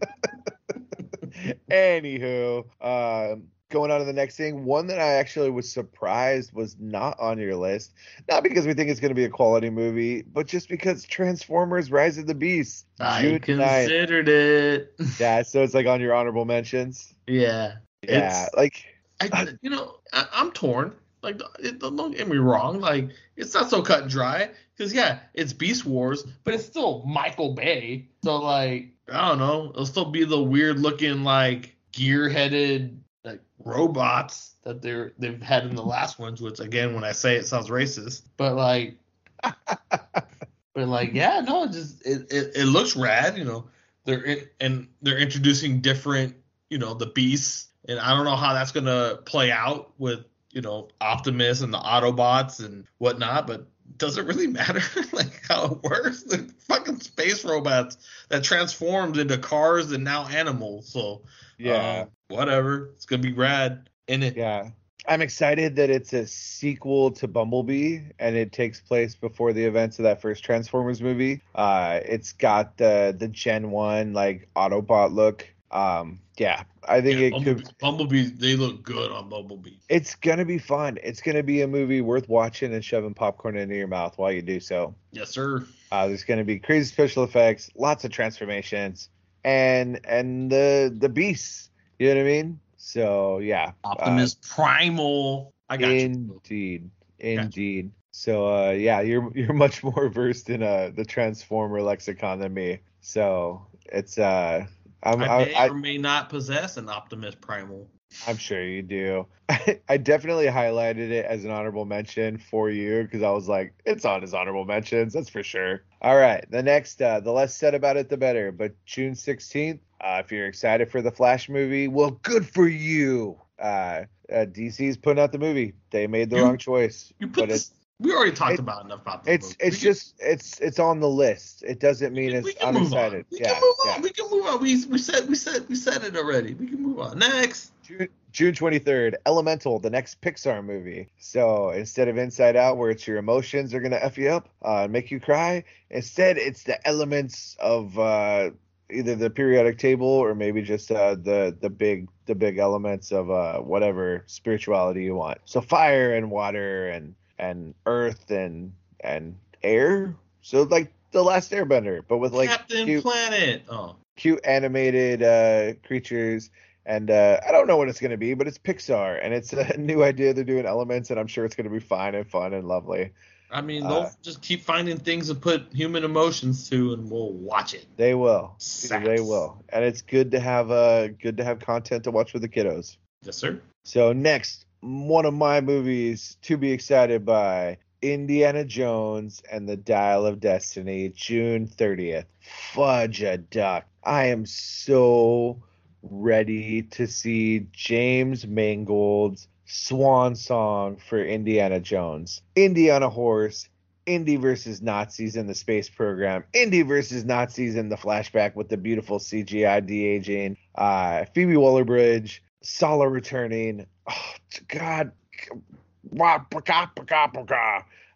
[1.70, 6.76] Anywho, um, going on to the next thing, one that I actually was surprised was
[6.80, 7.94] not on your list.
[8.30, 11.92] Not because we think it's going to be a quality movie, but just because Transformers:
[11.92, 12.86] Rise of the Beast.
[13.00, 14.30] I June considered 9th.
[14.30, 14.96] it.
[15.20, 17.14] Yeah, so it's like on your honorable mentions.
[17.28, 17.76] Yeah.
[18.08, 18.86] Yeah, like
[19.20, 20.94] I, you know, I, I'm torn.
[21.24, 21.42] Like,
[21.80, 22.80] don't get me wrong.
[22.80, 24.52] Like, it's not so cut and dry.
[24.78, 28.10] Because yeah, it's Beast Wars, but it's still Michael Bay.
[28.24, 29.72] So like, I don't know.
[29.72, 35.66] It'll still be the weird looking like gear headed like robots that they're they've had
[35.66, 36.42] in the last ones.
[36.42, 38.24] Which again, when I say it, sounds racist.
[38.38, 38.98] But like,
[39.42, 40.28] but
[40.76, 43.38] like, yeah, no, it just it, it it looks rad.
[43.38, 43.68] You know,
[44.06, 46.36] they're in, and they're introducing different,
[46.70, 50.62] you know, the beasts, and I don't know how that's gonna play out with you
[50.62, 54.82] know Optimus and the Autobots and whatnot, but does it really matter
[55.14, 56.24] like how it works?
[56.24, 57.98] The fucking space robots
[58.30, 60.88] that transformed into cars and now animals.
[60.90, 61.24] So
[61.58, 62.92] yeah, uh, whatever.
[62.96, 63.90] It's gonna be rad.
[64.08, 64.70] In it yeah.
[65.08, 70.00] I'm excited that it's a sequel to Bumblebee and it takes place before the events
[70.00, 71.42] of that first Transformers movie.
[71.54, 75.48] Uh, it's got the the Gen One like Autobot look.
[75.72, 77.78] Um, yeah, I think yeah, it Bumblebee, could.
[77.80, 79.78] Bumblebee, they look good on Bumblebee.
[79.90, 80.98] It's gonna be fun.
[81.04, 84.42] It's gonna be a movie worth watching and shoving popcorn into your mouth while you
[84.42, 84.96] do so.
[85.12, 85.66] Yes, sir.
[85.92, 89.10] Uh, there's gonna be crazy special effects, lots of transformations,
[89.46, 91.70] and and the the beasts.
[92.00, 92.60] You know what I mean?
[92.76, 93.72] So yeah.
[93.86, 95.54] Optimus uh, Primal.
[95.70, 96.90] I got indeed,
[97.20, 97.40] you.
[97.40, 97.92] Indeed.
[98.12, 102.80] So uh, yeah, you're you're much more versed in uh, the Transformer lexicon than me.
[103.02, 104.66] So it's uh
[105.04, 107.88] I'm, I may I, or may not possess an Optimus Primal.
[108.28, 109.28] I'm sure you do.
[109.90, 114.06] I, definitely highlighted it as an honorable mention for you because I was like, it's
[114.06, 115.84] on his honorable mentions, that's for sure.
[116.02, 118.52] All right, the next, uh, the less said about it, the better.
[118.52, 123.40] But June 16th, uh, if you're excited for the Flash movie, well, good for you.
[123.60, 125.74] Uh, uh, DC's putting out the movie.
[125.92, 127.14] They made the you, wrong choice.
[127.20, 129.36] You put this, we already talked it, about enough about this.
[129.36, 129.58] It's movie.
[129.62, 131.64] it's just it's it's on the list.
[131.64, 133.26] It doesn't mean we, it's I'm excited.
[133.32, 133.92] We yeah, can move yeah.
[133.94, 134.02] on.
[134.02, 134.62] We can move on.
[134.62, 136.54] We we said we said we said it already.
[136.56, 137.20] We can move on.
[137.20, 137.72] Next.
[137.86, 141.10] June, June 23rd, Elemental, the next Pixar movie.
[141.20, 144.88] So instead of Inside Out, where it's your emotions are gonna f you up, uh,
[144.90, 148.50] make you cry, instead it's the elements of uh,
[148.90, 153.30] either the periodic table or maybe just uh, the the big the big elements of
[153.30, 155.38] uh, whatever spirituality you want.
[155.46, 160.16] So fire and water and and earth and and air.
[160.42, 163.64] So like the last Airbender, but with like Captain cute, Planet.
[163.70, 166.50] Oh, cute animated uh, creatures.
[166.86, 169.54] And uh, I don't know what it's going to be, but it's Pixar, and it's
[169.54, 170.34] a new idea.
[170.34, 173.12] They're doing elements, and I'm sure it's going to be fine and fun and lovely.
[173.52, 177.32] I mean, they'll Uh, just keep finding things to put human emotions to, and we'll
[177.32, 177.86] watch it.
[177.96, 178.56] They will.
[178.58, 179.06] Sex.
[179.06, 179.64] They will.
[179.70, 182.98] And it's good to have uh good to have content to watch with the kiddos.
[183.24, 183.62] Yes, sir.
[183.84, 190.26] So next, one of my movies to be excited by Indiana Jones and the Dial
[190.26, 192.26] of Destiny, June 30th.
[192.74, 193.86] Fudge a duck.
[194.04, 195.62] I am so
[196.10, 202.42] ready to see James Mangold's swan song for Indiana Jones.
[202.56, 203.68] Indy on a horse,
[204.06, 208.78] Indy versus Nazis in the space program, Indy versus Nazis in the flashback with the
[208.78, 213.86] beautiful CGI de aging, uh, Phoebe Waller Bridge, Sallah returning.
[214.10, 214.34] Oh,
[214.68, 215.12] God.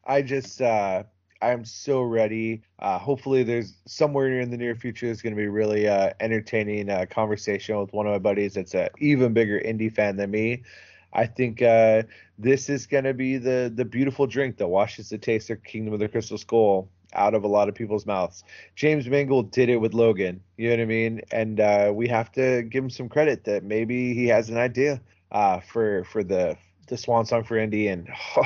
[0.06, 1.04] I just, uh,
[1.42, 2.64] I'm so ready.
[2.80, 6.90] Uh, hopefully, there's somewhere in the near future is going to be really uh, entertaining
[6.90, 10.64] uh, conversation with one of my buddies that's an even bigger indie fan than me.
[11.14, 12.04] I think uh,
[12.38, 15.94] this is going to be the the beautiful drink that washes the taste of Kingdom
[15.94, 18.44] of the Crystal Skull out of a lot of people's mouths.
[18.76, 20.42] James Mangold did it with Logan.
[20.58, 21.22] You know what I mean?
[21.32, 25.02] And uh, we have to give him some credit that maybe he has an idea
[25.32, 26.58] uh, for for the
[26.88, 27.88] the swan song for Indy.
[27.88, 28.10] And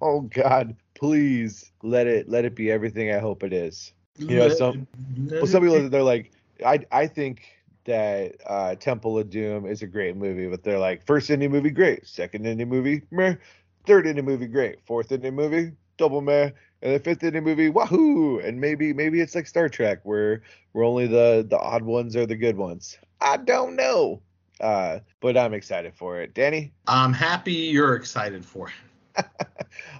[0.00, 3.92] oh God, please let it let it be everything I hope it is.
[4.18, 4.86] You know, some
[5.28, 6.30] well, some people they're like,
[6.64, 7.42] I I think
[7.86, 11.70] that uh, Temple of Doom is a great movie, but they're like, first indie movie,
[11.70, 12.06] great.
[12.06, 13.34] Second indie movie, meh.
[13.84, 14.86] Third indie movie, great.
[14.86, 16.50] Fourth indie movie, double meh.
[16.82, 18.38] And the fifth indie movie, wahoo!
[18.38, 22.26] And maybe maybe it's like Star Trek, where where only the the odd ones are
[22.26, 22.96] the good ones.
[23.20, 24.22] I don't know.
[24.60, 26.34] Uh, but I'm excited for it.
[26.34, 28.74] Danny, I'm happy you're excited for it.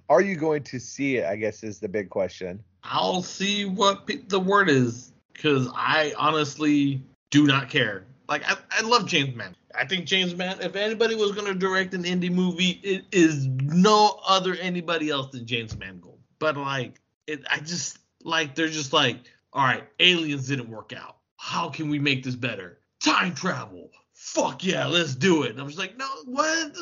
[0.08, 1.24] Are you going to see it?
[1.24, 2.62] I guess is the big question.
[2.84, 8.04] I'll see what pe- the word is because I honestly do not care.
[8.28, 9.56] Like I, I love James Mann.
[9.74, 10.60] I think James Mann.
[10.60, 15.46] If anybody was gonna direct an indie movie, it is no other anybody else than
[15.46, 16.18] James Mangold.
[16.38, 19.16] But like, it, I just like they're just like,
[19.52, 21.16] all right, aliens didn't work out.
[21.36, 22.78] How can we make this better?
[23.02, 23.90] Time travel.
[24.14, 25.50] Fuck yeah, let's do it.
[25.50, 26.72] And I'm just like, no, what?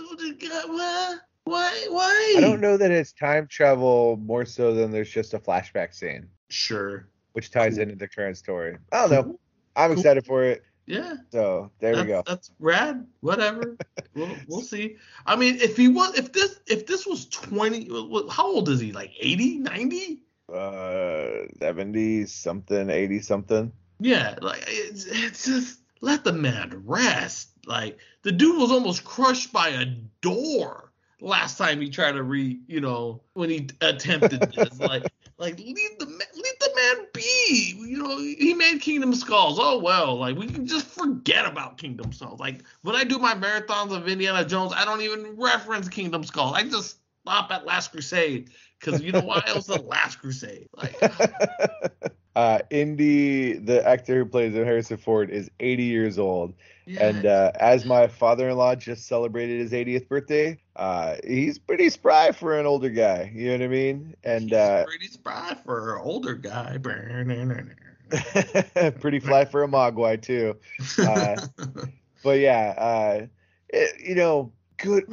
[0.69, 1.21] What?
[1.51, 1.87] Why?
[1.91, 2.35] Why?
[2.39, 6.29] I don't know that it's time travel more so than there's just a flashback scene,
[6.49, 7.09] Sure.
[7.33, 7.83] which ties Cool.
[7.83, 8.79] into the current story.
[8.93, 9.39] I don't know.
[9.77, 9.99] I'm Cool.
[9.99, 10.63] excited for it.
[10.87, 11.15] Yeah.
[11.31, 12.23] So there we go.
[12.27, 13.07] That's rad.
[13.21, 13.77] Whatever.
[14.15, 14.97] we'll we'll see.
[15.27, 18.69] I mean, if he was, if this, if this was twenty, wh- wh- how old
[18.69, 18.91] is he?
[18.93, 20.23] Like 80, 90?
[20.53, 23.73] Uh, 70 something, 80 something.
[24.01, 24.35] Yeah.
[24.43, 27.51] Like it's, it's just let the man rest.
[27.67, 29.85] Like the dude was almost crushed by a
[30.23, 30.90] door
[31.21, 34.81] last time he tried to re, you know, when he attempted this.
[34.81, 35.05] like,
[35.39, 37.75] like leave the man, leave the man be.
[37.79, 39.59] You know, he made Kingdom Skulls.
[39.61, 42.41] Oh well, like we can just forget about Kingdom Skulls.
[42.41, 46.53] Like when I do my marathons of Indiana Jones, I don't even reference Kingdom Skulls.
[46.55, 50.69] I just stop at Last Crusade because you know why it was the Last Crusade.
[50.77, 50.97] Like
[52.37, 56.55] uh, Indy, the actor who plays him, Harrison Ford, is 80 years old.
[56.99, 62.59] And uh, as my father-in-law just celebrated his 80th birthday, uh, he's pretty spry for
[62.59, 63.31] an older guy.
[63.35, 64.17] You know what I mean?
[64.25, 66.79] And He's uh, pretty spry for an older guy.
[68.99, 70.57] pretty fly for a mogwai too.
[70.99, 71.37] Uh,
[72.25, 73.27] but yeah, uh,
[73.69, 75.05] it, you know, good.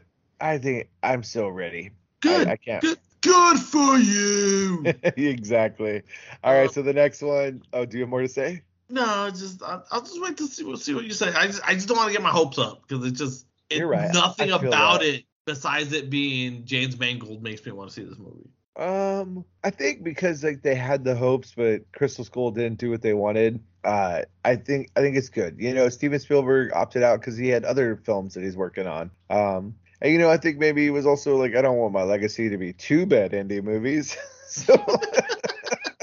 [0.40, 1.90] I think I'm so ready.
[2.20, 2.82] good, I, I can't.
[2.82, 4.84] good, good for you.
[5.16, 6.02] exactly.
[6.44, 6.70] All right.
[6.70, 7.62] So the next one.
[7.72, 8.62] Oh, do you have more to say?
[8.88, 11.34] no, just I, I'll just wait to see what see what you say.
[11.34, 13.78] I just I just don't want to get my hopes up because it's just it,
[13.78, 14.12] You're right.
[14.12, 15.02] nothing about that.
[15.02, 18.50] it besides it being James Mangold makes me want to see this movie.
[18.76, 23.00] Um, I think because like they had the hopes, but Crystal Skull didn't do what
[23.00, 23.60] they wanted.
[23.84, 25.56] Uh, I think I think it's good.
[25.58, 29.10] You know, Steven Spielberg opted out because he had other films that he's working on.
[29.30, 32.02] Um, and you know, I think maybe he was also like, I don't want my
[32.02, 34.16] legacy to be too bad indie movies.
[34.48, 34.74] so,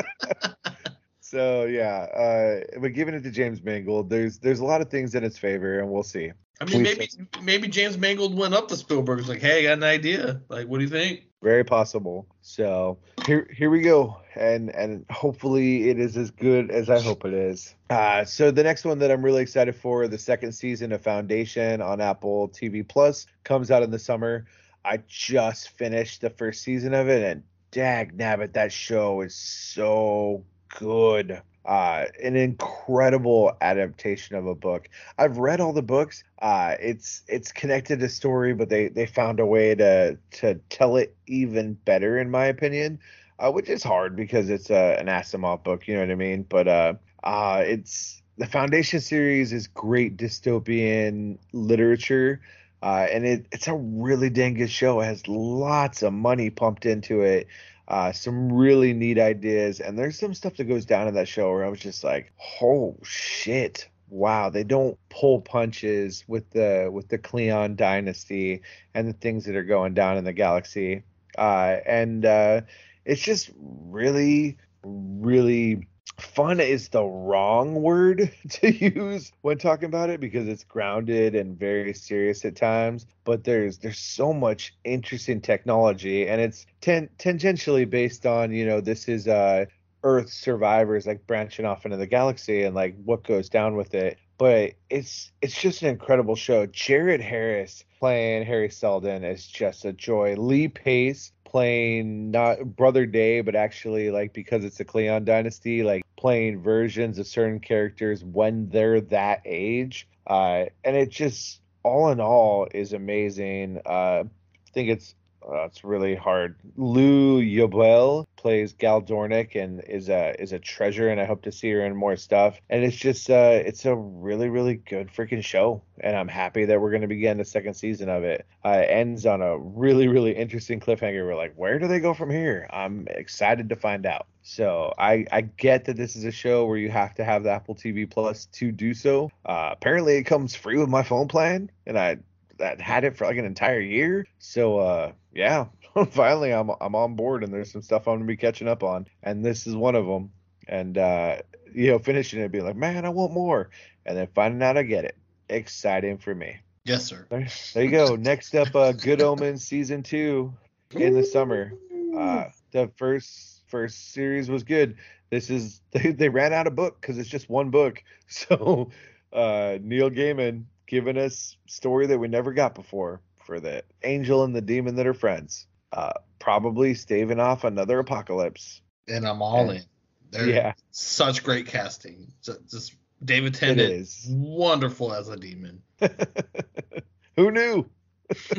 [1.19, 2.07] so yeah.
[2.15, 5.37] Uh, but giving it to James Mangold, there's there's a lot of things in its
[5.37, 6.31] favor, and we'll see.
[6.61, 7.09] I mean, maybe
[7.41, 10.41] maybe James Mangold went up to Spielberg's like, hey, I got an idea.
[10.49, 11.23] Like, what do you think?
[11.41, 12.25] Very possible.
[12.41, 14.17] So here here we go.
[14.35, 17.75] And and hopefully it is as good as I hope it is.
[17.89, 21.81] Uh so the next one that I'm really excited for, the second season of Foundation
[21.81, 24.45] on Apple TV Plus comes out in the summer.
[24.85, 30.45] I just finished the first season of it and dag nabbit, that show is so
[30.79, 31.41] good.
[31.65, 34.89] Uh, an incredible adaptation of a book.
[35.17, 36.23] I've read all the books.
[36.41, 40.97] Uh, it's it's connected to story, but they they found a way to to tell
[40.97, 42.99] it even better, in my opinion.
[43.39, 46.45] Uh, which is hard because it's uh, an Asimov book, you know what I mean?
[46.47, 52.41] But uh, uh, it's the Foundation series is great dystopian literature.
[52.83, 54.99] Uh, and it, it's a really dang good show.
[54.99, 57.47] It has lots of money pumped into it
[57.87, 61.51] uh, some really neat ideas, and there's some stuff that goes down in that show
[61.51, 62.31] where I was just like,
[62.61, 68.61] "Oh shit, wow!" They don't pull punches with the with the Cleon dynasty
[68.93, 71.03] and the things that are going down in the galaxy,
[71.37, 72.61] uh, and uh,
[73.05, 75.87] it's just really, really
[76.19, 81.57] fun is the wrong word to use when talking about it because it's grounded and
[81.57, 87.89] very serious at times but there's there's so much interesting technology and it's ten, tangentially
[87.89, 89.65] based on you know this is uh
[90.03, 94.17] earth survivors like branching off into the galaxy and like what goes down with it.
[94.37, 96.65] But it's it's just an incredible show.
[96.65, 100.35] Jared harris playing hari seldon is just a joy.
[100.35, 106.03] Lee pace playing not brother day but actually like because it's a cleon dynasty like
[106.17, 110.07] playing versions of certain characters when they're that age.
[110.25, 113.79] Uh and it just all in all is amazing.
[113.85, 115.13] Uh i think it's
[115.47, 116.55] uh, it's really hard.
[116.75, 121.51] Lou Llobell plays Gaal Dornick and is a is a treasure, and I hope to
[121.51, 122.59] see her in more stuff.
[122.69, 126.79] And it's just uh, it's a really really good freaking show, and I'm happy that
[126.79, 128.45] we're going to begin the second season of it.
[128.65, 131.25] Uh, it ends on a really really interesting cliffhanger.
[131.25, 132.67] We're like, where do they go from here?
[132.71, 134.27] I'm excited to find out.
[134.43, 137.51] So I I get that this is a show where you have to have the
[137.51, 139.31] Apple TV Plus to do so.
[139.45, 142.17] Uh, apparently, it comes free with my phone plan, and I
[142.57, 144.25] that had it for like an entire year.
[144.39, 145.65] So uh yeah,
[146.11, 149.07] finally I'm I'm on board and there's some stuff I'm gonna be catching up on,
[149.21, 150.31] and this is one of them.
[150.67, 151.37] And uh
[151.73, 153.69] you know, finishing it, being like, man, I want more,
[154.05, 155.17] and then finding out I get it,
[155.49, 156.57] exciting for me.
[156.85, 157.25] Yes, sir.
[157.29, 158.15] There, there you go.
[158.15, 160.53] Next up, uh, Good Omens season two
[160.91, 161.73] in the summer.
[162.15, 164.97] Uh, the first first series was good.
[165.29, 168.03] This is they, they ran out of book because it's just one book.
[168.27, 168.89] So
[169.31, 170.63] uh, Neil Gaiman
[170.93, 175.07] giving us story that we never got before for the angel and the demon that
[175.07, 175.65] are friends.
[175.91, 178.79] Uh, probably staving off another apocalypse.
[179.07, 179.85] And I'm all and, in.
[180.29, 182.31] They're yeah, such great casting.
[182.43, 182.95] Just, just
[183.25, 185.81] David Tennant is wonderful as a demon.
[187.37, 187.89] Who knew?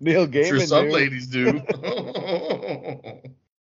[0.00, 0.46] Neil Gaiman.
[0.46, 0.94] Sure, some knew.
[0.94, 1.60] ladies do.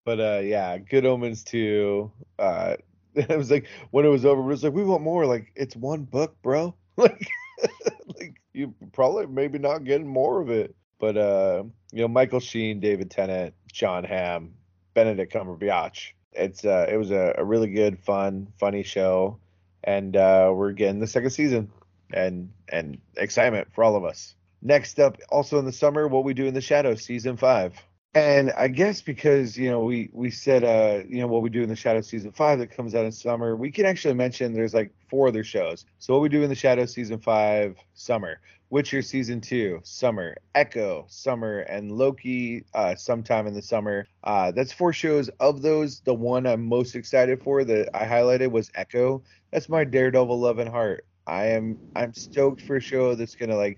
[0.05, 2.11] but uh, yeah, Good Omens too.
[2.37, 2.75] Uh,
[3.15, 5.25] it was like when it was over, it was like we want more.
[5.25, 6.75] Like it's one book, bro.
[6.97, 7.29] Like
[8.19, 10.75] like you probably maybe not getting more of it.
[10.99, 14.53] But uh, you know, Michael Sheen, David Tennant, Jon Hamm,
[14.93, 16.11] Benedict Cumberbatch.
[16.33, 19.39] It's uh, it was a, a really good, fun, funny show,
[19.83, 21.71] and uh, we're getting the second season,
[22.13, 24.35] and and excitement for all of us.
[24.61, 27.81] Next up, also in the summer, what we do in the shadows, season five.
[28.15, 31.61] And I guess because you know we we said uh you know what we do
[31.61, 34.73] in the Shadow season five that comes out in summer, we can actually mention there's
[34.73, 35.85] like four other shows.
[35.99, 38.41] So what we do in the Shadow season five summer,
[38.71, 44.07] Witcher season two summer, Echo summer, and Loki uh, sometime in the summer.
[44.23, 45.29] Uh, that's four shows.
[45.39, 49.23] Of those, the one I'm most excited for that I highlighted was Echo.
[49.51, 51.05] That's my Daredevil love and heart.
[51.27, 53.77] I am I'm stoked for a show that's gonna like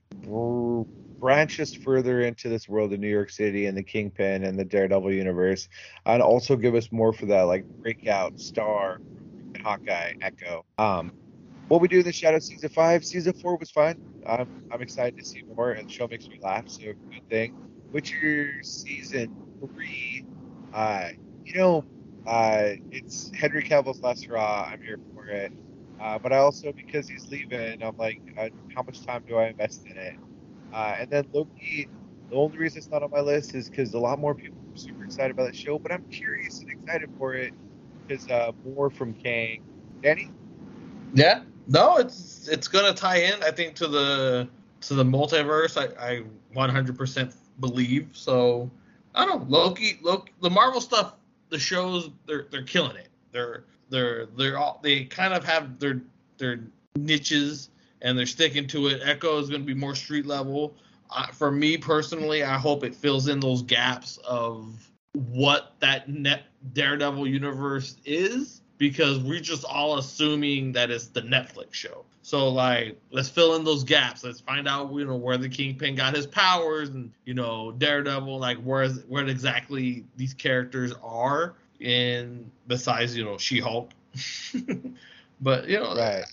[1.21, 4.65] branch us further into this world of New York City and the Kingpin and the
[4.65, 5.69] Daredevil universe,
[6.05, 8.99] and also give us more for that like breakout star,
[9.63, 10.65] Hawkeye, Echo.
[10.79, 11.13] Um,
[11.69, 13.95] what we do in the Shadow season five, season four was fun.
[14.27, 17.53] I'm I'm excited to see more, and the show makes me laugh, so good thing.
[17.93, 19.29] Witcher season
[19.59, 20.25] three,
[20.73, 21.09] uh,
[21.45, 21.85] you know,
[22.25, 24.69] uh, it's Henry Cavill's last hurrah.
[24.73, 25.53] I'm here for it.
[25.99, 29.47] Uh, but I also, because he's leaving, I'm like, uh, how much time do I
[29.49, 30.15] invest in it?
[30.73, 31.87] Uh, and then Loki,
[32.29, 34.77] the only reason it's not on my list is because a lot more people are
[34.77, 37.53] super excited about that show, but I'm curious and excited for it
[38.07, 39.63] because uh, more from Kang.
[40.01, 40.31] Danny?
[41.13, 43.43] Yeah, no, it's it's gonna tie in.
[43.43, 44.47] I think to the
[44.81, 45.77] to the multiverse.
[45.77, 46.23] I, I
[46.55, 48.09] 100% believe.
[48.13, 48.69] So
[49.13, 49.57] I don't know.
[49.57, 51.15] Loki, Loki, the Marvel stuff,
[51.49, 53.09] the shows they're they're killing it.
[53.31, 56.01] They're they're they're all they kind of have their
[56.37, 56.61] their
[56.95, 57.69] niches
[58.01, 59.01] and they're sticking to it.
[59.03, 60.75] Echo is going to be more street level.
[61.09, 66.43] Uh, for me personally, I hope it fills in those gaps of what that net
[66.73, 72.05] Daredevil universe is because we're just all assuming that it's the Netflix show.
[72.23, 74.23] So like, let's fill in those gaps.
[74.23, 78.39] Let's find out, you know, where the Kingpin got his powers, and you know, Daredevil,
[78.39, 81.55] like where where exactly these characters are.
[81.79, 83.91] And besides, you know, She-Hulk,
[85.41, 86.25] but you know, Right.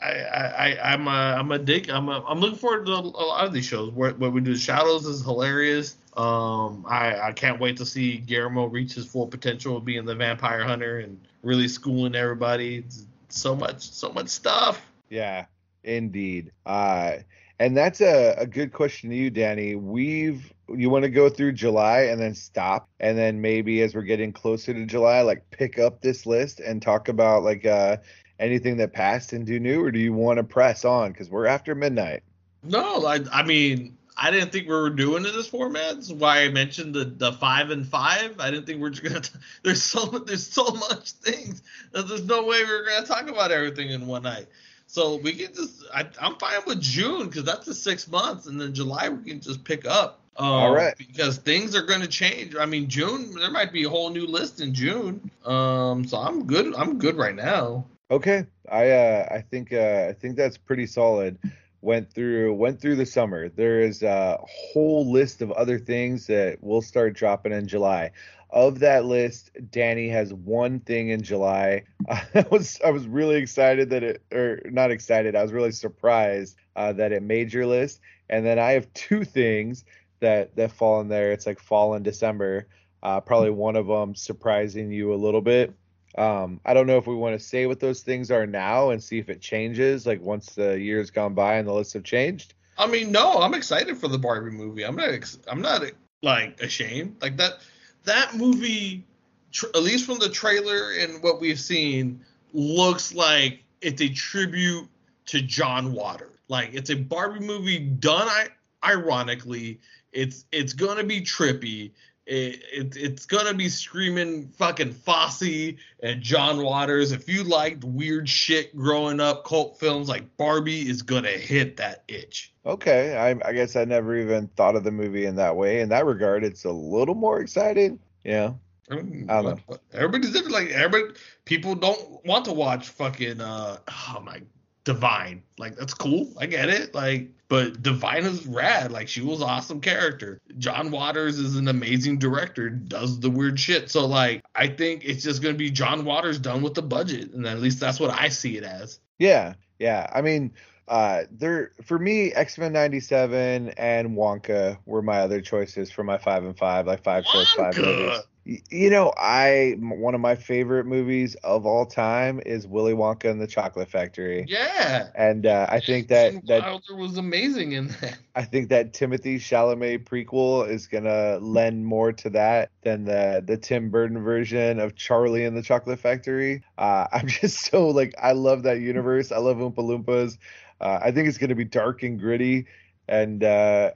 [0.00, 1.90] I, I, I'm a, I'm a dig.
[1.90, 3.90] I'm, a, I'm looking forward to a lot of these shows.
[3.90, 5.96] What, what we do, Shadows, is hilarious.
[6.16, 10.14] Um, I, I can't wait to see Guillermo reach his full potential of being the
[10.14, 12.84] vampire hunter and really schooling everybody.
[13.28, 14.84] So much, so much stuff.
[15.10, 15.46] Yeah,
[15.84, 16.52] indeed.
[16.64, 17.18] Uh,
[17.60, 19.74] and that's a, a good question to you, Danny.
[19.74, 24.02] We've you want to go through July and then stop, and then maybe as we're
[24.02, 27.96] getting closer to July, like pick up this list and talk about like uh
[28.38, 31.46] anything that passed and do new, or do you want to press on because we're
[31.46, 32.22] after midnight?
[32.62, 35.94] No, I, I mean, I didn't think we were doing it this format.
[35.94, 38.40] That's why I mentioned the, the five and five.
[38.40, 39.20] I didn't think we're just gonna.
[39.20, 41.62] T- there's so there's so much things
[41.92, 44.46] that there's no way we're gonna talk about everything in one night.
[44.86, 45.84] So we can just.
[45.94, 49.40] I, I'm fine with June because that's the six months, and then July we can
[49.40, 50.20] just pick up.
[50.36, 50.94] Um, All right.
[50.96, 52.54] Because things are going to change.
[52.54, 55.30] I mean, June there might be a whole new list in June.
[55.44, 56.74] Um, so I'm good.
[56.76, 57.84] I'm good right now.
[58.10, 61.38] Okay, I uh, I think uh, I think that's pretty solid.
[61.82, 63.50] Went through went through the summer.
[63.50, 64.38] There is a
[64.72, 68.12] whole list of other things that will start dropping in July.
[68.50, 71.84] Of that list, Danny has one thing in July.
[72.08, 75.36] I was I was really excited that it or not excited.
[75.36, 78.00] I was really surprised uh, that it made your list.
[78.30, 79.84] And then I have two things
[80.20, 81.32] that that fall in there.
[81.32, 82.68] It's like fall in December.
[83.02, 85.74] Uh, probably one of them surprising you a little bit.
[86.16, 89.02] Um, I don't know if we want to say what those things are now and
[89.02, 92.54] see if it changes, like once the year's gone by and the lists have changed.
[92.78, 94.84] I mean, no, I'm excited for the Barbie movie.
[94.84, 95.10] I'm not.
[95.10, 95.82] Ex- I'm not
[96.22, 97.16] like ashamed.
[97.20, 97.60] Like that.
[98.04, 99.04] That movie,
[99.52, 102.20] tr- at least from the trailer and what we've seen,
[102.54, 104.88] looks like it's a tribute
[105.26, 106.30] to John Water.
[106.48, 108.48] Like it's a Barbie movie done I-
[108.84, 109.80] ironically.
[110.12, 111.90] It's it's gonna be trippy.
[112.28, 115.72] It, it, it's gonna be screaming fucking Fosse
[116.02, 117.10] and John Waters.
[117.10, 122.04] If you liked weird shit growing up, cult films like Barbie is gonna hit that
[122.06, 122.52] itch.
[122.66, 125.80] Okay, I, I guess I never even thought of the movie in that way.
[125.80, 127.98] In that regard, it's a little more exciting.
[128.24, 128.52] Yeah.
[128.90, 129.78] I mean, I don't know.
[129.94, 130.52] Everybody's different.
[130.52, 134.42] Like everybody, people don't want to watch fucking uh oh my
[134.88, 135.42] Divine.
[135.58, 136.32] Like that's cool.
[136.40, 136.94] I get it.
[136.94, 138.90] Like, but Divine is rad.
[138.90, 140.40] Like she was an awesome character.
[140.56, 142.70] John Waters is an amazing director.
[142.70, 143.90] Does the weird shit.
[143.90, 147.46] So like, I think it's just gonna be John Waters done with the budget, and
[147.46, 148.98] at least that's what I see it as.
[149.18, 150.10] Yeah, yeah.
[150.10, 150.54] I mean,
[150.88, 156.16] uh, there for me, X Men '97 and Wonka were my other choices for my
[156.16, 158.20] five and five, like five choice five movies.
[158.48, 163.38] You know, I one of my favorite movies of all time is Willy Wonka and
[163.38, 165.08] the Chocolate Factory, Yeah.
[165.14, 168.16] and uh, I think that Gene that Wilder was amazing in that.
[168.34, 173.58] I think that Timothée Chalamet prequel is gonna lend more to that than the the
[173.58, 176.62] Tim Burton version of Charlie and the Chocolate Factory.
[176.78, 179.30] Uh, I'm just so like I love that universe.
[179.30, 180.38] I love Oompa Loompas.
[180.80, 182.64] Uh, I think it's gonna be dark and gritty,
[183.08, 183.90] and uh,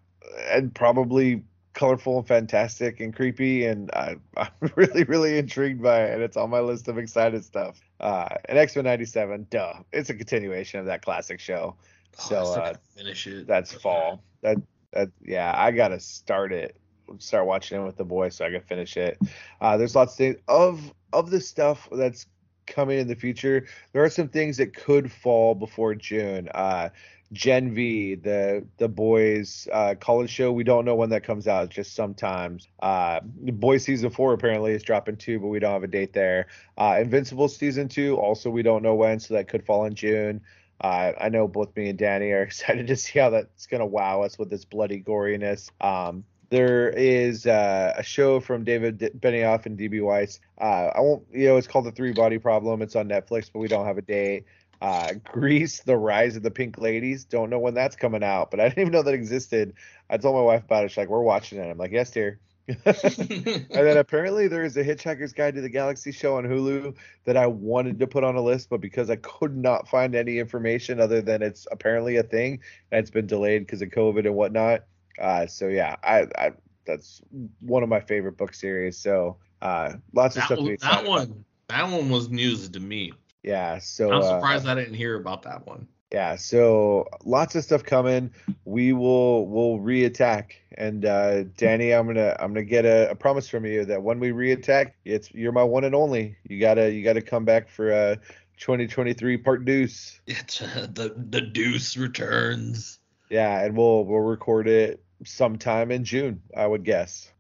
[0.51, 1.43] and probably
[1.75, 3.65] colorful and fantastic and creepy.
[3.65, 7.45] And I, I'm really really intrigued by it, and it's on my list of excited
[7.45, 7.81] stuff.
[8.01, 11.77] Uh, and X Men '97, duh, it's a continuation of that classic show.
[12.17, 13.47] So, Oh, still uh, finish it.
[13.47, 14.23] That's fall.
[14.43, 14.59] That
[14.93, 16.77] that yeah, I gotta start it.
[17.19, 19.19] Start watching it with the boys so I can finish it.
[19.61, 22.27] Uh, there's lots of things of of the stuff that's
[22.67, 23.67] coming in the future.
[23.93, 26.49] There are some things that could fall before June.
[26.55, 26.91] Uh,
[27.33, 30.53] Gen V, the the boys uh, college show.
[30.53, 31.71] We don't know when that comes out.
[31.71, 32.69] Just sometimes.
[32.81, 36.49] Uh, boys season four apparently is dropping too, but we don't have a date there.
[36.77, 40.43] Uh, Invincible season two also we don't know when, so that could fall in June.
[40.81, 44.23] Uh, I know both me and Danny are excited to see how that's to wow
[44.23, 45.71] us with its bloody goriness.
[45.81, 50.39] Um, there is uh, a show from David Benioff and DB Weiss.
[50.61, 52.83] Uh, I won't, you know, it's called The Three Body Problem.
[52.83, 54.45] It's on Netflix, but we don't have a date.
[54.83, 57.25] Uh, Grease, The Rise of the Pink Ladies.
[57.25, 59.75] Don't know when that's coming out, but I didn't even know that existed.
[60.11, 60.91] I told my wife about it.
[60.91, 64.83] She's like, "We're watching it." I'm like, "Yes, dear." and then apparently there is a
[64.83, 66.97] Hitchhiker's Guide to the Galaxy show on Hulu
[67.27, 70.41] that I wanted to put on a list, but because I could not find any
[70.41, 72.59] information other than it's apparently a thing
[72.91, 74.85] and it's been delayed because of COVID and whatnot.
[75.17, 76.53] Uh, so yeah, I, I
[76.87, 77.23] that's
[77.61, 78.99] one of my favorite book series.
[78.99, 81.07] So uh, lots of that, stuff be one- that about.
[81.07, 83.13] one, that one was news to me.
[83.43, 85.89] Yeah, so I'm uh, surprised I didn't hear about that one.
[86.13, 88.31] yeah so lots of stuff coming.
[88.65, 90.53] We will we'll reattack.
[90.79, 94.19] And uh danny i'm gonna i'm gonna get a, a promise from you that when
[94.21, 96.37] we reattack it's you're my one and only.
[96.49, 98.17] You gotta you gotta come back for uh
[98.59, 100.21] 2023 part deuce.
[100.27, 103.01] It's uh, the the Deuce returns.
[103.31, 107.32] yeah and we'll we'll record it sometime in june i would guess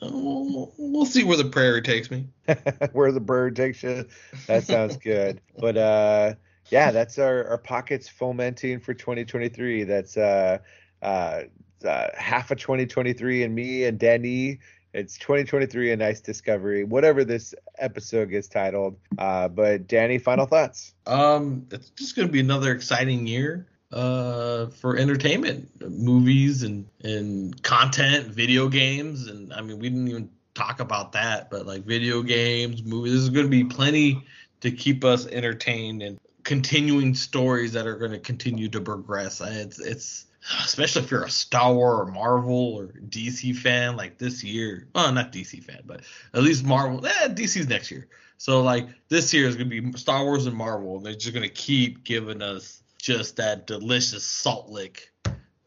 [0.00, 2.26] we'll, we'll see where the prairie takes me.
[2.92, 4.06] where the bird takes you.
[4.46, 5.40] That sounds good.
[5.58, 6.34] but uh,
[6.70, 9.84] yeah, that's our, our pockets fomenting for 2023.
[9.84, 10.58] That's uh,
[11.02, 11.42] uh,
[11.84, 14.60] uh, half of 2023 and me and Danny.
[14.92, 18.96] It's 2023, a nice discovery, whatever this episode gets titled.
[19.18, 20.94] Uh, but Danny, final thoughts.
[21.06, 28.26] Um, it's just gonna be another exciting year uh for entertainment movies and and content
[28.26, 32.82] video games and i mean we didn't even talk about that but like video games
[32.82, 34.22] movies there's going to be plenty
[34.60, 39.78] to keep us entertained and continuing stories that are going to continue to progress it's
[39.78, 40.26] it's
[40.64, 44.88] especially if you're a Star Wars or Marvel or DC fan, like this year.
[44.94, 46.02] Well, not DC fan, but
[46.32, 47.04] at least Marvel.
[47.06, 48.08] Eh, DC's next year.
[48.36, 50.96] So like this year is gonna be Star Wars and Marvel.
[50.96, 55.12] And they're just gonna keep giving us just that delicious salt lick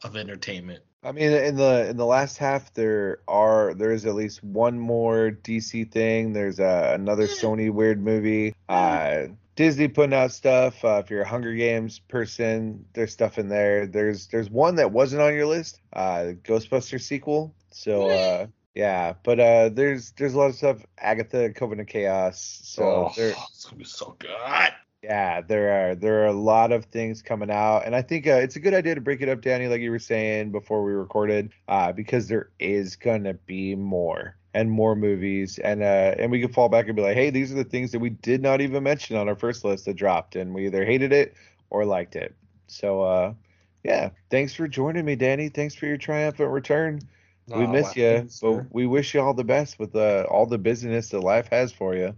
[0.04, 0.84] of entertainment.
[1.04, 4.80] I mean, in the in the last half, there are there is at least one
[4.80, 6.34] more DC thing.
[6.34, 8.56] There's uh, another Sony weird movie.
[8.68, 10.84] Uh, Disney putting out stuff.
[10.84, 13.86] Uh, if you're a Hunger Games person, there's stuff in there.
[13.86, 15.80] There's there's one that wasn't on your list.
[15.94, 17.54] Uh, Ghostbusters sequel.
[17.70, 20.84] So uh, yeah, but uh, there's there's a lot of stuff.
[20.98, 22.62] Agatha, Coven of Chaos.
[22.64, 24.74] So oh, it's gonna be so good.
[25.08, 28.42] Yeah, there are there are a lot of things coming out, and I think uh,
[28.44, 30.92] it's a good idea to break it up, Danny, like you were saying before we
[30.92, 36.42] recorded, uh, because there is gonna be more and more movies, and uh, and we
[36.42, 38.60] can fall back and be like, hey, these are the things that we did not
[38.60, 41.36] even mention on our first list that dropped, and we either hated it
[41.70, 42.36] or liked it.
[42.68, 43.34] So, uh,
[43.86, 45.48] yeah, thanks for joining me, Danny.
[45.48, 47.00] Thanks for your triumphant return.
[47.48, 50.58] we oh, miss you, but we wish you all the best with uh, all the
[50.58, 52.14] busyness that life has for you.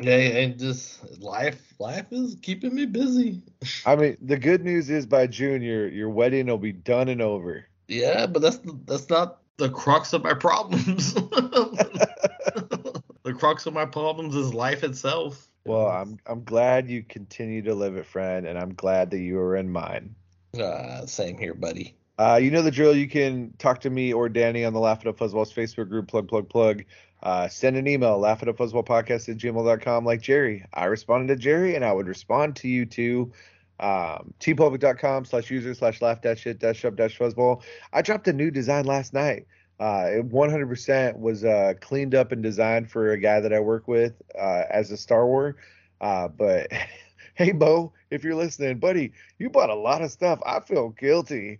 [0.00, 3.42] Yeah, and just life life is keeping me busy.
[3.86, 7.20] I mean, the good news is by June your your wedding will be done and
[7.20, 7.66] over.
[7.88, 11.14] Yeah, but that's that's not the crux of my problems.
[11.14, 13.02] the
[13.36, 15.48] crux of my problems is life itself.
[15.64, 19.38] Well, I'm I'm glad you continue to live it, friend, and I'm glad that you
[19.38, 20.14] are in mine.
[20.58, 21.94] Uh, same here, buddy.
[22.18, 22.94] Uh, you know the drill.
[22.94, 26.08] You can talk to me or Danny on the Laugh It Up Fuzzballs Facebook group.
[26.08, 26.84] Plug, plug, plug.
[27.22, 30.64] Uh, send an email, laugh it up fuzzball podcast at gmail.com like Jerry.
[30.74, 33.32] I responded to Jerry and I would respond to you too.
[33.78, 37.62] Um, teepublic.com slash user slash laugh dash shit dash up dash fuzzball.
[37.92, 39.46] I dropped a new design last night.
[39.80, 43.88] Uh, it 100% was uh, cleaned up and designed for a guy that I work
[43.88, 45.54] with uh, as a Star Wars.
[46.00, 46.70] Uh, but
[47.34, 50.40] hey, Bo, if you're listening, buddy, you bought a lot of stuff.
[50.44, 51.58] I feel guilty,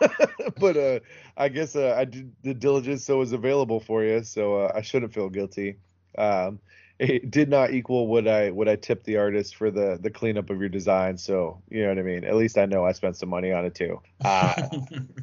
[0.58, 1.00] but uh,
[1.36, 4.72] I guess uh, I did the diligence so it was available for you, so uh,
[4.74, 5.76] I shouldn't feel guilty.
[6.16, 6.60] Um,
[6.98, 10.50] it did not equal what I what I tipped the artist for the the cleanup
[10.50, 11.16] of your design.
[11.16, 12.24] So you know what I mean.
[12.24, 14.02] At least I know I spent some money on it too.
[14.22, 14.68] Uh,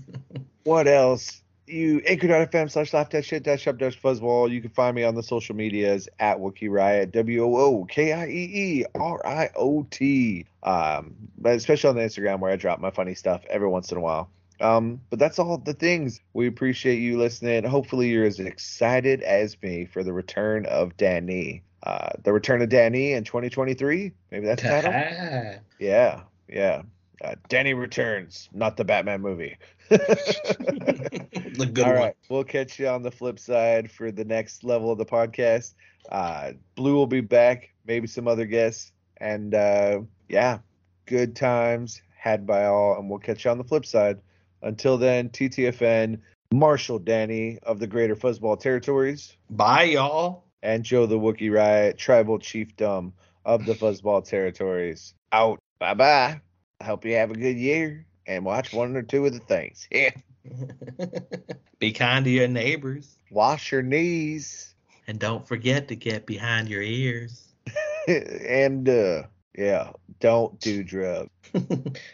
[0.63, 1.43] what else?
[1.67, 4.49] You anchor.fm slash laugh dash shit dash up dash fuzzball.
[4.49, 8.13] You can find me on the social medias at Wookiee Riot, W O O K
[8.13, 10.45] I E E R I O T.
[10.63, 13.97] Um, but especially on the Instagram where I drop my funny stuff every once in
[13.97, 14.29] a while.
[14.59, 16.21] Um, but that's all the things.
[16.33, 17.63] We appreciate you listening.
[17.65, 21.63] Hopefully, you're as excited as me for the return of Danny.
[21.83, 24.11] Uh, the return of Danny in 2023.
[24.31, 24.91] Maybe that's the title.
[25.79, 26.81] yeah, yeah.
[27.23, 29.57] Uh, Danny returns, not the Batman movie.
[29.89, 32.11] the good All right, one.
[32.29, 35.75] We'll catch you on the flip side for the next level of the podcast.
[36.11, 38.91] Uh, Blue will be back, maybe some other guests.
[39.17, 40.59] And uh, yeah,
[41.05, 42.97] good times had by all.
[42.97, 44.19] And we'll catch you on the flip side.
[44.61, 46.19] Until then, TTFN,
[46.51, 49.37] Marshall Danny of the Greater Fuzzball Territories.
[49.49, 50.43] Bye, y'all.
[50.63, 53.13] And Joe the Wookiee Riot, Tribal Chiefdom
[53.45, 55.13] of the Fuzzball Territories.
[55.31, 55.59] Out.
[55.79, 56.41] Bye bye.
[56.81, 59.87] I hope you have a good year and watch one or two of the things.
[59.97, 60.11] Yeah.
[61.79, 63.17] Be kind to your neighbors.
[63.29, 64.73] Wash your knees.
[65.07, 67.43] And don't forget to get behind your ears.
[68.07, 69.23] and uh
[69.57, 71.29] yeah, don't do drugs.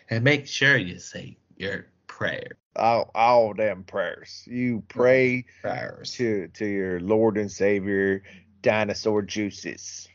[0.10, 2.57] and make sure you say your prayer.
[2.76, 4.44] All all them prayers.
[4.48, 6.14] You pray prayers.
[6.14, 8.23] to to your Lord and Savior,
[8.61, 10.07] dinosaur juices.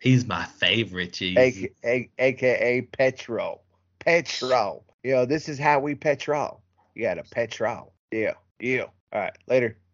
[0.00, 1.70] He's my favorite Jesus.
[1.84, 3.60] A- a- AKA Petro.
[4.08, 4.84] Petro.
[5.04, 6.62] You know, this is how we petrol.
[6.94, 7.92] You got a petrol.
[8.10, 8.34] Yeah.
[8.60, 8.84] Yeah.
[9.12, 9.36] All right.
[9.48, 9.78] Later.